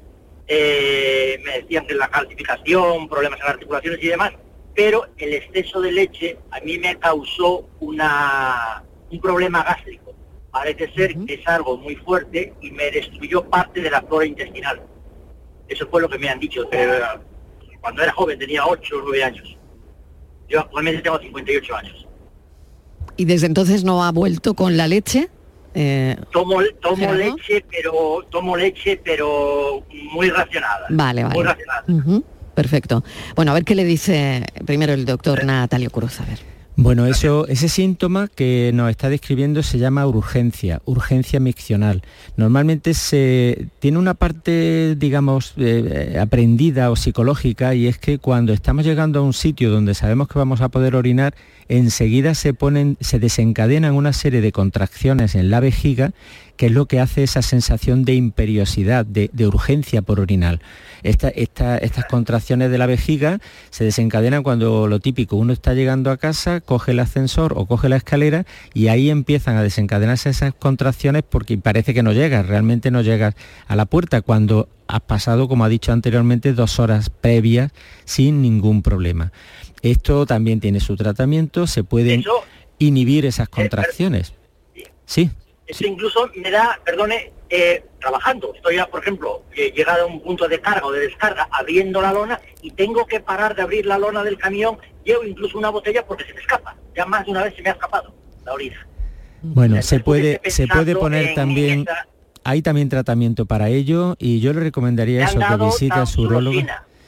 eh, 0.47 1.39
me 1.43 1.61
decían 1.61 1.87
que 1.87 1.95
la 1.95 2.09
calcificación, 2.09 3.07
problemas 3.07 3.39
en 3.39 3.45
las 3.45 3.53
articulaciones 3.55 4.03
y 4.03 4.07
demás, 4.09 4.33
pero 4.75 5.07
el 5.17 5.33
exceso 5.33 5.81
de 5.81 5.91
leche 5.91 6.37
a 6.51 6.59
mí 6.59 6.77
me 6.77 6.97
causó 6.99 7.69
una, 7.79 8.83
un 9.09 9.19
problema 9.19 9.63
gástrico. 9.63 10.13
Parece 10.51 10.91
ser 10.93 11.17
que 11.25 11.35
es 11.35 11.47
algo 11.47 11.77
muy 11.77 11.95
fuerte 11.95 12.53
y 12.61 12.71
me 12.71 12.91
destruyó 12.91 13.49
parte 13.49 13.81
de 13.81 13.89
la 13.89 14.01
flora 14.01 14.25
intestinal. 14.25 14.81
Eso 15.71 15.87
fue 15.87 16.01
lo 16.01 16.09
que 16.09 16.19
me 16.19 16.27
han 16.27 16.37
dicho. 16.37 16.69
cuando 17.79 18.03
era 18.03 18.11
joven 18.11 18.37
tenía 18.37 18.65
8 18.65 18.95
o 18.97 19.01
9 19.03 19.23
años. 19.23 19.57
Yo 20.49 20.59
actualmente 20.59 21.01
tengo 21.01 21.17
58 21.17 21.75
años. 21.75 22.07
¿Y 23.15 23.23
desde 23.23 23.47
entonces 23.47 23.85
no 23.85 24.03
ha 24.03 24.11
vuelto 24.11 24.53
con 24.53 24.75
la 24.75 24.87
leche? 24.87 25.29
Eh, 25.73 26.17
tomo 26.33 26.59
tomo 26.81 27.13
leche, 27.13 27.63
pero 27.71 28.25
tomo 28.29 28.57
leche, 28.57 28.99
pero 29.01 29.85
muy 30.11 30.29
racionada. 30.29 30.87
Vale, 30.89 31.23
vale. 31.23 31.35
Muy 31.35 31.45
racionada. 31.45 31.85
Perfecto. 32.53 33.03
Bueno, 33.37 33.51
a 33.51 33.53
ver 33.53 33.63
qué 33.63 33.73
le 33.73 33.85
dice 33.85 34.43
primero 34.65 34.91
el 34.91 35.05
doctor 35.05 35.45
Natalio 35.45 35.89
Cruz. 35.89 36.19
A 36.19 36.25
ver. 36.25 36.39
Bueno, 36.81 37.05
eso, 37.05 37.47
ese 37.47 37.69
síntoma 37.69 38.27
que 38.27 38.71
nos 38.73 38.89
está 38.89 39.07
describiendo 39.07 39.61
se 39.61 39.77
llama 39.77 40.07
urgencia, 40.07 40.81
urgencia 40.85 41.39
miccional. 41.39 42.01
Normalmente 42.37 42.95
se 42.95 43.67
tiene 43.77 43.99
una 43.99 44.15
parte, 44.15 44.95
digamos, 44.95 45.53
eh, 45.57 46.17
aprendida 46.19 46.89
o 46.89 46.95
psicológica 46.95 47.75
y 47.75 47.85
es 47.85 47.99
que 47.99 48.17
cuando 48.17 48.51
estamos 48.51 48.83
llegando 48.83 49.19
a 49.19 49.21
un 49.21 49.33
sitio 49.33 49.69
donde 49.69 49.93
sabemos 49.93 50.27
que 50.27 50.39
vamos 50.39 50.61
a 50.61 50.69
poder 50.69 50.95
orinar, 50.95 51.35
enseguida 51.77 52.35
se 52.35 52.53
ponen, 52.53 52.97
se 52.99 53.17
desencadenan 53.17 53.93
una 53.95 54.11
serie 54.11 54.41
de 54.41 54.51
contracciones 54.51 55.35
en 55.35 55.49
la 55.49 55.61
vejiga, 55.61 56.11
que 56.57 56.65
es 56.65 56.71
lo 56.73 56.85
que 56.85 56.99
hace 56.99 57.23
esa 57.23 57.41
sensación 57.41 58.03
de 58.03 58.13
imperiosidad, 58.13 59.05
de, 59.05 59.29
urgencia 59.47 60.01
por 60.01 60.19
orinar. 60.19 60.59
estas 61.01 62.05
contracciones 62.09 62.71
de 62.71 62.77
la 62.77 62.87
vejiga 62.87 63.39
se 63.69 63.85
desencadenan 63.85 64.43
cuando 64.43 64.87
lo 64.87 64.99
típico, 64.99 65.37
uno 65.37 65.53
está 65.53 65.73
llegando 65.73 66.11
a 66.11 66.17
casa, 66.17 66.59
coge 66.59 66.91
el 66.91 66.99
ascensor 66.99 67.53
o 67.55 67.65
coge 67.65 67.87
la 67.87 67.95
escalera 67.95 68.45
y 68.73 68.89
ahí 68.89 69.09
empiezan 69.09 69.55
a 69.55 69.63
desencadenarse 69.63 70.29
esas 70.29 70.53
contracciones 70.53 71.23
porque 71.23 71.57
parece 71.57 71.93
que 71.93 72.03
no 72.03 72.11
llegas, 72.11 72.45
realmente 72.45 72.91
no 72.91 73.01
llegas 73.01 73.33
a 73.67 73.77
la 73.77 73.85
puerta 73.85 74.21
cuando 74.21 74.67
has 74.87 75.01
pasado, 75.01 75.47
como 75.47 75.63
ha 75.63 75.69
dicho 75.69 75.93
anteriormente, 75.93 76.51
dos 76.51 76.79
horas 76.79 77.09
previas 77.09 77.71
sin 78.03 78.41
ningún 78.41 78.81
problema. 78.81 79.31
Esto 79.81 80.25
también 80.25 80.59
tiene 80.59 80.79
su 80.79 80.95
tratamiento, 80.95 81.67
se 81.67 81.83
pueden 81.83 82.23
inhibir 82.77 83.25
esas 83.25 83.47
eh, 83.47 83.51
contracciones. 83.51 84.33
sí. 85.05 85.29
Eso 85.67 85.87
incluso 85.87 86.29
me 86.35 86.51
da, 86.51 86.81
perdone, 86.83 87.31
eh, 87.49 87.85
trabajando. 88.01 88.53
Estoy, 88.53 88.75
ya, 88.75 88.87
por 88.87 89.01
ejemplo, 89.01 89.43
eh, 89.55 89.71
llegado 89.73 90.03
a 90.03 90.05
un 90.05 90.21
punto 90.21 90.47
de 90.49 90.59
carga 90.59 90.85
o 90.85 90.91
de 90.91 90.99
descarga, 90.99 91.47
abriendo 91.49 92.01
la 92.01 92.11
lona 92.11 92.41
y 92.61 92.71
tengo 92.71 93.05
que 93.05 93.21
parar 93.21 93.55
de 93.55 93.61
abrir 93.61 93.85
la 93.85 93.97
lona 93.97 94.21
del 94.21 94.37
camión. 94.37 94.77
Llevo 95.05 95.23
incluso 95.23 95.57
una 95.57 95.69
botella 95.69 96.05
porque 96.05 96.25
se 96.25 96.33
me 96.33 96.41
escapa. 96.41 96.75
Ya 96.93 97.05
más 97.05 97.25
de 97.25 97.31
una 97.31 97.43
vez 97.43 97.55
se 97.55 97.61
me 97.61 97.69
ha 97.69 97.73
escapado 97.73 98.13
la 98.45 98.53
orina. 98.53 98.85
Bueno, 99.41 99.81
se 99.81 100.01
puede, 100.01 100.41
se 100.45 100.67
puede 100.67 100.95
poner 100.95 101.33
también... 101.35 101.85
Hay 102.43 102.63
también 102.63 102.89
tratamiento 102.89 103.45
para 103.45 103.69
ello 103.69 104.15
y 104.17 104.39
yo 104.39 104.51
le 104.51 104.61
recomendaría 104.61 105.25
eso, 105.25 105.37
que 105.37 105.63
visite 105.63 105.93
a 105.93 106.07
su 106.07 106.23
urologo 106.23 106.59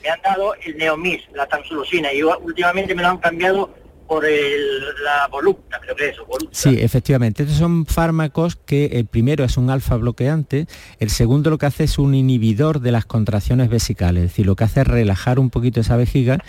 me 0.04 0.10
han 0.10 0.22
dado 0.22 0.54
el 0.56 0.78
Neomis, 0.78 1.22
la 1.34 1.48
tamsulosina, 1.48 2.14
y 2.14 2.22
últimamente 2.22 2.94
me 2.94 3.02
lo 3.02 3.10
han 3.10 3.18
cambiado 3.18 3.74
por 4.08 4.24
la 4.24 5.28
Volupta, 5.32 5.80
creo 5.82 5.96
que 5.96 6.10
es 6.10 6.14
eso, 6.14 6.26
Sí, 6.52 6.78
efectivamente. 6.80 7.44
Estos 7.44 7.58
son 7.58 7.86
fármacos 7.86 8.58
que 8.58 8.86
el 8.86 9.06
primero 9.06 9.44
es 9.44 9.58
un 9.58 9.70
alfa 9.70 9.96
bloqueante, 9.96 10.68
el 11.00 11.10
segundo 11.10 11.50
lo 11.50 11.58
que 11.58 11.66
hace 11.66 11.86
es 11.86 11.98
un 11.98 12.14
inhibidor 12.14 12.82
de 12.82 12.92
las 12.92 13.06
contracciones 13.06 13.70
vesicales, 13.70 14.26
es 14.26 14.30
decir, 14.32 14.46
lo 14.46 14.56
que 14.56 14.66
hace 14.66 14.82
es 14.82 14.88
relajar 14.88 15.40
un 15.40 15.50
poquito 15.50 15.80
esa 15.80 15.96
vejiga 15.96 16.44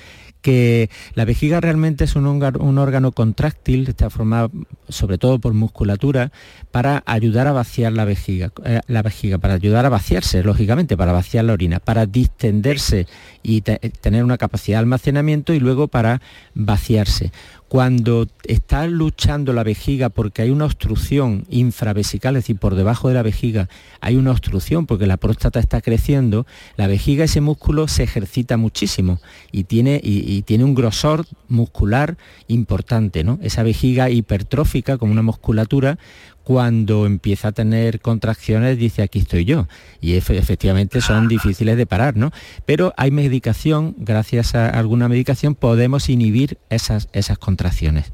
que 0.44 0.90
la 1.14 1.24
vejiga 1.24 1.58
realmente 1.62 2.04
es 2.04 2.16
un, 2.16 2.26
órgano 2.26 3.12
contráctil, 3.12 3.88
está 3.88 4.10
formado 4.10 4.50
sobre 4.90 5.16
todo 5.16 5.38
por 5.38 5.54
musculatura, 5.54 6.32
para 6.70 7.02
ayudar 7.06 7.46
a 7.46 7.52
vaciar 7.52 7.94
la 7.94 8.04
vejiga, 8.04 8.52
eh, 8.66 8.82
la 8.86 9.00
vejiga, 9.00 9.38
para 9.38 9.54
ayudar 9.54 9.86
a 9.86 9.88
vaciarse, 9.88 10.42
lógicamente, 10.42 10.98
para 10.98 11.12
vaciar 11.12 11.46
la 11.46 11.54
orina, 11.54 11.80
para 11.80 12.04
distenderse 12.04 13.06
y 13.42 13.62
tener 13.62 14.22
una 14.22 14.36
capacidad 14.36 14.76
de 14.76 14.80
almacenamiento 14.80 15.54
y 15.54 15.60
luego 15.60 15.88
para 15.88 16.20
vaciarse 16.54 17.32
cuando 17.74 18.28
está 18.44 18.86
luchando 18.86 19.52
la 19.52 19.64
vejiga 19.64 20.08
porque 20.08 20.42
hay 20.42 20.50
una 20.50 20.66
obstrucción 20.66 21.44
infravesical, 21.50 22.36
es 22.36 22.44
decir, 22.44 22.56
por 22.56 22.76
debajo 22.76 23.08
de 23.08 23.14
la 23.14 23.22
vejiga 23.22 23.68
hay 24.00 24.14
una 24.14 24.30
obstrucción 24.30 24.86
porque 24.86 25.08
la 25.08 25.16
próstata 25.16 25.58
está 25.58 25.80
creciendo, 25.80 26.46
la 26.76 26.86
vejiga, 26.86 27.24
ese 27.24 27.40
músculo 27.40 27.88
se 27.88 28.04
ejercita 28.04 28.56
muchísimo 28.56 29.18
y 29.50 29.64
tiene, 29.64 30.00
y, 30.00 30.42
tiene 30.42 30.62
un 30.62 30.76
grosor 30.76 31.26
muscular 31.48 32.16
importante, 32.46 33.24
¿no? 33.24 33.40
Esa 33.42 33.64
vejiga 33.64 34.08
hipertrófica 34.08 34.96
como 34.96 35.10
una 35.10 35.22
musculatura 35.22 35.98
cuando 36.44 37.06
empieza 37.06 37.48
a 37.48 37.52
tener 37.52 38.00
contracciones 38.00 38.78
dice 38.78 39.02
aquí 39.02 39.18
estoy 39.18 39.44
yo 39.44 39.66
y 40.00 40.14
efectivamente 40.14 41.00
son 41.00 41.26
difíciles 41.26 41.76
de 41.76 41.86
parar, 41.86 42.16
¿no? 42.16 42.30
Pero 42.66 42.92
hay 42.96 43.10
medicación, 43.10 43.94
gracias 43.98 44.54
a 44.54 44.68
alguna 44.68 45.08
medicación 45.08 45.54
podemos 45.54 46.08
inhibir 46.08 46.58
esas, 46.70 47.08
esas 47.12 47.38
contracciones. 47.38 48.12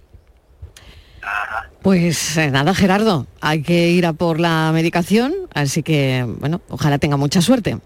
Pues 1.82 2.36
eh, 2.36 2.50
nada, 2.50 2.74
Gerardo, 2.74 3.26
hay 3.40 3.62
que 3.62 3.90
ir 3.90 4.06
a 4.06 4.12
por 4.12 4.38
la 4.38 4.70
medicación, 4.72 5.32
así 5.54 5.82
que 5.82 6.26
bueno, 6.38 6.60
ojalá 6.68 6.98
tenga 6.98 7.16
mucha 7.16 7.40
suerte. 7.40 7.78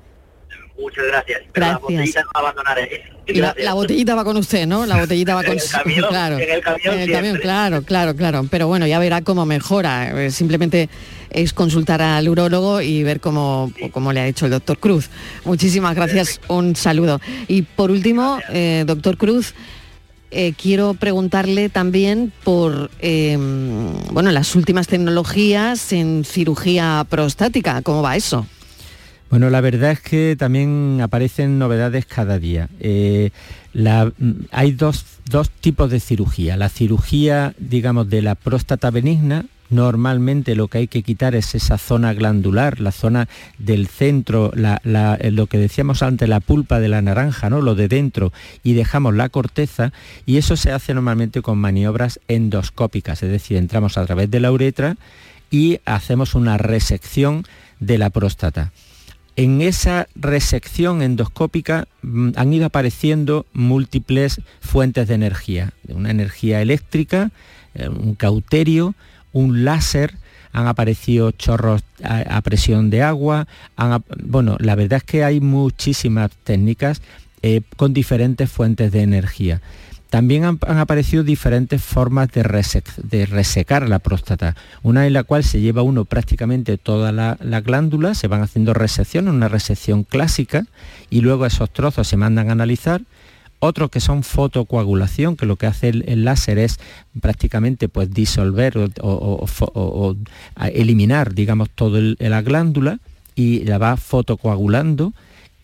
Muchas 0.78 1.04
gracias. 1.06 1.42
la 1.54 1.78
botellita 1.78 2.22
no 2.22 2.30
abandonaré. 2.34 3.14
La, 3.26 3.74
botellita 3.74 4.14
va 4.14 4.24
con 4.24 4.36
usted, 4.36 4.66
¿no? 4.66 4.84
La 4.86 4.98
botellita 4.98 5.34
va 5.34 5.44
con 5.44 5.56
usted. 5.56 5.78
claro, 6.08 6.38
en 6.38 6.50
el 6.50 6.60
camión. 6.60 6.94
En 6.94 7.00
el 7.00 7.10
camión, 7.10 7.38
claro, 7.38 7.82
claro, 7.82 8.14
claro. 8.16 8.46
Pero 8.50 8.66
bueno, 8.66 8.86
ya 8.86 8.98
verá 8.98 9.22
cómo 9.22 9.46
mejora. 9.46 10.24
Eh, 10.24 10.30
simplemente 10.30 10.88
es 11.30 11.52
consultar 11.52 12.02
al 12.02 12.28
urólogo 12.28 12.80
y 12.80 13.02
ver 13.02 13.20
cómo, 13.20 13.72
cómo 13.92 14.12
le 14.12 14.20
ha 14.20 14.26
hecho 14.26 14.46
el 14.46 14.52
doctor 14.52 14.78
Cruz. 14.78 15.10
Muchísimas 15.44 15.94
gracias, 15.94 16.40
un 16.48 16.74
saludo. 16.76 17.20
Y 17.48 17.62
por 17.62 17.90
último, 17.90 18.38
eh, 18.50 18.84
doctor 18.86 19.16
Cruz, 19.16 19.54
eh, 20.30 20.52
quiero 20.60 20.94
preguntarle 20.94 21.68
también 21.68 22.32
por 22.42 22.90
bueno, 23.00 24.32
las 24.32 24.54
últimas 24.56 24.88
tecnologías 24.88 25.92
en 25.92 26.24
cirugía 26.24 27.06
prostática. 27.08 27.80
¿Cómo 27.82 28.02
va 28.02 28.16
eso? 28.16 28.46
Bueno, 29.30 29.50
la 29.50 29.60
verdad 29.60 29.92
es 29.92 30.00
que 30.00 30.36
también 30.38 31.00
aparecen 31.02 31.58
novedades 31.58 32.06
cada 32.06 32.38
día. 32.38 32.68
Eh, 32.78 33.30
mm, 33.74 34.30
hay 34.52 34.72
dos, 34.72 35.04
tipos 35.60 35.90
de 35.90 36.00
cirugía. 36.00 36.56
La 36.56 36.68
cirugía, 36.68 37.54
digamos, 37.58 38.08
de 38.08 38.22
la 38.22 38.36
próstata 38.36 38.90
benigna, 38.90 39.46
normalmente 39.70 40.54
lo 40.54 40.68
que 40.68 40.78
hay 40.78 40.88
que 40.88 41.02
quitar 41.02 41.34
es 41.34 41.54
esa 41.54 41.78
zona 41.78 42.12
glandular, 42.12 42.80
la 42.80 42.92
zona 42.92 43.28
del 43.58 43.88
centro, 43.88 44.52
lo 44.54 45.46
que 45.46 45.58
decíamos 45.58 46.02
antes, 46.02 46.28
la 46.28 46.40
pulpa 46.40 46.78
de 46.78 46.88
la 46.88 47.02
naranja, 47.02 47.50
¿no? 47.50 47.60
lo 47.60 47.74
de 47.74 47.88
dentro, 47.88 48.32
y 48.62 48.74
dejamos 48.74 49.14
la 49.14 49.30
corteza, 49.30 49.92
y 50.26 50.36
eso 50.36 50.56
se 50.56 50.70
hace 50.70 50.94
normalmente 50.94 51.42
con 51.42 51.58
maniobras 51.58 52.20
endoscópicas, 52.28 53.22
es 53.22 53.30
decir, 53.30 53.56
entramos 53.56 53.98
a 53.98 54.06
través 54.06 54.30
de 54.30 54.40
la 54.40 54.52
uretra 54.52 54.96
y 55.50 55.80
hacemos 55.84 56.34
una 56.34 56.58
resección 56.58 57.44
de 57.80 57.98
la 57.98 58.10
próstata. 58.10 58.72
En 59.36 59.60
esa 59.60 60.06
resección 60.14 61.02
endoscópica 61.02 61.88
mm, 62.02 62.30
han 62.36 62.52
ido 62.52 62.66
apareciendo 62.66 63.46
múltiples 63.52 64.40
fuentes 64.60 65.08
de 65.08 65.14
energía, 65.14 65.72
una 65.88 66.10
energía 66.10 66.62
eléctrica, 66.62 67.30
eh, 67.74 67.88
un 67.88 68.14
cauterio, 68.14 68.94
un 69.32 69.64
láser, 69.64 70.14
han 70.52 70.68
aparecido 70.68 71.32
chorros 71.32 71.82
a, 72.04 72.40
presión 72.42 72.88
de 72.88 73.02
agua, 73.02 73.48
bueno, 74.22 74.56
la 74.60 74.76
verdad 74.76 74.98
es 74.98 75.02
que 75.02 75.24
hay 75.24 75.40
muchísimas 75.40 76.30
técnicas 76.44 77.02
eh, 77.42 77.60
con 77.76 77.92
diferentes 77.92 78.48
fuentes 78.48 78.92
de 78.92 79.02
energía. 79.02 79.60
También 80.14 80.44
han, 80.44 80.78
aparecido 80.78 81.24
diferentes 81.24 81.82
formas 81.82 82.28
de, 82.30 82.44
resecar 83.26 83.88
la 83.88 83.98
próstata, 83.98 84.54
una 84.84 85.08
en 85.08 85.12
la 85.12 85.24
cual 85.24 85.42
se 85.42 85.60
lleva 85.60 85.82
uno 85.82 86.04
prácticamente 86.04 86.78
toda 86.78 87.10
la, 87.10 87.60
glándula, 87.62 88.14
se 88.14 88.28
van 88.28 88.40
haciendo 88.40 88.74
resecciones, 88.74 89.34
una 89.34 89.48
resección 89.48 90.04
clásica, 90.04 90.66
y 91.10 91.20
luego 91.20 91.46
esos 91.46 91.68
trozos 91.72 92.06
se 92.06 92.16
mandan 92.16 92.48
a 92.48 92.52
analizar. 92.52 93.02
otros 93.58 93.90
que 93.90 93.98
son 93.98 94.22
fotocoagulación, 94.22 95.36
que 95.36 95.46
lo 95.46 95.56
que 95.56 95.66
hace 95.66 95.88
el, 95.88 96.24
láser 96.24 96.58
es 96.58 96.78
prácticamente 97.20 97.88
pues 97.88 98.08
disolver 98.08 98.78
o, 99.00 100.16
eliminar, 100.72 101.34
digamos, 101.34 101.70
toda 101.70 102.00
la 102.20 102.40
glándula 102.40 103.00
y 103.34 103.64
la 103.64 103.78
va 103.78 103.96
fotocoagulando 103.96 105.12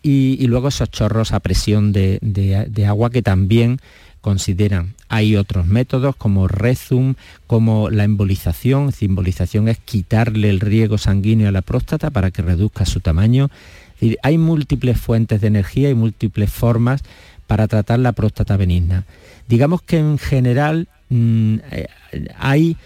y, 0.03 0.47
luego 0.47 0.69
esos 0.69 0.91
chorros 0.91 1.33
a 1.33 1.41
presión 1.41 1.93
de, 1.93 2.87
agua 2.89 3.11
que 3.11 3.23
también 3.23 3.79
consideran. 4.21 4.95
Hay 5.09 5.37
otros 5.37 5.67
métodos 5.67 6.17
como 6.17 6.49
Rezum, 6.49 7.15
como 7.47 7.91
la 7.91 8.05
embolización. 8.05 8.93
embolización 9.01 9.69
es 9.69 9.79
quitarle 9.79 10.51
el 10.51 10.61
riego 10.61 10.99
sanguíneo 10.99 11.49
a 11.49 11.53
la 11.53 11.63
próstata 11.63 12.11
para 12.11 12.31
que 12.31 12.43
reduzca 12.43 12.85
su 12.87 13.01
tamaño. 13.01 13.51
hay 14.23 14.39
múltiples 14.39 14.99
fuentes 14.99 15.41
de 15.41 15.49
energía 15.49 15.91
y 15.91 15.95
múltiples 15.95 16.51
formas 16.51 17.03
para 17.47 17.69
tratar 17.69 17.99
la 17.99 18.13
próstata 18.13 18.57
benigna. 18.57 19.05
Digamos 19.49 19.83
que 19.83 19.99
en 19.99 20.19
general 20.19 20.89
mm, 21.09 21.57
eh, 21.71 21.87
hay 22.39 22.77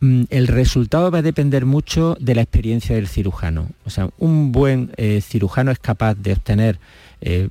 Mm, 0.00 0.24
el 0.30 0.46
resultado 0.46 1.10
va 1.10 1.18
a 1.18 1.22
depender 1.22 1.66
mucho 1.66 2.16
de 2.20 2.34
la 2.34 2.42
experiencia 2.42 2.94
del 2.94 3.08
cirujano. 3.08 3.68
O 3.84 3.90
sea, 3.90 4.10
un 4.18 4.52
buen 4.52 4.92
eh, 4.96 5.20
cirujano 5.20 5.72
es 5.72 5.78
capaz 5.78 6.14
de 6.14 6.32
obtener 6.32 6.78
eh, 7.20 7.48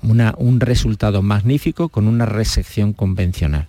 un 0.00 0.60
resultado 0.60 1.22
magnífico 1.22 1.88
con 1.88 2.06
una 2.06 2.26
resección 2.26 2.92
convencional. 2.92 3.66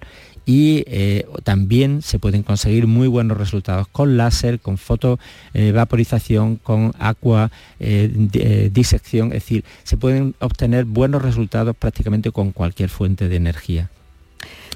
Y 0.48 0.84
eh, 0.86 1.26
también 1.44 2.04
se 2.04 2.20
pueden 2.20 2.44
conseguir 2.44 2.86
muy 2.86 3.08
buenos 3.08 3.38
resultados 3.38 3.88
con 3.88 4.16
láser, 4.16 4.60
con 4.60 4.78
fotovaporización, 4.78 6.58
con 6.58 6.94
agua, 7.00 7.50
disección, 7.80 9.30
es 9.30 9.44
decir, 9.44 9.64
se 9.84 9.98
pueden 9.98 10.36
obtener 10.40 10.86
buenos 10.86 11.24
resultados 11.24 11.76
prácticamente 11.76 12.32
con 12.32 12.52
cualquier 12.52 12.90
fuente 12.90 13.28
de 13.28 13.38
energía. 13.38 13.90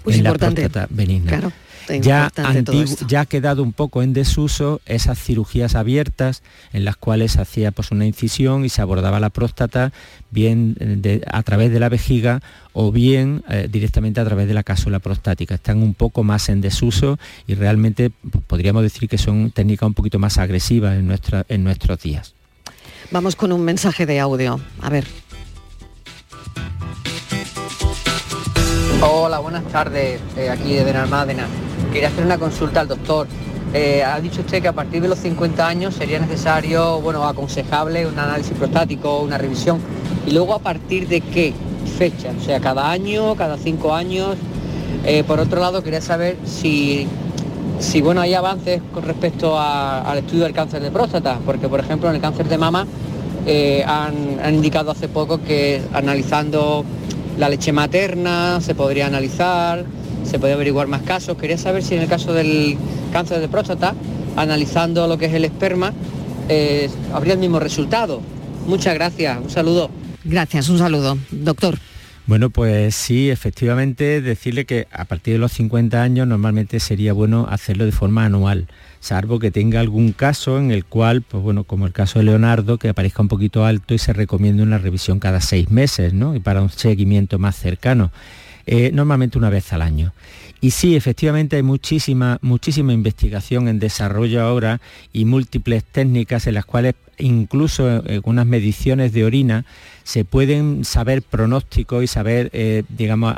Pues 0.03 0.17
importante. 0.17 0.67
benigna 0.89 1.51
ya, 2.01 2.31
ya 3.07 3.21
ha 3.21 3.25
quedado 3.25 3.63
un 3.63 3.73
poco 3.73 4.03
en 4.03 4.13
desuso 4.13 4.81
esas 4.85 5.19
cirugías 5.19 5.75
abiertas 5.75 6.43
en 6.73 6.85
las 6.85 6.95
cuales 6.97 7.33
se 7.33 7.41
hacía 7.41 7.71
pues, 7.71 7.91
una 7.91 8.05
incisión 8.05 8.65
y 8.65 8.69
se 8.69 8.81
abordaba 8.81 9.19
la 9.19 9.29
próstata 9.29 9.91
bien 10.31 10.75
a 11.31 11.43
través 11.43 11.71
de 11.71 11.79
la 11.79 11.89
vejiga 11.89 12.41
o 12.73 12.91
bien 12.91 13.43
eh, 13.49 13.67
directamente 13.69 14.21
a 14.21 14.25
través 14.25 14.47
de 14.47 14.53
la 14.53 14.63
cápsula 14.63 14.99
prostática. 14.99 15.55
Están 15.55 15.81
un 15.81 15.93
poco 15.93 16.23
más 16.23 16.49
en 16.49 16.61
desuso 16.61 17.17
y 17.47 17.55
realmente 17.55 18.11
podríamos 18.47 18.83
decir 18.83 19.09
que 19.09 19.17
son 19.17 19.51
técnicas 19.51 19.87
un 19.87 19.93
poquito 19.93 20.19
más 20.19 20.37
agresivas 20.37 20.97
en, 20.97 21.07
nuestra, 21.07 21.45
en 21.49 21.63
nuestros 21.63 21.99
días. 22.01 22.33
Vamos 23.11 23.35
con 23.35 23.51
un 23.51 23.63
mensaje 23.63 24.05
de 24.05 24.19
audio. 24.19 24.59
A 24.81 24.89
ver. 24.89 25.05
Hola, 29.01 29.39
buenas 29.39 29.63
tardes, 29.71 30.19
eh, 30.35 30.49
aquí 30.49 30.73
de 30.73 30.83
Benalmádena. 30.83 31.47
Quería 31.91 32.09
hacer 32.09 32.25
una 32.25 32.37
consulta 32.37 32.81
al 32.81 32.87
doctor. 32.87 33.27
Eh, 33.73 34.03
ha 34.03 34.19
dicho 34.19 34.41
usted 34.41 34.61
que 34.61 34.67
a 34.67 34.73
partir 34.73 35.01
de 35.01 35.07
los 35.07 35.19
50 35.19 35.67
años 35.67 35.95
sería 35.95 36.19
necesario, 36.19 37.01
bueno, 37.01 37.27
aconsejable 37.27 38.05
un 38.05 38.17
análisis 38.17 38.55
prostático, 38.57 39.19
una 39.21 39.37
revisión. 39.37 39.79
Y 40.27 40.31
luego 40.31 40.53
a 40.53 40.59
partir 40.59 41.07
de 41.07 41.21
qué 41.21 41.53
fecha, 41.97 42.29
o 42.37 42.43
sea, 42.43 42.59
cada 42.59 42.91
año, 42.91 43.35
cada 43.35 43.57
cinco 43.57 43.93
años. 43.93 44.35
Eh, 45.05 45.23
por 45.23 45.39
otro 45.39 45.59
lado, 45.59 45.81
quería 45.83 46.01
saber 46.01 46.37
si, 46.45 47.07
si 47.79 48.01
bueno, 48.01 48.21
hay 48.21 48.33
avances 48.35 48.81
con 48.93 49.03
respecto 49.03 49.59
al 49.59 50.17
estudio 50.17 50.43
del 50.43 50.53
cáncer 50.53 50.81
de 50.81 50.91
próstata, 50.91 51.39
porque 51.45 51.67
por 51.67 51.79
ejemplo 51.79 52.09
en 52.09 52.15
el 52.15 52.21
cáncer 52.21 52.47
de 52.47 52.57
mama 52.57 52.85
eh, 53.45 53.83
han, 53.87 54.39
han 54.43 54.55
indicado 54.55 54.91
hace 54.91 55.07
poco 55.07 55.41
que 55.41 55.81
analizando 55.93 56.85
la 57.37 57.47
leche 57.47 57.71
materna 57.71 58.59
se 58.59 58.75
podría 58.75 59.07
analizar, 59.07 59.85
se 60.29 60.39
puede 60.39 60.53
averiguar 60.53 60.87
más 60.87 61.01
casos. 61.01 61.37
Quería 61.37 61.57
saber 61.57 61.83
si 61.83 61.95
en 61.95 62.01
el 62.01 62.07
caso 62.07 62.33
del 62.33 62.77
cáncer 63.11 63.39
de 63.39 63.47
próstata, 63.47 63.95
analizando 64.35 65.07
lo 65.07 65.17
que 65.17 65.25
es 65.25 65.33
el 65.33 65.45
esperma, 65.45 65.93
eh, 66.47 66.89
habría 67.13 67.33
el 67.33 67.39
mismo 67.39 67.59
resultado. 67.59 68.21
Muchas 68.67 68.93
gracias, 68.93 69.39
un 69.41 69.49
saludo. 69.49 69.89
Gracias, 70.23 70.69
un 70.69 70.77
saludo. 70.77 71.17
Doctor. 71.31 71.79
Bueno, 72.29 72.51
pues 72.51 72.93
sí, 72.93 73.31
efectivamente, 73.31 74.21
decirle 74.21 74.65
que 74.65 74.87
a 74.91 75.05
partir 75.05 75.33
de 75.33 75.39
los 75.39 75.51
50 75.53 75.99
años 75.99 76.27
normalmente 76.27 76.79
sería 76.79 77.11
bueno 77.11 77.47
hacerlo 77.49 77.85
de 77.85 77.91
forma 77.91 78.23
anual, 78.23 78.67
salvo 78.99 79.39
que 79.39 79.49
tenga 79.49 79.79
algún 79.79 80.11
caso 80.11 80.59
en 80.59 80.69
el 80.69 80.85
cual, 80.85 81.23
pues 81.23 81.41
bueno, 81.41 81.63
como 81.63 81.87
el 81.87 81.91
caso 81.91 82.19
de 82.19 82.25
Leonardo, 82.25 82.77
que 82.77 82.89
aparezca 82.89 83.23
un 83.23 83.29
poquito 83.29 83.65
alto 83.65 83.95
y 83.95 83.97
se 83.97 84.13
recomienda 84.13 84.61
una 84.61 84.77
revisión 84.77 85.19
cada 85.19 85.41
seis 85.41 85.71
meses, 85.71 86.13
¿no? 86.13 86.35
Y 86.35 86.39
para 86.39 86.61
un 86.61 86.69
seguimiento 86.69 87.39
más 87.39 87.55
cercano. 87.55 88.11
Eh, 88.71 88.91
normalmente 88.93 89.39
una 89.39 89.49
vez 89.49 89.73
al 89.73 89.81
año. 89.81 90.13
Y 90.61 90.69
sí, 90.69 90.95
efectivamente 90.95 91.55
hay 91.55 91.63
muchísima, 91.63 92.37
muchísima 92.43 92.93
investigación 92.93 93.67
en 93.67 93.79
desarrollo 93.79 94.43
ahora 94.43 94.79
y 95.11 95.25
múltiples 95.25 95.83
técnicas 95.83 96.45
en 96.45 96.53
las 96.53 96.65
cuales 96.65 96.93
incluso 97.17 98.05
en 98.05 98.21
unas 98.25 98.45
mediciones 98.45 99.11
de 99.11 99.25
orina 99.25 99.65
se 100.03 100.23
pueden 100.23 100.85
saber 100.85 101.23
pronóstico 101.23 102.03
y 102.03 102.07
saber, 102.07 102.51
eh, 102.53 102.83
digamos, 102.89 103.33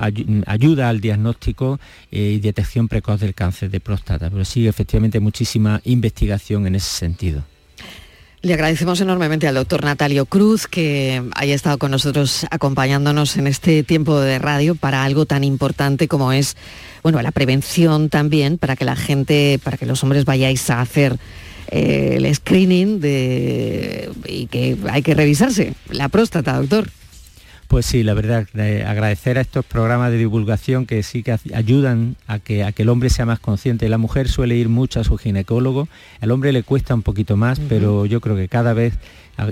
ayuda 0.48 0.90
al 0.90 1.00
diagnóstico 1.00 1.80
eh, 2.12 2.34
y 2.36 2.40
detección 2.40 2.90
precoz 2.90 3.22
del 3.22 3.34
cáncer 3.34 3.72
de 3.72 3.80
próstata. 3.80 4.30
Pero 4.30 4.44
sí, 4.44 4.68
efectivamente 4.68 5.22
muchísima 5.22 5.80
investigación 5.86 6.68
en 6.68 6.76
ese 6.76 6.90
sentido. 6.90 7.46
Le 8.44 8.56
agradecemos 8.56 9.00
enormemente 9.02 9.48
al 9.48 9.54
doctor 9.54 9.84
Natalio 9.84 10.26
Cruz 10.26 10.66
que 10.66 11.22
haya 11.36 11.54
estado 11.54 11.78
con 11.78 11.92
nosotros 11.92 12.48
acompañándonos 12.50 13.38
en 13.38 13.46
este 13.46 13.84
tiempo 13.84 14.20
de 14.20 14.40
radio 14.40 14.74
para 14.74 15.04
algo 15.04 15.28
tan 15.28 15.44
importante 15.44 16.08
como 16.08 16.32
es, 16.32 16.58
bueno, 17.04 17.22
la 17.22 17.32
prevención 17.32 18.10
también, 18.10 18.58
para 18.58 18.76
que 18.76 18.84
la 18.84 18.96
gente, 18.96 19.60
para 19.64 19.78
que 19.78 19.86
los 19.86 20.02
hombres 20.02 20.26
vayáis 20.26 20.68
a 20.72 20.82
hacer 20.82 21.20
eh, 21.68 22.16
el 22.18 22.34
screening 22.34 23.00
y 24.26 24.48
que 24.48 24.76
hay 24.90 25.04
que 25.04 25.14
revisarse 25.14 25.76
la 25.92 26.10
próstata, 26.10 26.58
doctor. 26.58 26.90
Pues 27.72 27.86
sí, 27.86 28.04
la 28.04 28.14
verdad, 28.14 28.48
agradecer 28.86 29.38
a 29.38 29.42
estos 29.42 29.64
programas 29.64 30.12
de 30.12 30.18
divulgación 30.18 30.86
que 30.86 31.04
sí 31.04 31.24
que 31.24 31.38
ayudan 31.54 32.18
a 32.28 32.38
que, 32.38 32.66
a 32.66 32.74
que 32.74 32.82
el 32.82 32.90
hombre 32.90 33.10
sea 33.10 33.26
más 33.26 33.40
consciente. 33.40 33.88
La 33.88 33.98
mujer 33.98 34.28
suele 34.28 34.58
ir 34.58 34.68
mucho 34.68 35.00
a 35.00 35.06
su 35.06 35.18
ginecólogo, 35.18 35.88
al 36.20 36.32
hombre 36.32 36.52
le 36.52 36.64
cuesta 36.64 36.94
un 36.94 37.02
poquito 37.02 37.38
más, 37.38 37.62
pero 37.70 38.06
yo 38.06 38.20
creo 38.20 38.36
que 38.36 38.50
cada 38.50 38.74
vez, 38.74 38.96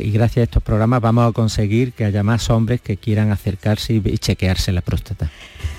y 0.01 0.11
gracias 0.11 0.39
a 0.39 0.43
estos 0.43 0.61
programas, 0.61 0.99
vamos 0.99 1.29
a 1.29 1.31
conseguir 1.31 1.93
que 1.93 2.03
haya 2.03 2.21
más 2.21 2.49
hombres 2.49 2.81
que 2.81 2.97
quieran 2.97 3.31
acercarse 3.31 3.93
y, 3.93 4.17
chequearse 4.17 4.73
la 4.73 4.81
próstata. 4.81 5.31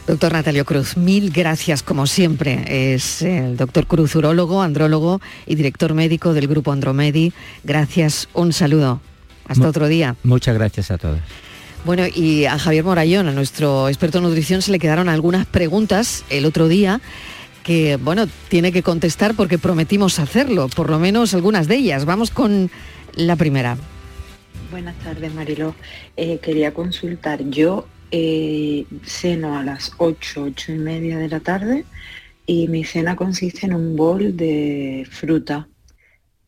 Doctor 0.07 0.33
Natalio 0.33 0.65
Cruz, 0.65 0.97
mil 0.97 1.31
gracias 1.33 1.83
como 1.83 2.07
siempre. 2.07 2.95
Es 2.95 3.21
el 3.21 3.59
doctor 3.59 3.87
Cruz, 3.87 4.17
urólogo, 4.17 4.63
andrólogo 4.63 5.21
y 5.45 5.57
director 5.57 5.93
médico 5.93 6.33
del 6.33 6.49
grupo 6.49 6.73
Andromedi. 6.73 7.35
Gracias, 7.65 8.31
un 8.33 8.55
saludo. 8.55 9.03
Hasta 9.47 9.69
otro 9.69 9.89
día. 9.89 10.17
Muchas 10.23 10.55
gracias 10.55 10.91
a 10.91 10.97
todos. 10.97 11.19
Bueno, 11.85 12.05
y 12.15 12.45
a 12.45 12.59
Javier 12.59 12.85
Morayón, 12.85 13.29
a 13.29 13.33
nuestro 13.33 13.89
experto 13.89 14.19
en 14.19 14.25
nutrición, 14.25 14.61
se 14.61 14.71
le 14.71 14.79
quedaron 14.79 15.09
algunas 15.09 15.47
preguntas 15.47 16.25
el 16.29 16.45
otro 16.45 16.69
día 16.69 17.01
que, 17.65 17.97
bueno, 17.97 18.27
tiene 18.49 18.71
que 18.71 18.83
contestar 18.83 19.35
porque 19.35 19.57
prometimos 19.57 20.19
hacerlo, 20.19 20.69
por 20.69 20.91
lo 20.91 20.99
menos 20.99 21.33
algunas 21.33 21.69
de 21.69 21.77
ellas. 21.77 22.05
Vamos 22.05 22.31
con 22.31 22.71
la 23.15 23.37
primera. 23.37 23.79
Buenas 24.71 24.95
tardes, 24.99 25.33
Mariló. 25.33 25.75
Eh, 26.17 26.39
quería 26.43 26.75
consultar. 26.75 27.43
Yo 27.49 27.87
eh, 28.11 28.85
a 29.25 29.63
las 29.63 29.93
8, 29.97 30.43
8 30.43 30.73
y 30.73 30.79
media 30.79 31.17
de 31.17 31.29
la 31.29 31.41
tarde 31.41 31.87
y 32.45 32.69
mi 32.69 32.85
cena 32.85 33.17
consiste 33.17 33.65
en 33.65 33.75
un 33.75 33.97
bol 33.97 34.37
de 34.37 35.09
fruta 35.11 35.67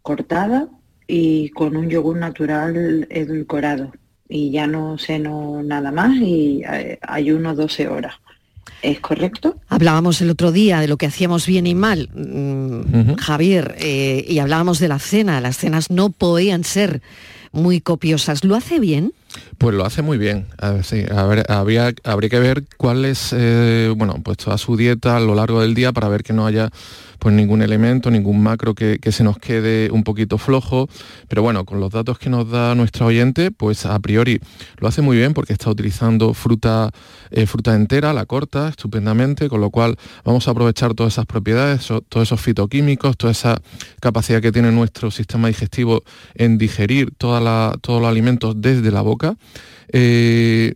cortada 0.02 0.68
y 1.06 1.48
con 1.50 1.76
un 1.76 1.88
yogur 1.88 2.18
natural 2.18 3.06
edulcorado 3.08 3.92
y 4.32 4.50
ya 4.50 4.66
no 4.66 4.96
ceno 4.98 5.62
nada 5.62 5.92
más 5.92 6.16
y 6.16 6.62
eh, 6.66 6.98
ayuno 7.02 7.54
12 7.54 7.88
horas. 7.88 8.14
¿Es 8.80 8.98
correcto? 8.98 9.56
Hablábamos 9.68 10.20
el 10.22 10.30
otro 10.30 10.50
día 10.50 10.80
de 10.80 10.88
lo 10.88 10.96
que 10.96 11.06
hacíamos 11.06 11.46
bien 11.46 11.66
y 11.66 11.74
mal, 11.74 12.08
mm, 12.14 13.14
Javier, 13.14 13.76
eh, 13.78 14.24
y 14.26 14.38
hablábamos 14.38 14.80
de 14.80 14.88
la 14.88 14.98
cena. 14.98 15.40
Las 15.40 15.58
cenas 15.58 15.90
no 15.90 16.10
podían 16.10 16.64
ser 16.64 17.02
muy 17.52 17.80
copiosas. 17.80 18.42
¿Lo 18.42 18.56
hace 18.56 18.80
bien? 18.80 19.12
Pues 19.58 19.76
lo 19.76 19.84
hace 19.84 20.02
muy 20.02 20.18
bien. 20.18 20.46
sí, 20.82 21.04
habría, 21.10 21.92
habría 22.02 22.28
que 22.28 22.38
ver 22.40 22.64
cuál 22.76 23.04
es, 23.04 23.32
eh, 23.36 23.92
bueno, 23.96 24.16
pues 24.24 24.38
toda 24.38 24.58
su 24.58 24.76
dieta 24.76 25.16
a 25.16 25.20
lo 25.20 25.34
largo 25.34 25.60
del 25.60 25.74
día 25.74 25.92
para 25.92 26.08
ver 26.08 26.24
que 26.24 26.32
no 26.32 26.46
haya 26.46 26.70
pues 27.22 27.36
ningún 27.36 27.62
elemento, 27.62 28.10
ningún 28.10 28.42
macro 28.42 28.74
que, 28.74 28.98
se 29.12 29.22
nos 29.22 29.38
quede 29.38 29.92
un 29.92 30.02
poquito 30.02 30.38
flojo, 30.38 30.88
pero 31.28 31.40
bueno, 31.40 31.64
con 31.64 31.78
los 31.78 31.92
datos 31.92 32.18
que 32.18 32.28
nos 32.28 32.50
da 32.50 32.74
nuestra 32.74 33.06
oyente, 33.06 33.52
pues 33.52 33.86
a 33.86 33.96
priori 34.00 34.40
lo 34.78 34.88
hace 34.88 35.02
muy 35.02 35.16
bien 35.16 35.32
porque 35.32 35.52
está 35.52 35.70
utilizando 35.70 36.34
fruta, 36.34 36.90
eh, 37.30 37.46
fruta 37.46 37.76
entera, 37.76 38.12
la 38.12 38.26
corta 38.26 38.70
estupendamente, 38.70 39.48
con 39.48 39.60
lo 39.60 39.70
cual 39.70 39.96
vamos 40.24 40.48
a 40.48 40.50
aprovechar 40.50 40.94
todas 40.94 41.12
esas 41.12 41.26
propiedades, 41.26 41.86
todos 42.08 42.26
esos 42.26 42.40
fitoquímicos, 42.40 43.16
toda 43.16 43.30
esa 43.30 43.62
capacidad 44.00 44.42
que 44.42 44.50
tiene 44.50 44.72
nuestro 44.72 45.12
sistema 45.12 45.46
digestivo 45.46 46.02
en 46.34 46.58
digerir 46.58 47.12
todos 47.16 47.40
los 47.40 48.04
alimentos 48.04 48.60
desde 48.60 48.90
la 48.90 49.02
boca. 49.02 49.36
Eh, 49.92 50.74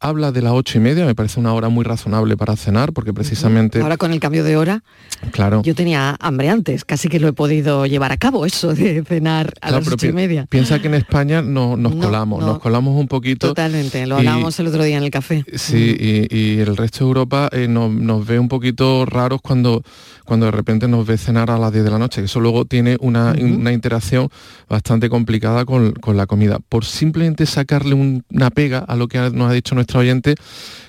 habla 0.00 0.32
de 0.32 0.40
las 0.40 0.52
ocho 0.54 0.78
y 0.78 0.80
media, 0.80 1.04
me 1.04 1.14
parece 1.14 1.38
una 1.38 1.52
hora 1.52 1.68
muy 1.68 1.84
razonable 1.84 2.36
para 2.36 2.56
cenar, 2.56 2.92
porque 2.92 3.12
precisamente... 3.12 3.80
Ahora 3.80 3.98
con 3.98 4.12
el 4.12 4.20
cambio 4.20 4.42
de 4.42 4.56
hora, 4.56 4.82
claro. 5.30 5.62
yo 5.62 5.74
tenía 5.74 6.16
hambre 6.20 6.48
antes, 6.48 6.86
casi 6.86 7.08
que 7.08 7.20
lo 7.20 7.28
he 7.28 7.32
podido 7.34 7.84
llevar 7.84 8.10
a 8.10 8.16
cabo, 8.16 8.46
eso 8.46 8.74
de 8.74 9.04
cenar 9.04 9.52
a 9.60 9.70
las 9.70 9.86
ocho 9.86 10.06
y 10.06 10.12
media. 10.12 10.46
Piensa 10.48 10.80
que 10.80 10.88
en 10.88 10.94
España 10.94 11.42
no, 11.42 11.76
nos 11.76 11.94
colamos, 11.96 12.42
nos 12.42 12.58
colamos 12.58 12.98
un 12.98 13.08
poquito. 13.08 13.48
Totalmente, 13.48 14.06
lo 14.06 14.16
hablábamos 14.16 14.58
el 14.58 14.68
otro 14.68 14.82
día 14.82 14.96
en 14.96 15.04
el 15.04 15.10
café. 15.10 15.44
Sí, 15.54 15.96
y, 16.30 16.60
el 16.60 16.76
resto 16.76 17.04
de 17.04 17.08
Europa 17.08 17.48
eh, 17.52 17.68
nos, 17.68 18.26
ve 18.26 18.38
un 18.38 18.48
poquito 18.48 19.04
raros 19.04 19.40
cuando, 19.42 19.82
cuando 20.24 20.46
de 20.46 20.52
repente 20.52 20.88
nos 20.88 21.06
ve 21.06 21.18
cenar 21.18 21.50
a 21.50 21.58
las 21.58 21.72
10 21.72 21.84
de 21.84 21.90
la 21.90 21.98
noche, 21.98 22.22
que 22.22 22.26
eso 22.26 22.40
luego 22.40 22.64
tiene 22.64 22.96
una, 23.00 23.34
interacción 23.38 24.28
bastante 24.68 25.10
complicada 25.10 25.64
con, 25.64 25.94
la 26.14 26.26
comida. 26.26 26.58
Por 26.68 26.84
simplemente 26.84 27.44
sacarle 27.44 27.94
una 27.94 28.50
pega 28.50 28.78
a 28.78 28.96
lo 28.96 29.08
que 29.08 29.18
nos 29.30 29.50
ha 29.50 29.52
dicho 29.52 29.74
nuestro 29.90 30.00
oyente, 30.00 30.34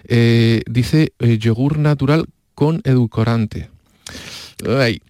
eh, 0.08 0.62
dice 0.70 1.14
eh, 1.20 1.38
yogur 1.38 1.80
natural 1.80 2.26
con 2.54 2.82
edulcorante. 2.84 3.70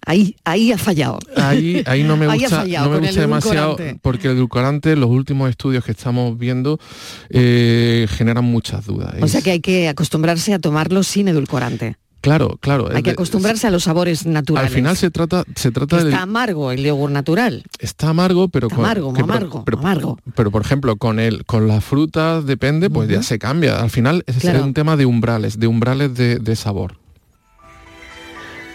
Ahí. 0.06 0.34
ahí, 0.44 0.72
ha 0.72 0.78
fallado. 0.78 1.18
Ahí, 1.36 1.82
ahí 1.84 2.04
no 2.04 2.16
me 2.16 2.26
gusta, 2.38 2.64
no 2.64 2.88
me 2.88 3.00
gusta 3.00 3.20
demasiado 3.20 3.76
porque 4.00 4.28
el 4.28 4.36
edulcorante, 4.36 4.96
los 4.96 5.10
últimos 5.10 5.50
estudios 5.50 5.84
que 5.84 5.92
estamos 5.92 6.38
viendo, 6.38 6.80
eh, 7.28 8.06
generan 8.08 8.44
muchas 8.44 8.86
dudas. 8.86 9.14
O 9.20 9.28
sea 9.28 9.42
que 9.42 9.50
hay 9.50 9.60
que 9.60 9.90
acostumbrarse 9.90 10.54
a 10.54 10.58
tomarlo 10.58 11.02
sin 11.02 11.28
edulcorante. 11.28 11.96
Claro, 12.22 12.56
claro. 12.60 12.88
Hay 12.94 13.02
que 13.02 13.10
acostumbrarse 13.10 13.66
a 13.66 13.70
los 13.72 13.82
sabores 13.82 14.26
naturales. 14.26 14.70
Al 14.70 14.74
final 14.74 14.96
se 14.96 15.10
trata, 15.10 15.42
se 15.56 15.72
trata 15.72 15.96
de... 15.96 16.10
Está 16.10 16.22
amargo 16.22 16.70
el 16.70 16.84
yogur 16.84 17.10
natural. 17.10 17.64
Está 17.80 18.10
amargo, 18.10 18.46
pero 18.46 18.70
con, 18.70 18.78
amargo, 18.78 19.12
amargo, 19.18 19.64
pero, 19.64 19.78
amargo. 19.80 20.18
Pero 20.36 20.52
por 20.52 20.62
ejemplo, 20.62 20.94
con 20.94 21.18
el, 21.18 21.44
con 21.44 21.66
las 21.66 21.84
frutas 21.84 22.46
depende, 22.46 22.90
pues 22.90 23.08
ya 23.08 23.24
se 23.24 23.40
cambia. 23.40 23.80
Al 23.80 23.90
final 23.90 24.22
es 24.28 24.44
un 24.44 24.72
tema 24.72 24.96
de 24.96 25.04
umbrales, 25.04 25.58
de 25.58 25.66
umbrales 25.66 26.14
de, 26.14 26.56
sabor. 26.56 26.94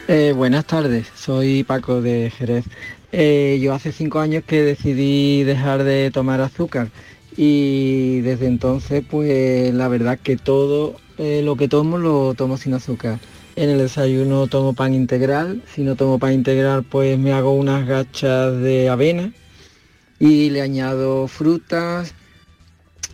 Eh, 0.10 0.34
buenas 0.36 0.66
tardes, 0.66 1.08
soy 1.16 1.64
Paco 1.64 2.02
de 2.02 2.30
Jerez. 2.38 2.66
Eh, 3.14 3.60
yo 3.62 3.74
hace 3.74 3.94
cinco 3.94 4.20
años 4.20 4.44
que 4.46 4.62
decidí 4.62 5.44
dejar 5.44 5.86
de 5.86 6.12
tomar 6.12 6.42
azúcar 6.42 6.90
y 7.38 8.20
desde 8.22 8.48
entonces 8.48 9.06
pues 9.10 9.74
la 9.74 9.88
verdad 9.88 10.20
que 10.22 10.36
todo 10.36 10.96
eh, 11.18 11.42
lo 11.44 11.56
que 11.56 11.70
tomo 11.70 11.98
lo 11.98 12.34
tomo 12.34 12.58
sin 12.58 12.74
azúcar. 12.74 13.20
En 13.58 13.72
el 13.72 13.80
desayuno 13.80 14.46
tomo 14.46 14.74
pan 14.74 14.94
integral, 14.94 15.64
si 15.74 15.82
no 15.82 15.96
tomo 15.96 16.20
pan 16.20 16.34
integral 16.34 16.84
pues 16.84 17.18
me 17.18 17.34
hago 17.34 17.54
unas 17.54 17.88
gachas 17.88 18.56
de 18.62 18.88
avena 18.88 19.34
y 20.20 20.52
le 20.52 20.62
añado 20.62 21.28
frutas, 21.28 22.14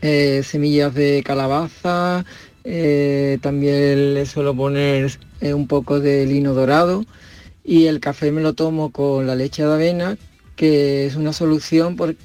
eh, 0.02 0.42
semillas 0.44 0.94
de 0.94 1.24
calabaza, 1.24 2.26
eh, 2.66 3.38
también 3.42 4.16
le 4.16 4.26
suelo 4.26 4.54
poner 4.54 5.18
un 5.42 5.66
poco 5.66 6.02
de 6.02 6.26
lino 6.26 6.54
dorado 6.54 7.06
y 7.64 7.86
el 7.86 8.02
café 8.02 8.30
me 8.34 8.42
lo 8.42 8.52
tomo 8.52 8.92
con 8.92 9.26
la 9.26 9.36
leche 9.36 9.64
de 9.64 9.74
avena, 9.74 10.18
que 10.58 11.06
es 11.06 11.16
una 11.16 11.32
solución 11.32 11.96
porque 11.96 12.18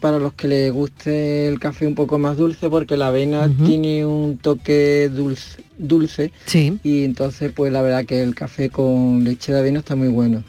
para 0.00 0.18
los 0.18 0.32
que 0.34 0.48
les 0.48 0.72
guste 0.72 1.46
el 1.46 1.60
café 1.60 1.86
un 1.86 1.94
poco 1.94 2.18
más 2.18 2.36
dulce 2.36 2.68
porque 2.68 2.96
la 2.96 3.08
avena 3.08 3.48
tiene 3.64 4.04
un 4.04 4.36
toque 4.38 5.08
dulce, 5.08 5.62
dulce 5.78 6.32
sí. 6.46 6.78
y 6.82 7.04
entonces 7.04 7.52
pues 7.54 7.72
la 7.72 7.80
verdad 7.80 8.04
que 8.04 8.22
el 8.22 8.34
café 8.34 8.68
con 8.70 9.22
leche 9.22 9.52
de 9.52 9.60
avena 9.60 9.78
está 9.78 9.94
muy 9.94 10.08
bueno 10.08 10.42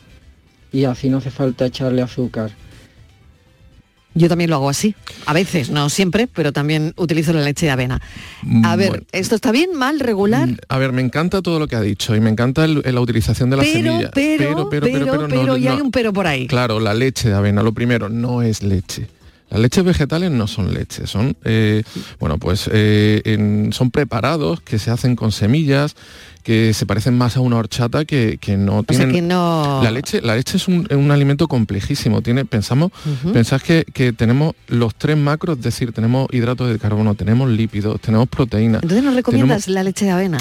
y 0.71 0.85
así 0.85 1.09
no 1.09 1.17
hace 1.17 1.29
falta 1.29 1.65
echarle 1.65 2.01
azúcar. 2.01 2.51
Yo 4.13 4.27
también 4.27 4.49
lo 4.49 4.57
hago 4.57 4.69
así, 4.69 4.93
a 5.25 5.33
veces, 5.33 5.69
no 5.69 5.89
siempre, 5.89 6.27
pero 6.27 6.51
también 6.51 6.93
utilizo 6.97 7.31
la 7.31 7.41
leche 7.41 7.67
de 7.67 7.71
avena. 7.71 8.01
A 8.63 8.75
mm, 8.75 8.77
ver, 8.77 9.03
¿esto 9.13 9.35
está 9.35 9.53
bien, 9.53 9.73
mal, 9.73 10.01
regular? 10.01 10.49
Mm, 10.49 10.57
a 10.67 10.77
ver, 10.77 10.91
me 10.91 11.01
encanta 11.01 11.41
todo 11.41 11.59
lo 11.59 11.67
que 11.67 11.77
ha 11.77 11.81
dicho 11.81 12.13
y 12.13 12.19
me 12.19 12.29
encanta 12.29 12.67
la 12.67 13.01
utilización 13.01 13.49
de 13.49 13.57
la 13.57 13.63
semilla. 13.63 14.11
Pero, 14.13 14.69
pero, 14.69 14.69
pero, 14.69 15.05
pero, 15.05 15.27
pero, 15.29 15.57
y 15.57 15.67
hay 15.67 15.79
un 15.79 15.91
pero 15.91 16.11
por 16.11 16.27
ahí. 16.27 16.47
Claro, 16.47 16.81
la 16.81 16.93
leche 16.93 17.29
de 17.29 17.35
avena, 17.35 17.63
lo 17.63 17.71
primero, 17.71 18.09
no 18.09 18.41
es 18.41 18.63
leche. 18.63 19.07
Las 19.49 19.59
leches 19.59 19.83
vegetales 19.83 20.31
no 20.31 20.47
son 20.47 20.73
leches, 20.73 21.09
son 21.09 21.35
eh, 21.43 21.83
bueno 22.21 22.37
pues 22.37 22.69
eh, 22.71 23.67
son 23.71 23.91
preparados 23.91 24.61
que 24.61 24.79
se 24.79 24.91
hacen 24.91 25.17
con 25.17 25.33
semillas 25.33 25.97
que 26.43 26.73
se 26.73 26.85
parecen 26.85 27.17
más 27.17 27.37
a 27.37 27.39
una 27.39 27.57
horchata 27.57 28.05
que, 28.05 28.37
no 28.57 28.83
tienen... 28.83 29.11
que 29.11 29.21
no... 29.21 29.81
La 29.83 29.91
leche, 29.91 30.21
la 30.21 30.35
leche 30.35 30.57
es 30.57 30.67
un, 30.67 31.11
alimento 31.11 31.47
complejísimo. 31.47 32.21
Tiene, 32.21 32.45
pensamos, 32.45 32.91
pensás 33.33 33.63
que, 33.63 34.13
tenemos 34.13 34.55
los 34.67 34.95
tres 34.95 35.17
macros, 35.17 35.57
es 35.57 35.63
decir, 35.63 35.91
tenemos 35.91 36.27
hidratos 36.31 36.69
de 36.69 36.79
carbono, 36.79 37.15
tenemos 37.15 37.49
lípidos, 37.49 37.99
tenemos 38.01 38.27
proteínas. 38.27 38.83
Entonces 38.83 39.03
nos 39.03 39.15
recomiendas 39.15 39.67
la 39.67 39.83
leche 39.83 40.05
de 40.05 40.11
avena. 40.11 40.37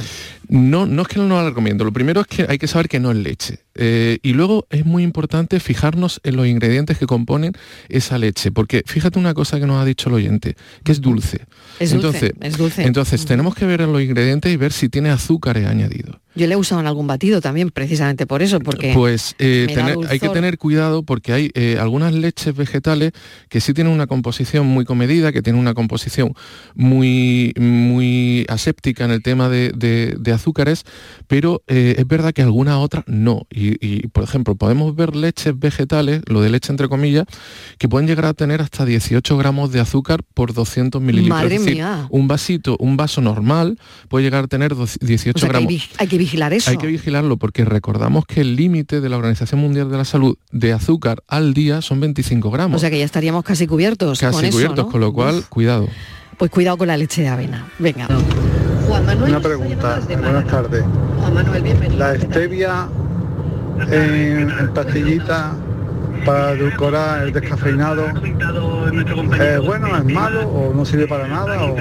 No, 0.48 0.84
no 0.84 1.03
es 1.03 1.09
que 1.09 1.20
no 1.20 1.28
la 1.28 1.48
recomiendo. 1.48 1.84
Lo 1.84 1.92
primero 1.92 2.20
es 2.22 2.26
que 2.26 2.46
hay 2.48 2.59
que 2.59 2.66
saber 2.66 2.88
que 2.88 2.98
no 2.98 3.12
es 3.12 3.16
leche. 3.18 3.61
Eh, 3.76 4.18
y 4.22 4.32
luego 4.32 4.66
es 4.68 4.84
muy 4.84 5.05
importante 5.05 5.61
fijarnos 5.61 6.20
en 6.24 6.34
los 6.34 6.46
ingredientes 6.46 6.98
que 6.98 7.07
componen 7.07 7.53
esa 7.88 8.18
leche. 8.18 8.51
Porque 8.51 8.82
fíjate 8.84 9.18
una 9.18 9.32
cosa 9.32 9.61
que 9.61 9.66
nos 9.66 9.80
ha 9.80 9.84
dicho 9.84 10.09
el 10.09 10.16
oyente, 10.16 10.57
que 10.82 10.90
es 10.90 11.01
dulce. 11.01 11.46
Es 11.78 11.92
entonces, 11.92 12.32
dulce, 12.32 12.48
es 12.48 12.59
dulce. 12.59 12.82
Entonces 12.82 13.24
tenemos 13.26 13.55
que 13.55 13.64
ver 13.64 13.82
en 13.82 13.92
los 13.92 14.03
ingredientes 14.03 14.53
y 14.53 14.57
ver 14.57 14.72
si 14.72 14.88
tiene 14.88 15.11
azúcares 15.11 15.66
añadidos. 15.66 15.89
añadido. 15.91 16.20
Yo 16.35 16.47
le 16.47 16.55
he 16.55 16.57
usado 16.57 16.81
en 16.81 16.87
algún 16.87 17.09
batido 17.09 17.41
también, 17.41 17.70
precisamente 17.70 18.24
por 18.26 18.43
eso, 18.43 18.61
porque... 18.61 18.93
Pues 18.95 19.35
eh, 19.39 19.66
hay 20.09 20.20
que 20.20 20.28
tener 20.28 20.59
cuidado 20.59 21.03
porque 21.03 21.33
hay 21.33 21.51
eh, 21.55 21.76
algunas 21.81 22.12
leches 22.12 22.55
vegetales 22.55 23.12
que 23.49 23.61
sí 23.61 23.74
tienen 23.74 23.93
una 23.93 24.07
composición 24.07 24.66
muy 24.66 24.85
comedida, 24.85 25.33
que 25.33 25.43
tienen 25.43 25.61
una 25.61 25.74
composición 25.74 26.35
muy, 26.74 27.53
muy 27.59 28.47
aséptica 28.49 29.05
en 29.05 29.11
el 29.11 29.22
tema 29.22 29.49
de, 29.49 30.33
azúcares, 30.33 30.85
pero 31.26 31.62
eh, 31.66 31.97
es 31.99 32.07
verdad 32.07 32.33
que 32.33 32.43
algunas 32.43 32.76
otras 32.76 33.03
no. 33.09 33.47
Y, 33.51 34.07
por 34.09 34.22
ejemplo, 34.22 34.55
podemos 34.55 34.95
ver 34.95 35.16
leches 35.16 35.59
vegetales, 35.59 36.22
lo 36.26 36.41
de 36.41 36.51
leche 36.51 36.70
entre 36.70 36.89
comillas, 36.89 37.24
que 37.78 37.89
pueden 37.89 38.07
llegar 38.07 38.26
a 38.26 38.35
tener 38.35 38.61
hasta 38.61 38.85
18 38.85 39.37
gramos 39.37 39.72
de 39.72 39.81
azúcar 39.81 40.22
por 40.22 40.55
200 40.55 41.03
mililitros. 41.03 41.41
Madre 41.41 41.59
mía. 41.59 42.07
Un 42.11 42.28
vasito, 42.28 42.76
un 42.78 42.97
vaso 42.97 43.20
normal 43.20 43.78
puede 44.09 44.24
llegar 44.24 44.45
a 44.45 44.47
tener 44.47 44.76
18 44.76 45.49
gramos 45.49 45.74
vigilar 46.21 46.53
eso. 46.53 46.71
Hay 46.71 46.77
que 46.77 46.87
vigilarlo 46.87 47.37
porque 47.37 47.64
recordamos 47.64 48.27
que 48.27 48.43
el 48.43 48.55
límite 48.55 49.01
de 49.01 49.09
la 49.09 49.16
Organización 49.16 49.61
Mundial 49.61 49.91
de 49.91 49.97
la 49.97 50.05
Salud 50.05 50.37
de 50.53 50.73
azúcar 50.73 51.23
al 51.27 51.55
día 51.55 51.83
son 51.83 52.01
25 52.01 52.51
gramos. 52.51 52.77
O 52.77 52.79
sea 52.79 52.91
que 52.91 52.99
ya 52.99 53.05
estaríamos 53.05 53.43
casi 53.43 53.66
cubiertos. 53.66 54.21
Casi 54.21 54.51
cubiertos, 54.51 54.87
con 54.87 55.01
lo 55.01 55.12
cual, 55.12 55.43
cuidado. 55.49 55.89
Pues 56.37 56.51
cuidado 56.51 56.79
con 56.79 56.89
la 56.89 56.97
leche 56.97 57.23
de 57.23 57.29
avena. 57.29 57.66
Venga. 57.79 58.09
Una 58.89 59.41
pregunta. 59.41 60.01
Buenas 60.09 60.47
tardes. 60.47 60.85
La 61.97 62.14
stevia 62.16 62.89
en, 63.91 64.51
en 64.51 64.75
pastillita 64.75 65.55
para 66.25 66.53
edulcorar 66.53 67.23
el 67.23 67.33
descafeinado 67.33 68.07
¿Es 68.11 69.61
bueno, 69.61 69.97
es 69.97 70.05
malo 70.05 70.49
o 70.49 70.75
no 70.75 70.85
sirve 70.85 71.07
para 71.07 71.27
nada? 71.29 71.64
O... 71.64 71.77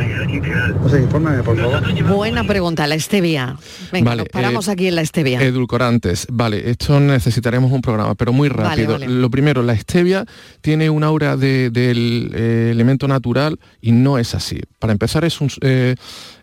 No 0.82 0.90
sé, 0.90 1.02
infórmeme, 1.02 1.44
por 1.44 1.58
favor. 1.58 2.04
Buena 2.04 2.44
pregunta, 2.44 2.88
la 2.88 3.00
stevia. 3.00 3.58
Venga, 3.92 4.12
vale, 4.12 4.26
paramos 4.26 4.68
eh, 4.68 4.72
aquí 4.72 4.88
en 4.88 4.96
la 4.96 5.06
stevia. 5.06 5.42
Edulcorantes. 5.42 6.28
Vale, 6.32 6.70
esto 6.70 7.00
necesitaremos 7.00 7.72
un 7.72 7.82
programa, 7.82 8.16
pero 8.16 8.34
muy 8.34 8.50
rápido. 8.50 8.98
Lo 8.98 9.30
primero, 9.30 9.64
la 9.64 9.76
stevia 9.76 10.26
tiene 10.62 10.90
un 10.90 11.04
aura 11.04 11.38
del 11.38 12.32
eh, 12.34 12.70
elemento 12.72 13.08
natural 13.08 13.60
y 13.82 13.92
no 13.92 14.18
es 14.18 14.36
así. 14.36 14.60
Para 14.80 14.94
empezar, 14.94 15.26
es 15.26 15.42
un... 15.42 15.50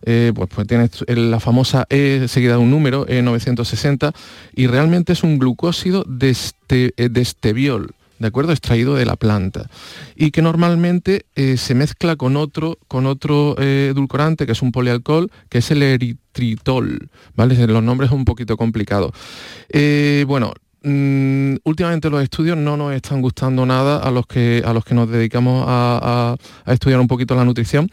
Eh, 0.07 0.33
pues, 0.35 0.49
pues 0.49 0.67
tiene 0.67 0.89
la 1.09 1.41
famosa 1.41 1.87
E 1.91 2.27
seguida 2.29 2.53
de 2.53 2.59
un 2.59 2.71
número, 2.71 3.07
E960, 3.07 4.15
y 4.55 4.69
realmente 4.69 5.13
es 5.13 5.23
un 5.23 5.39
glucósido 5.39 6.05
de, 6.07 6.31
este, 6.31 6.95
de 6.97 7.21
esteviol 7.21 7.95
¿de 8.19 8.29
acuerdo? 8.29 8.53
Extraído 8.53 8.95
de 8.95 9.07
la 9.07 9.17
planta. 9.17 9.69
Y 10.15 10.31
que 10.31 10.43
normalmente 10.43 11.27
eh, 11.35 11.57
se 11.57 11.75
mezcla 11.75 12.17
con 12.17 12.37
otro, 12.37 12.79
con 12.89 13.07
otro 13.07 13.57
eh, 13.59 13.91
edulcorante, 13.93 14.47
que 14.47 14.53
es 14.53 14.63
un 14.63 14.73
polialcohol, 14.73 15.31
que 15.49 15.59
es 15.59 15.71
el 15.71 15.83
eritritol, 15.83 17.11
¿vale? 17.35 17.67
Los 17.67 17.83
nombres 17.83 18.11
son 18.11 18.21
un 18.21 18.25
poquito 18.25 18.57
complicados. 18.57 19.13
Eh, 19.69 20.25
bueno, 20.27 20.53
mm, 20.89 21.57
últimamente 21.65 22.09
los 22.11 22.23
estudios 22.23 22.57
no 22.57 22.77
nos 22.77 22.95
están 22.95 23.21
gustando 23.21 23.67
nada 23.67 23.99
a 23.99 24.11
los 24.11 24.27
que, 24.27 24.63
a 24.65 24.73
los 24.73 24.85
que 24.85 24.95
nos 24.95 25.11
dedicamos 25.11 25.65
a, 25.67 26.37
estudiar 26.67 27.01
un 27.01 27.09
poquito 27.09 27.35
la 27.35 27.45
nutrición. 27.45 27.91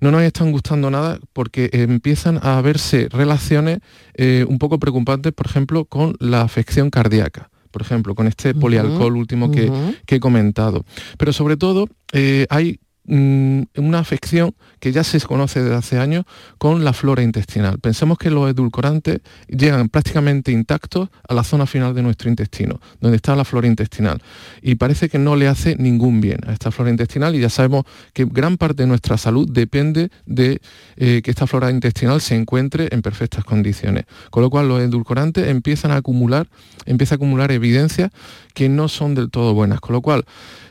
No 0.00 0.10
nos 0.10 0.22
están 0.22 0.50
gustando 0.52 0.90
nada 0.90 1.18
porque 1.32 1.70
empiezan 1.72 2.38
a 2.42 2.60
verse 2.60 3.08
relaciones 3.10 3.80
un 4.18 4.58
poco 4.58 4.78
preocupantes, 4.78 5.32
por 5.32 5.46
ejemplo, 5.46 5.84
con 5.84 6.16
la 6.18 6.42
afección 6.42 6.90
cardíaca 6.90 7.50
por 7.70 7.82
ejemplo, 7.82 8.14
con 8.14 8.26
este 8.26 8.54
polialcohol 8.54 9.16
último 9.16 9.50
que, 9.50 9.70
he 10.06 10.20
comentado. 10.20 10.84
Pero 11.18 11.32
sobre 11.32 11.56
todo 11.56 11.88
eh, 12.12 12.46
hay 12.50 12.80
mm, 13.10 13.62
una 13.76 13.98
afección 13.98 14.54
que 14.78 14.92
ya 14.92 15.04
se 15.04 15.20
conoce 15.20 15.62
desde 15.62 15.76
hace 15.76 15.98
años 15.98 16.24
con 16.56 16.84
la 16.84 16.92
flora 16.92 17.22
intestinal. 17.22 17.78
Pensemos 17.78 18.16
que 18.16 18.30
los 18.30 18.50
edulcorantes 18.50 19.20
llegan 19.48 19.88
prácticamente 19.88 20.52
intactos 20.52 21.10
a 21.28 21.34
la 21.34 21.44
zona 21.44 21.66
final 21.66 21.94
de 21.94 22.02
nuestro 22.02 22.30
intestino, 22.30 22.80
donde 23.00 23.16
está 23.16 23.36
la 23.36 23.44
flora 23.44 23.66
intestinal. 23.66 24.22
Y 24.62 24.76
parece 24.76 25.08
que 25.08 25.18
no 25.18 25.36
le 25.36 25.48
hace 25.48 25.76
ningún 25.76 26.20
bien 26.20 26.38
a 26.46 26.52
esta 26.52 26.70
flora 26.70 26.90
intestinal 26.90 27.34
y 27.34 27.40
ya 27.40 27.50
sabemos 27.50 27.84
que 28.14 28.24
gran 28.24 28.56
parte 28.56 28.82
de 28.84 28.86
nuestra 28.86 29.18
salud 29.18 29.48
depende 29.50 30.10
de 30.24 30.60
eh, 30.96 31.20
que 31.22 31.30
esta 31.30 31.46
flora 31.46 31.70
intestinal 31.70 32.20
se 32.20 32.34
encuentre 32.34 32.88
en 32.90 33.02
perfectas 33.02 33.44
condiciones. 33.44 34.04
Con 34.30 34.42
lo 34.42 34.50
cual 34.50 34.68
los 34.68 34.80
edulcorantes 34.80 35.48
empiezan 35.48 35.90
a 35.90 35.96
acumular, 35.96 36.48
empieza 36.86 37.14
a 37.14 37.16
acumular 37.16 37.52
evidencias 37.52 38.10
que 38.54 38.68
no 38.68 38.88
son 38.88 39.14
del 39.14 39.30
todo 39.30 39.54
buenas. 39.54 39.80
Con 39.80 39.94
lo 39.94 40.02
cual, 40.02 40.24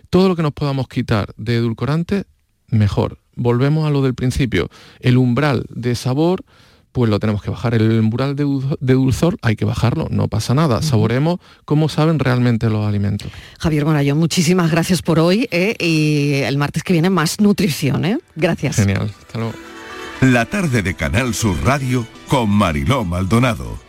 todo 0.09 0.27
lo 0.27 0.35
que 0.35 0.43
nos 0.43 0.53
podamos 0.53 0.87
quitar 0.87 1.33
de 1.37 1.55
edulcorantes, 1.55 2.25
mejor. 2.67 3.19
Volvemos 3.35 3.87
a 3.87 3.89
lo 3.89 4.01
del 4.01 4.15
principio. 4.15 4.69
El 4.99 5.17
umbral 5.17 5.65
de 5.69 5.95
sabor, 5.95 6.43
pues 6.91 7.09
lo 7.09 7.19
tenemos 7.19 7.41
que 7.41 7.49
bajar. 7.49 7.73
El 7.73 7.99
umbral 7.99 8.35
de, 8.35 8.43
dulzor 8.93 9.37
hay 9.41 9.55
que 9.55 9.65
bajarlo, 9.65 10.07
no 10.09 10.27
pasa 10.27 10.53
nada. 10.53 10.81
Saboremos 10.81 11.39
cómo 11.65 11.89
saben 11.89 12.19
realmente 12.19 12.69
los 12.69 12.85
alimentos. 12.85 13.31
Javier 13.59 13.85
Morayón, 13.85 14.17
muchísimas 14.17 14.71
gracias 14.71 15.01
por 15.01 15.19
hoy 15.19 15.47
¿eh? 15.51 15.75
y 15.79 16.41
el 16.43 16.57
martes 16.57 16.83
que 16.83 16.93
viene 16.93 17.09
más 17.09 17.39
nutrición. 17.39 18.05
¿eh? 18.05 18.19
Gracias. 18.35 18.75
Genial, 18.75 19.11
hasta 19.17 19.39
luego. 19.39 19.53
La 20.21 20.45
tarde 20.45 20.81
de 20.81 20.95
Canal 20.95 21.33
Sur 21.33 21.55
Radio 21.63 22.05
con 22.27 22.49
Mariló 22.49 23.05
Maldonado. 23.05 23.88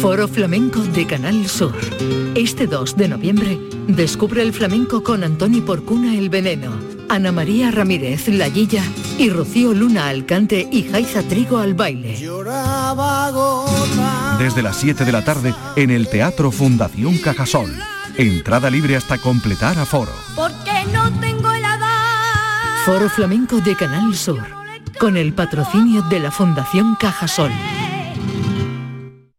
Foro 0.00 0.26
Flamenco 0.26 0.80
de 0.80 1.06
Canal 1.06 1.48
Sur. 1.48 1.72
Este 2.34 2.66
2 2.66 2.96
de 2.96 3.08
noviembre, 3.08 3.56
descubre 3.86 4.42
el 4.42 4.52
flamenco 4.52 5.04
con 5.04 5.22
Antoni 5.22 5.60
Porcuna 5.60 6.16
El 6.16 6.28
Veneno, 6.30 6.72
Ana 7.08 7.30
María 7.30 7.70
Ramírez 7.70 8.26
La 8.26 8.48
Guilla 8.48 8.82
y 9.16 9.30
Rocío 9.30 9.72
Luna 9.72 10.08
Alcante 10.08 10.68
y 10.72 10.82
Jaiza 10.82 11.22
Trigo 11.22 11.58
al 11.58 11.74
baile. 11.74 12.18
Desde 14.38 14.62
las 14.62 14.76
7 14.76 15.04
de 15.04 15.12
la 15.12 15.24
tarde 15.24 15.54
en 15.76 15.90
el 15.90 16.08
Teatro 16.08 16.50
Fundación 16.50 17.18
Cajasol. 17.18 17.70
Entrada 18.16 18.68
libre 18.68 18.96
hasta 18.96 19.18
completar 19.18 19.78
aforo. 19.78 20.12
Porque 20.34 20.84
no 20.92 21.08
tengo 21.20 21.48
Foro 22.84 23.08
Flamenco 23.08 23.60
de 23.60 23.76
Canal 23.76 24.12
Sur. 24.16 24.42
Con 24.98 25.16
el 25.16 25.34
patrocinio 25.34 26.02
de 26.02 26.18
la 26.18 26.32
Fundación 26.32 26.96
Cajasol. 26.98 27.52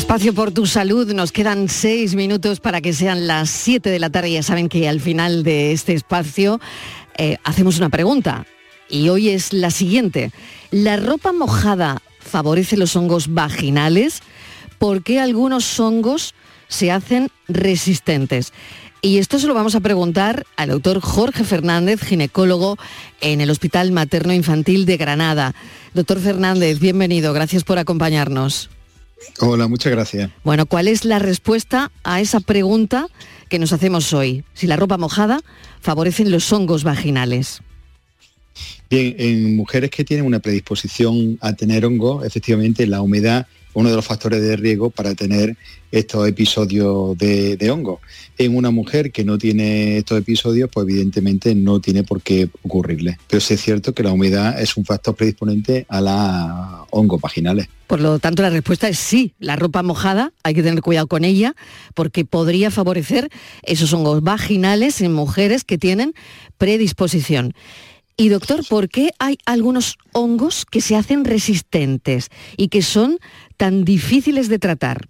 Espacio 0.00 0.32
por 0.32 0.50
tu 0.50 0.64
salud, 0.64 1.12
nos 1.12 1.30
quedan 1.30 1.68
seis 1.68 2.14
minutos 2.14 2.58
para 2.58 2.80
que 2.80 2.94
sean 2.94 3.26
las 3.26 3.50
siete 3.50 3.90
de 3.90 3.98
la 3.98 4.08
tarde. 4.08 4.32
Ya 4.32 4.42
saben 4.42 4.70
que 4.70 4.88
al 4.88 4.98
final 4.98 5.42
de 5.42 5.72
este 5.72 5.92
espacio 5.92 6.58
eh, 7.18 7.36
hacemos 7.44 7.76
una 7.76 7.90
pregunta 7.90 8.46
y 8.88 9.10
hoy 9.10 9.28
es 9.28 9.52
la 9.52 9.70
siguiente. 9.70 10.32
¿La 10.70 10.96
ropa 10.96 11.34
mojada 11.34 12.00
favorece 12.18 12.78
los 12.78 12.96
hongos 12.96 13.34
vaginales? 13.34 14.22
¿Por 14.78 15.02
qué 15.02 15.20
algunos 15.20 15.78
hongos 15.78 16.34
se 16.66 16.90
hacen 16.90 17.28
resistentes? 17.46 18.54
Y 19.02 19.18
esto 19.18 19.38
se 19.38 19.46
lo 19.48 19.54
vamos 19.54 19.74
a 19.74 19.80
preguntar 19.80 20.46
al 20.56 20.70
doctor 20.70 21.00
Jorge 21.02 21.44
Fernández, 21.44 22.00
ginecólogo 22.00 22.78
en 23.20 23.42
el 23.42 23.50
Hospital 23.50 23.92
Materno 23.92 24.32
Infantil 24.32 24.86
de 24.86 24.96
Granada. 24.96 25.54
Doctor 25.92 26.20
Fernández, 26.20 26.80
bienvenido, 26.80 27.34
gracias 27.34 27.64
por 27.64 27.78
acompañarnos. 27.78 28.70
Hola, 29.40 29.68
muchas 29.68 29.92
gracias. 29.92 30.30
Bueno, 30.44 30.66
¿cuál 30.66 30.88
es 30.88 31.04
la 31.04 31.18
respuesta 31.18 31.90
a 32.04 32.20
esa 32.20 32.40
pregunta 32.40 33.08
que 33.48 33.58
nos 33.58 33.72
hacemos 33.72 34.12
hoy? 34.12 34.44
Si 34.54 34.66
la 34.66 34.76
ropa 34.76 34.98
mojada 34.98 35.40
favorecen 35.80 36.30
los 36.30 36.52
hongos 36.52 36.84
vaginales. 36.84 37.60
Bien, 38.88 39.14
en 39.18 39.56
mujeres 39.56 39.90
que 39.90 40.04
tienen 40.04 40.26
una 40.26 40.40
predisposición 40.40 41.38
a 41.40 41.52
tener 41.54 41.84
hongo, 41.84 42.24
efectivamente 42.24 42.86
la 42.86 43.02
humedad 43.02 43.46
uno 43.74 43.90
de 43.90 43.96
los 43.96 44.04
factores 44.04 44.42
de 44.42 44.56
riesgo 44.56 44.90
para 44.90 45.14
tener 45.14 45.56
estos 45.92 46.28
episodios 46.28 47.16
de, 47.18 47.70
hongo. 47.70 48.00
En 48.38 48.56
una 48.56 48.70
mujer 48.70 49.12
que 49.12 49.24
no 49.24 49.38
tiene 49.38 49.98
estos 49.98 50.18
episodios, 50.18 50.70
pues 50.72 50.86
evidentemente 50.88 51.54
no 51.54 51.80
tiene 51.80 52.04
por 52.04 52.22
qué 52.22 52.48
ocurrirle. 52.62 53.18
Pero 53.28 53.40
sí 53.40 53.54
es 53.54 53.60
cierto 53.60 53.92
que 53.92 54.02
la 54.02 54.12
humedad 54.12 54.60
es 54.60 54.76
un 54.76 54.84
factor 54.84 55.14
predisponente 55.14 55.86
a 55.88 56.00
la 56.00 56.84
hongos 56.90 57.20
vaginales. 57.20 57.68
Por 57.86 58.00
lo 58.00 58.18
tanto, 58.20 58.42
la 58.42 58.50
respuesta 58.50 58.88
es 58.88 58.98
sí. 58.98 59.34
La 59.40 59.56
ropa 59.56 59.82
mojada 59.82 60.32
hay 60.44 60.54
que 60.54 60.62
tener 60.62 60.80
cuidado 60.80 61.08
con 61.08 61.24
ella 61.24 61.54
porque 61.94 62.24
podría 62.24 62.70
favorecer 62.70 63.30
esos 63.62 63.92
hongos 63.92 64.22
vaginales 64.22 65.00
en 65.00 65.12
mujeres 65.12 65.64
que 65.64 65.78
tienen 65.78 66.14
predisposición. 66.56 67.52
Y 68.16 68.28
doctor, 68.28 68.60
¿por 68.68 68.90
qué 68.90 69.12
hay 69.18 69.38
algunos 69.46 69.96
hongos 70.12 70.66
que 70.66 70.82
se 70.82 70.94
hacen 70.94 71.24
resistentes 71.24 72.28
y 72.58 72.68
que 72.68 72.82
son 72.82 73.18
tan 73.60 73.84
difíciles 73.84 74.48
de 74.48 74.58
tratar? 74.58 75.06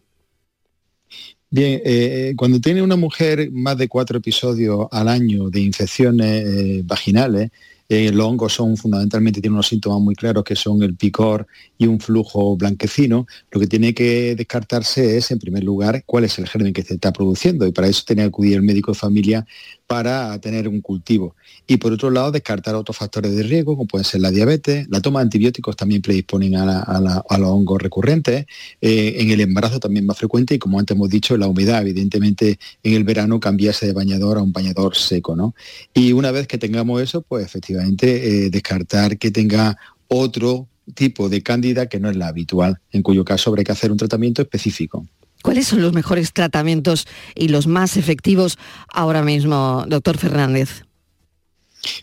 Bien, 1.51 1.81
eh, 1.85 2.35
cuando 2.37 2.61
tiene 2.61 2.83
una 2.83 2.97
mujer 2.97 3.49
más 3.53 3.79
de 3.79 3.87
cuatro 3.87 4.19
episodios 4.19 4.89
al 4.91 5.07
año 5.07 5.51
de 5.51 5.61
infecciones 5.61 6.45
eh, 6.45 6.83
vaginales, 6.85 7.53
eh, 7.89 8.11
los 8.13 8.27
hongos 8.27 8.53
son 8.53 8.77
fundamentalmente, 8.77 9.41
tienen 9.41 9.55
unos 9.55 9.69
síntomas 9.69 10.01
muy 10.01 10.17
claros 10.17 10.43
que 10.43 10.57
son 10.57 10.83
el 10.83 10.97
picor 10.97 11.47
y 11.79 11.87
un 11.87 12.01
flujo 12.01 12.57
blanquecino. 12.57 13.25
Lo 13.53 13.61
que 13.61 13.69
tiene 13.69 13.95
que 13.95 14.35
descartarse 14.35 15.17
es, 15.17 15.31
en 15.31 15.39
primer 15.39 15.63
lugar, 15.63 16.03
cuál 16.05 16.25
es 16.25 16.37
el 16.41 16.49
germen 16.49 16.73
que 16.73 16.83
se 16.83 16.95
está 16.95 17.13
produciendo 17.13 17.69
y 17.69 17.73
para 17.73 17.87
eso 17.87 18.03
tiene 18.05 18.23
que 18.23 18.29
acudir 18.29 18.55
el 18.55 18.63
médico 18.63 18.91
de 18.91 18.99
familia 18.99 19.47
para 19.91 20.41
tener 20.41 20.69
un 20.69 20.81
cultivo. 20.81 21.35
Y 21.67 21.79
por 21.79 21.93
otro 21.93 22.13
lado, 22.13 22.31
descartar 22.31 22.77
otros 22.77 22.97
factores 22.97 23.35
de 23.35 23.43
riesgo, 23.43 23.77
como 23.77 23.89
pueden 23.89 24.05
ser 24.05 24.21
la 24.21 24.31
diabetes, 24.31 24.87
la 24.89 25.01
toma 25.01 25.19
de 25.19 25.25
antibióticos 25.25 25.75
también 25.75 26.01
predisponen 26.01 26.55
a, 26.55 27.01
los 27.01 27.49
hongos 27.49 27.83
recurrentes, 27.83 28.47
eh, 28.81 29.15
en 29.17 29.31
el 29.31 29.41
embarazo 29.41 29.81
también 29.81 30.07
más 30.07 30.17
frecuente 30.17 30.55
y 30.55 30.61
como 30.61 30.79
antes 30.79 30.95
hemos 30.97 31.11
dicho, 31.11 31.37
la 31.37 31.49
humedad, 31.49 31.83
evidentemente 31.83 32.61
en 32.85 32.95
el 32.95 33.03
verano 33.03 33.41
cambiarse 33.41 33.85
de 33.85 33.93
bañador 33.93 34.39
a 34.39 34.43
un 34.43 34.53
bañador 34.53 34.95
seco. 34.95 35.35
¿no? 35.35 35.57
Y 35.93 36.13
una 36.13 36.31
vez 36.31 36.47
que 36.47 36.57
tengamos 36.57 37.03
eso, 37.03 37.23
pues 37.23 37.45
efectivamente 37.45 38.45
eh, 38.47 38.51
descartar 38.51 39.19
que 39.19 39.33
tenga 39.33 39.77
otro 40.07 40.69
tipo 40.95 41.29
de 41.29 41.43
cándida 41.43 41.89
que 41.89 41.99
no 41.99 42.09
es 42.09 42.15
la 42.15 42.29
habitual, 42.29 42.79
en 42.93 43.03
cuyo 43.03 43.25
caso 43.25 43.51
habrá 43.51 43.65
que 43.65 43.73
hacer 43.73 43.91
un 43.91 43.99
tratamiento 43.99 44.41
específico. 44.41 45.05
¿Cuáles 45.43 45.67
son 45.67 45.83
los 45.83 45.93
mejores 45.93 46.33
tratamientos 46.33 47.07
y 47.35 47.49
los 47.49 47.67
más 47.67 47.97
efectivos 47.97 48.59
ahora 48.93 49.23
mismo, 49.23 49.85
doctor 49.89 50.19
Fernández? 50.19 50.85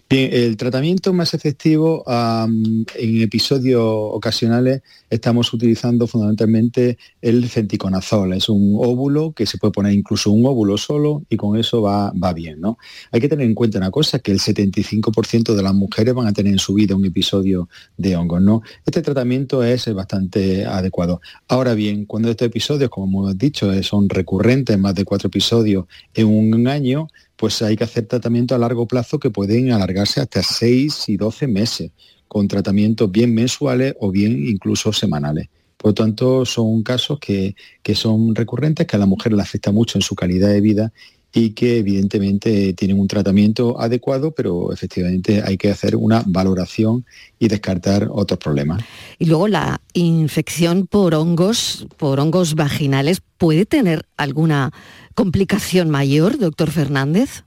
Bien, 0.09 0.30
el 0.32 0.57
tratamiento 0.57 1.13
más 1.13 1.34
efectivo 1.34 2.03
en 2.07 3.21
episodios 3.21 3.84
ocasionales 3.84 4.82
estamos 5.09 5.53
utilizando 5.53 6.07
fundamentalmente 6.07 6.97
el 7.21 7.49
centiconazol. 7.49 8.34
Es 8.34 8.49
un 8.49 8.75
óvulo 8.78 9.34
que 9.34 9.45
se 9.45 9.57
puede 9.57 9.73
poner 9.73 9.93
incluso 9.93 10.32
un 10.32 10.45
óvulo 10.45 10.78
solo 10.78 11.23
y 11.30 11.38
con 11.38 11.57
eso 11.57 11.82
va, 11.82 12.11
va 12.11 12.34
bien. 12.34 12.59
¿no? 12.59 12.78
Hay 13.11 13.21
que 13.21 13.30
tener 13.30 13.45
en 13.45 13.53
cuenta 13.53 13.78
una 13.78 13.91
cosa, 13.91 14.19
que 14.19 14.32
el 14.32 14.39
75% 14.39 15.53
de 15.53 15.63
las 15.63 15.73
mujeres 15.73 16.13
van 16.13 16.28
a 16.28 16.34
tener 16.34 16.53
en 16.53 16.59
su 16.59 16.73
vida 16.73 16.95
un 16.95 17.05
episodio 17.05 17.69
de 17.97 18.15
hongos. 18.15 18.41
¿no? 18.41 18.61
Este 18.86 19.01
tratamiento 19.01 19.63
es 19.63 19.93
bastante 19.93 20.65
adecuado. 20.65 21.21
Ahora 21.47 21.73
bien, 21.73 22.05
cuando 22.05 22.30
estos 22.30 22.47
episodios, 22.47 22.89
como 22.89 23.05
hemos 23.05 23.38
dicho, 23.38 23.71
son 23.84 24.09
recurrentes, 24.09 24.78
más 24.80 24.95
de 24.95 25.05
cuatro 25.05 25.28
episodios 25.28 25.86
en 26.13 26.28
un 26.28 26.67
año, 26.67 27.07
pues 27.38 27.61
hay 27.61 27.75
que 27.75 27.83
hacer 27.83 28.07
tratamiento 28.07 28.55
a 28.55 28.57
largo 28.57 28.88
plazo 28.88 29.19
que 29.19 29.29
pueden 29.29 29.71
alargarse 29.71 30.19
hasta 30.19 30.43
6 30.43 31.07
y 31.09 31.17
12 31.17 31.47
meses, 31.47 31.91
con 32.27 32.47
tratamientos 32.47 33.09
bien 33.09 33.33
mensuales 33.33 33.95
o 33.99 34.11
bien 34.11 34.45
incluso 34.47 34.91
semanales. 34.91 35.47
Por 35.77 35.91
lo 35.91 35.93
tanto, 35.93 36.45
son 36.45 36.81
casos 36.81 37.19
que, 37.19 37.55
que 37.83 37.93
son 37.93 38.33
recurrentes, 38.33 38.88
que 38.88 38.95
a 38.95 38.99
la 38.99 39.05
mujer 39.05 39.33
le 39.33 39.41
afecta 39.43 39.71
mucho 39.71 39.99
en 39.99 40.01
su 40.01 40.15
calidad 40.15 40.49
de 40.49 40.59
vida 40.59 40.91
y 41.33 41.51
que 41.51 41.77
evidentemente 41.77 42.73
tienen 42.73 42.99
un 42.99 43.07
tratamiento 43.07 43.79
adecuado, 43.79 44.31
pero 44.31 44.73
efectivamente 44.73 45.43
hay 45.45 45.57
que 45.57 45.69
hacer 45.69 45.95
una 45.95 46.23
valoración 46.25 47.05
y 47.38 47.47
descartar 47.47 48.09
otros 48.11 48.39
problemas. 48.39 48.83
Y 49.19 49.25
luego 49.25 49.47
la 49.47 49.79
infección 49.93 50.88
por 50.88 51.13
hongos, 51.13 51.85
por 51.97 52.19
hongos 52.19 52.55
vaginales, 52.55 53.21
¿puede 53.38 53.67
tener 53.67 54.07
alguna 54.17 54.71
complicación 55.18 55.89
mayor, 55.89 56.38
doctor 56.38 56.70
Fernández? 56.70 57.43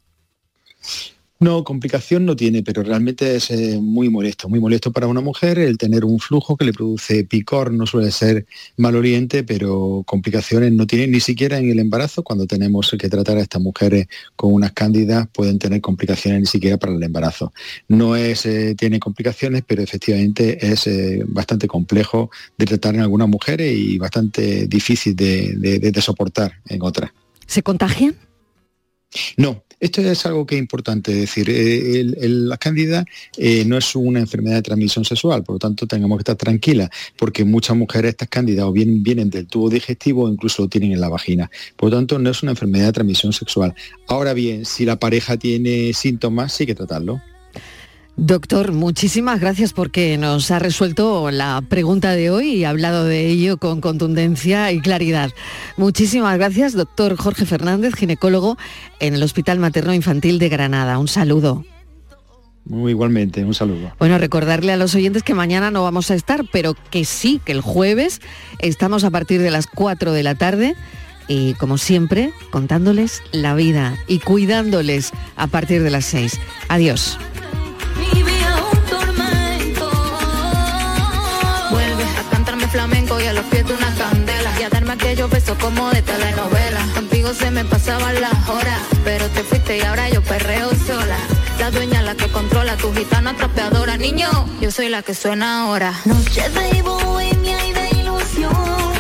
No, 1.39 1.63
complicación 1.63 2.27
no 2.27 2.35
tiene, 2.35 2.65
pero 2.65 2.83
realmente 2.83 3.37
es 3.37 3.49
eh, 3.53 3.79
muy 3.81 4.11
molesto, 4.11 4.49
muy 4.49 4.59
molesto 4.59 4.91
para 4.91 5.07
una 5.07 5.21
mujer 5.21 5.57
el 5.61 5.79
tener 5.79 6.05
un 6.05 6.19
flujo 6.19 6.57
que 6.57 6.65
le 6.65 6.73
produce 6.73 7.23
picor, 7.23 7.73
no 7.73 7.87
suele 7.87 8.11
ser 8.11 8.45
maloliente, 8.77 9.45
pero 9.45 10.03
complicaciones 10.05 10.73
no 10.73 10.85
tiene 10.89 11.07
ni 11.07 11.21
siquiera 11.21 11.59
en 11.59 11.71
el 11.71 11.79
embarazo, 11.79 12.25
cuando 12.25 12.45
tenemos 12.45 12.95
que 12.99 13.09
tratar 13.09 13.37
a 13.37 13.43
estas 13.43 13.63
mujeres 13.63 14.09
con 14.35 14.53
unas 14.53 14.73
cándidas, 14.73 15.29
pueden 15.33 15.61
tener 15.61 15.81
complicaciones 15.81 16.41
ni 16.41 16.47
siquiera 16.47 16.77
para 16.77 16.93
el 16.93 17.03
embarazo. 17.05 17.53
No 17.87 18.17
es, 18.17 18.47
eh, 18.47 18.75
tiene 18.77 18.99
complicaciones, 18.99 19.63
pero 19.65 19.81
efectivamente 19.81 20.59
es 20.73 20.89
eh, 20.89 21.23
bastante 21.25 21.69
complejo 21.69 22.33
de 22.59 22.67
tratar 22.67 22.97
en 22.97 23.03
algunas 23.03 23.29
mujeres 23.29 23.73
y 23.73 23.97
bastante 23.97 24.67
difícil 24.67 25.15
de 25.15 26.03
soportar 26.03 26.55
en 26.67 26.83
otras. 26.83 27.13
¿Se 27.51 27.65
contagian? 27.65 28.15
No, 29.37 29.65
esto 29.81 30.01
es 30.03 30.25
algo 30.25 30.47
que 30.47 30.55
es 30.55 30.61
importante 30.61 31.13
decir. 31.13 31.51
Eh, 31.51 32.05
la 32.29 32.57
cándida 32.59 33.05
eh, 33.37 33.65
no 33.67 33.77
es 33.77 33.97
una 33.97 34.21
enfermedad 34.21 34.55
de 34.55 34.63
transmisión 34.63 35.05
sexual, 35.05 35.43
por 35.43 35.57
lo 35.57 35.59
tanto 35.59 35.85
tengamos 35.89 36.19
que 36.19 36.21
estar 36.21 36.37
tranquilas, 36.37 36.91
porque 37.19 37.45
muchas 37.45 37.77
mujeres 37.77 38.11
estas 38.11 38.29
cándidas 38.29 38.67
o 38.67 38.73
bien 38.73 39.03
vienen 39.03 39.31
del 39.31 39.49
tubo 39.49 39.69
digestivo 39.69 40.27
o 40.27 40.29
incluso 40.29 40.63
lo 40.63 40.69
tienen 40.69 40.93
en 40.93 41.01
la 41.01 41.09
vagina. 41.09 41.51
Por 41.75 41.91
lo 41.91 41.97
tanto, 41.97 42.21
no 42.21 42.31
es 42.31 42.41
una 42.45 42.53
enfermedad 42.53 42.87
de 42.87 42.93
transmisión 42.93 43.33
sexual. 43.33 43.75
Ahora 44.07 44.33
bien, 44.33 44.65
si 44.65 44.85
la 44.85 45.01
pareja 45.01 45.37
tiene 45.37 45.93
síntomas, 45.93 46.53
sí 46.53 46.67
que 46.67 46.77
tratarlo. 46.77 47.21
Doctor, 48.17 48.73
muchísimas 48.73 49.41
gracias 49.41 49.73
porque 49.73 50.19
nos 50.19 50.51
ha 50.51 50.59
resuelto 50.59 51.31
la 51.31 51.63
pregunta 51.67 52.13
de 52.13 52.31
hoy 52.31 52.55
y 52.55 52.65
ha 52.65 52.71
hablado 52.71 53.05
de 53.05 53.27
ello 53.27 53.57
con 53.57 53.81
contundencia 53.81 54.73
y 54.73 54.81
claridad. 54.81 55.31
Muchísimas 55.77 56.37
gracias, 56.37 56.75
doctor 56.75 57.17
Jorge 57.17 57.47
Fernández, 57.47 57.95
ginecólogo 57.95 58.59
en 58.99 59.15
el 59.15 59.23
Hospital 59.23 59.59
Materno 59.59 59.95
Infantil 59.95 60.39
de 60.39 60.49
Granada. 60.49 60.99
Un 60.99 61.09
saludo. 61.09 61.65
Muy 62.67 62.93
igualmente, 62.93 63.43
un 63.43 63.55
saludo. 63.55 63.93
Bueno, 63.99 64.19
recordarle 64.19 64.73
a 64.73 64.77
los 64.77 64.95
oyentes 64.95 65.23
que 65.23 65.35
mañana 65.35 65.71
no 65.71 65.83
vamos 65.83 66.11
a 66.11 66.15
estar, 66.15 66.45
pero 66.53 66.77
que 66.91 67.05
sí, 67.05 67.41
que 67.45 67.53
el 67.53 67.63
jueves 67.63 68.21
estamos 68.59 69.03
a 69.05 69.11
partir 69.11 69.41
de 69.41 69.51
las 69.51 69.67
4 69.67 70.13
de 70.13 70.23
la 70.23 70.35
tarde 70.35 70.77
y 71.27 71.55
como 71.55 71.79
siempre, 71.79 72.33
contándoles 72.51 73.23
la 73.33 73.55
vida 73.55 73.97
y 74.09 74.19
cuidándoles 74.19 75.13
a 75.37 75.47
partir 75.47 75.83
de 75.83 75.91
las 75.91 76.05
6. 76.07 76.39
Adiós. 76.69 77.19
Darme 84.91 85.03
aquellos 85.03 85.31
besos 85.31 85.57
como 85.59 85.91
de 85.91 86.03
telenovela. 86.03 86.81
Contigo 86.95 87.33
se 87.35 87.51
me 87.51 87.65
pasaban 87.65 88.21
las 88.21 88.49
horas, 88.49 88.81
pero 89.05 89.27
te 89.29 89.43
fuiste 89.43 89.79
y 89.79 89.81
ahora 89.83 90.09
yo 90.11 90.23
perreo 90.23 90.71
sola. 90.87 91.17
La 91.59 91.71
dueña 91.71 92.03
la 92.03 92.15
que 92.15 92.29
controla 92.29 92.77
tu 92.77 92.93
gitana 92.93 93.37
trapeadora, 93.37 93.97
niño. 93.97 94.29
Yo 94.61 94.71
soy 94.71 94.89
la 94.89 95.03
que 95.03 95.15
suena 95.15 95.63
ahora. 95.63 95.93
Noche 96.05 96.49
de 96.49 96.83
bohemia 96.83 97.67
y 97.67 97.73
de 97.73 97.91
ilusión 98.01 99.00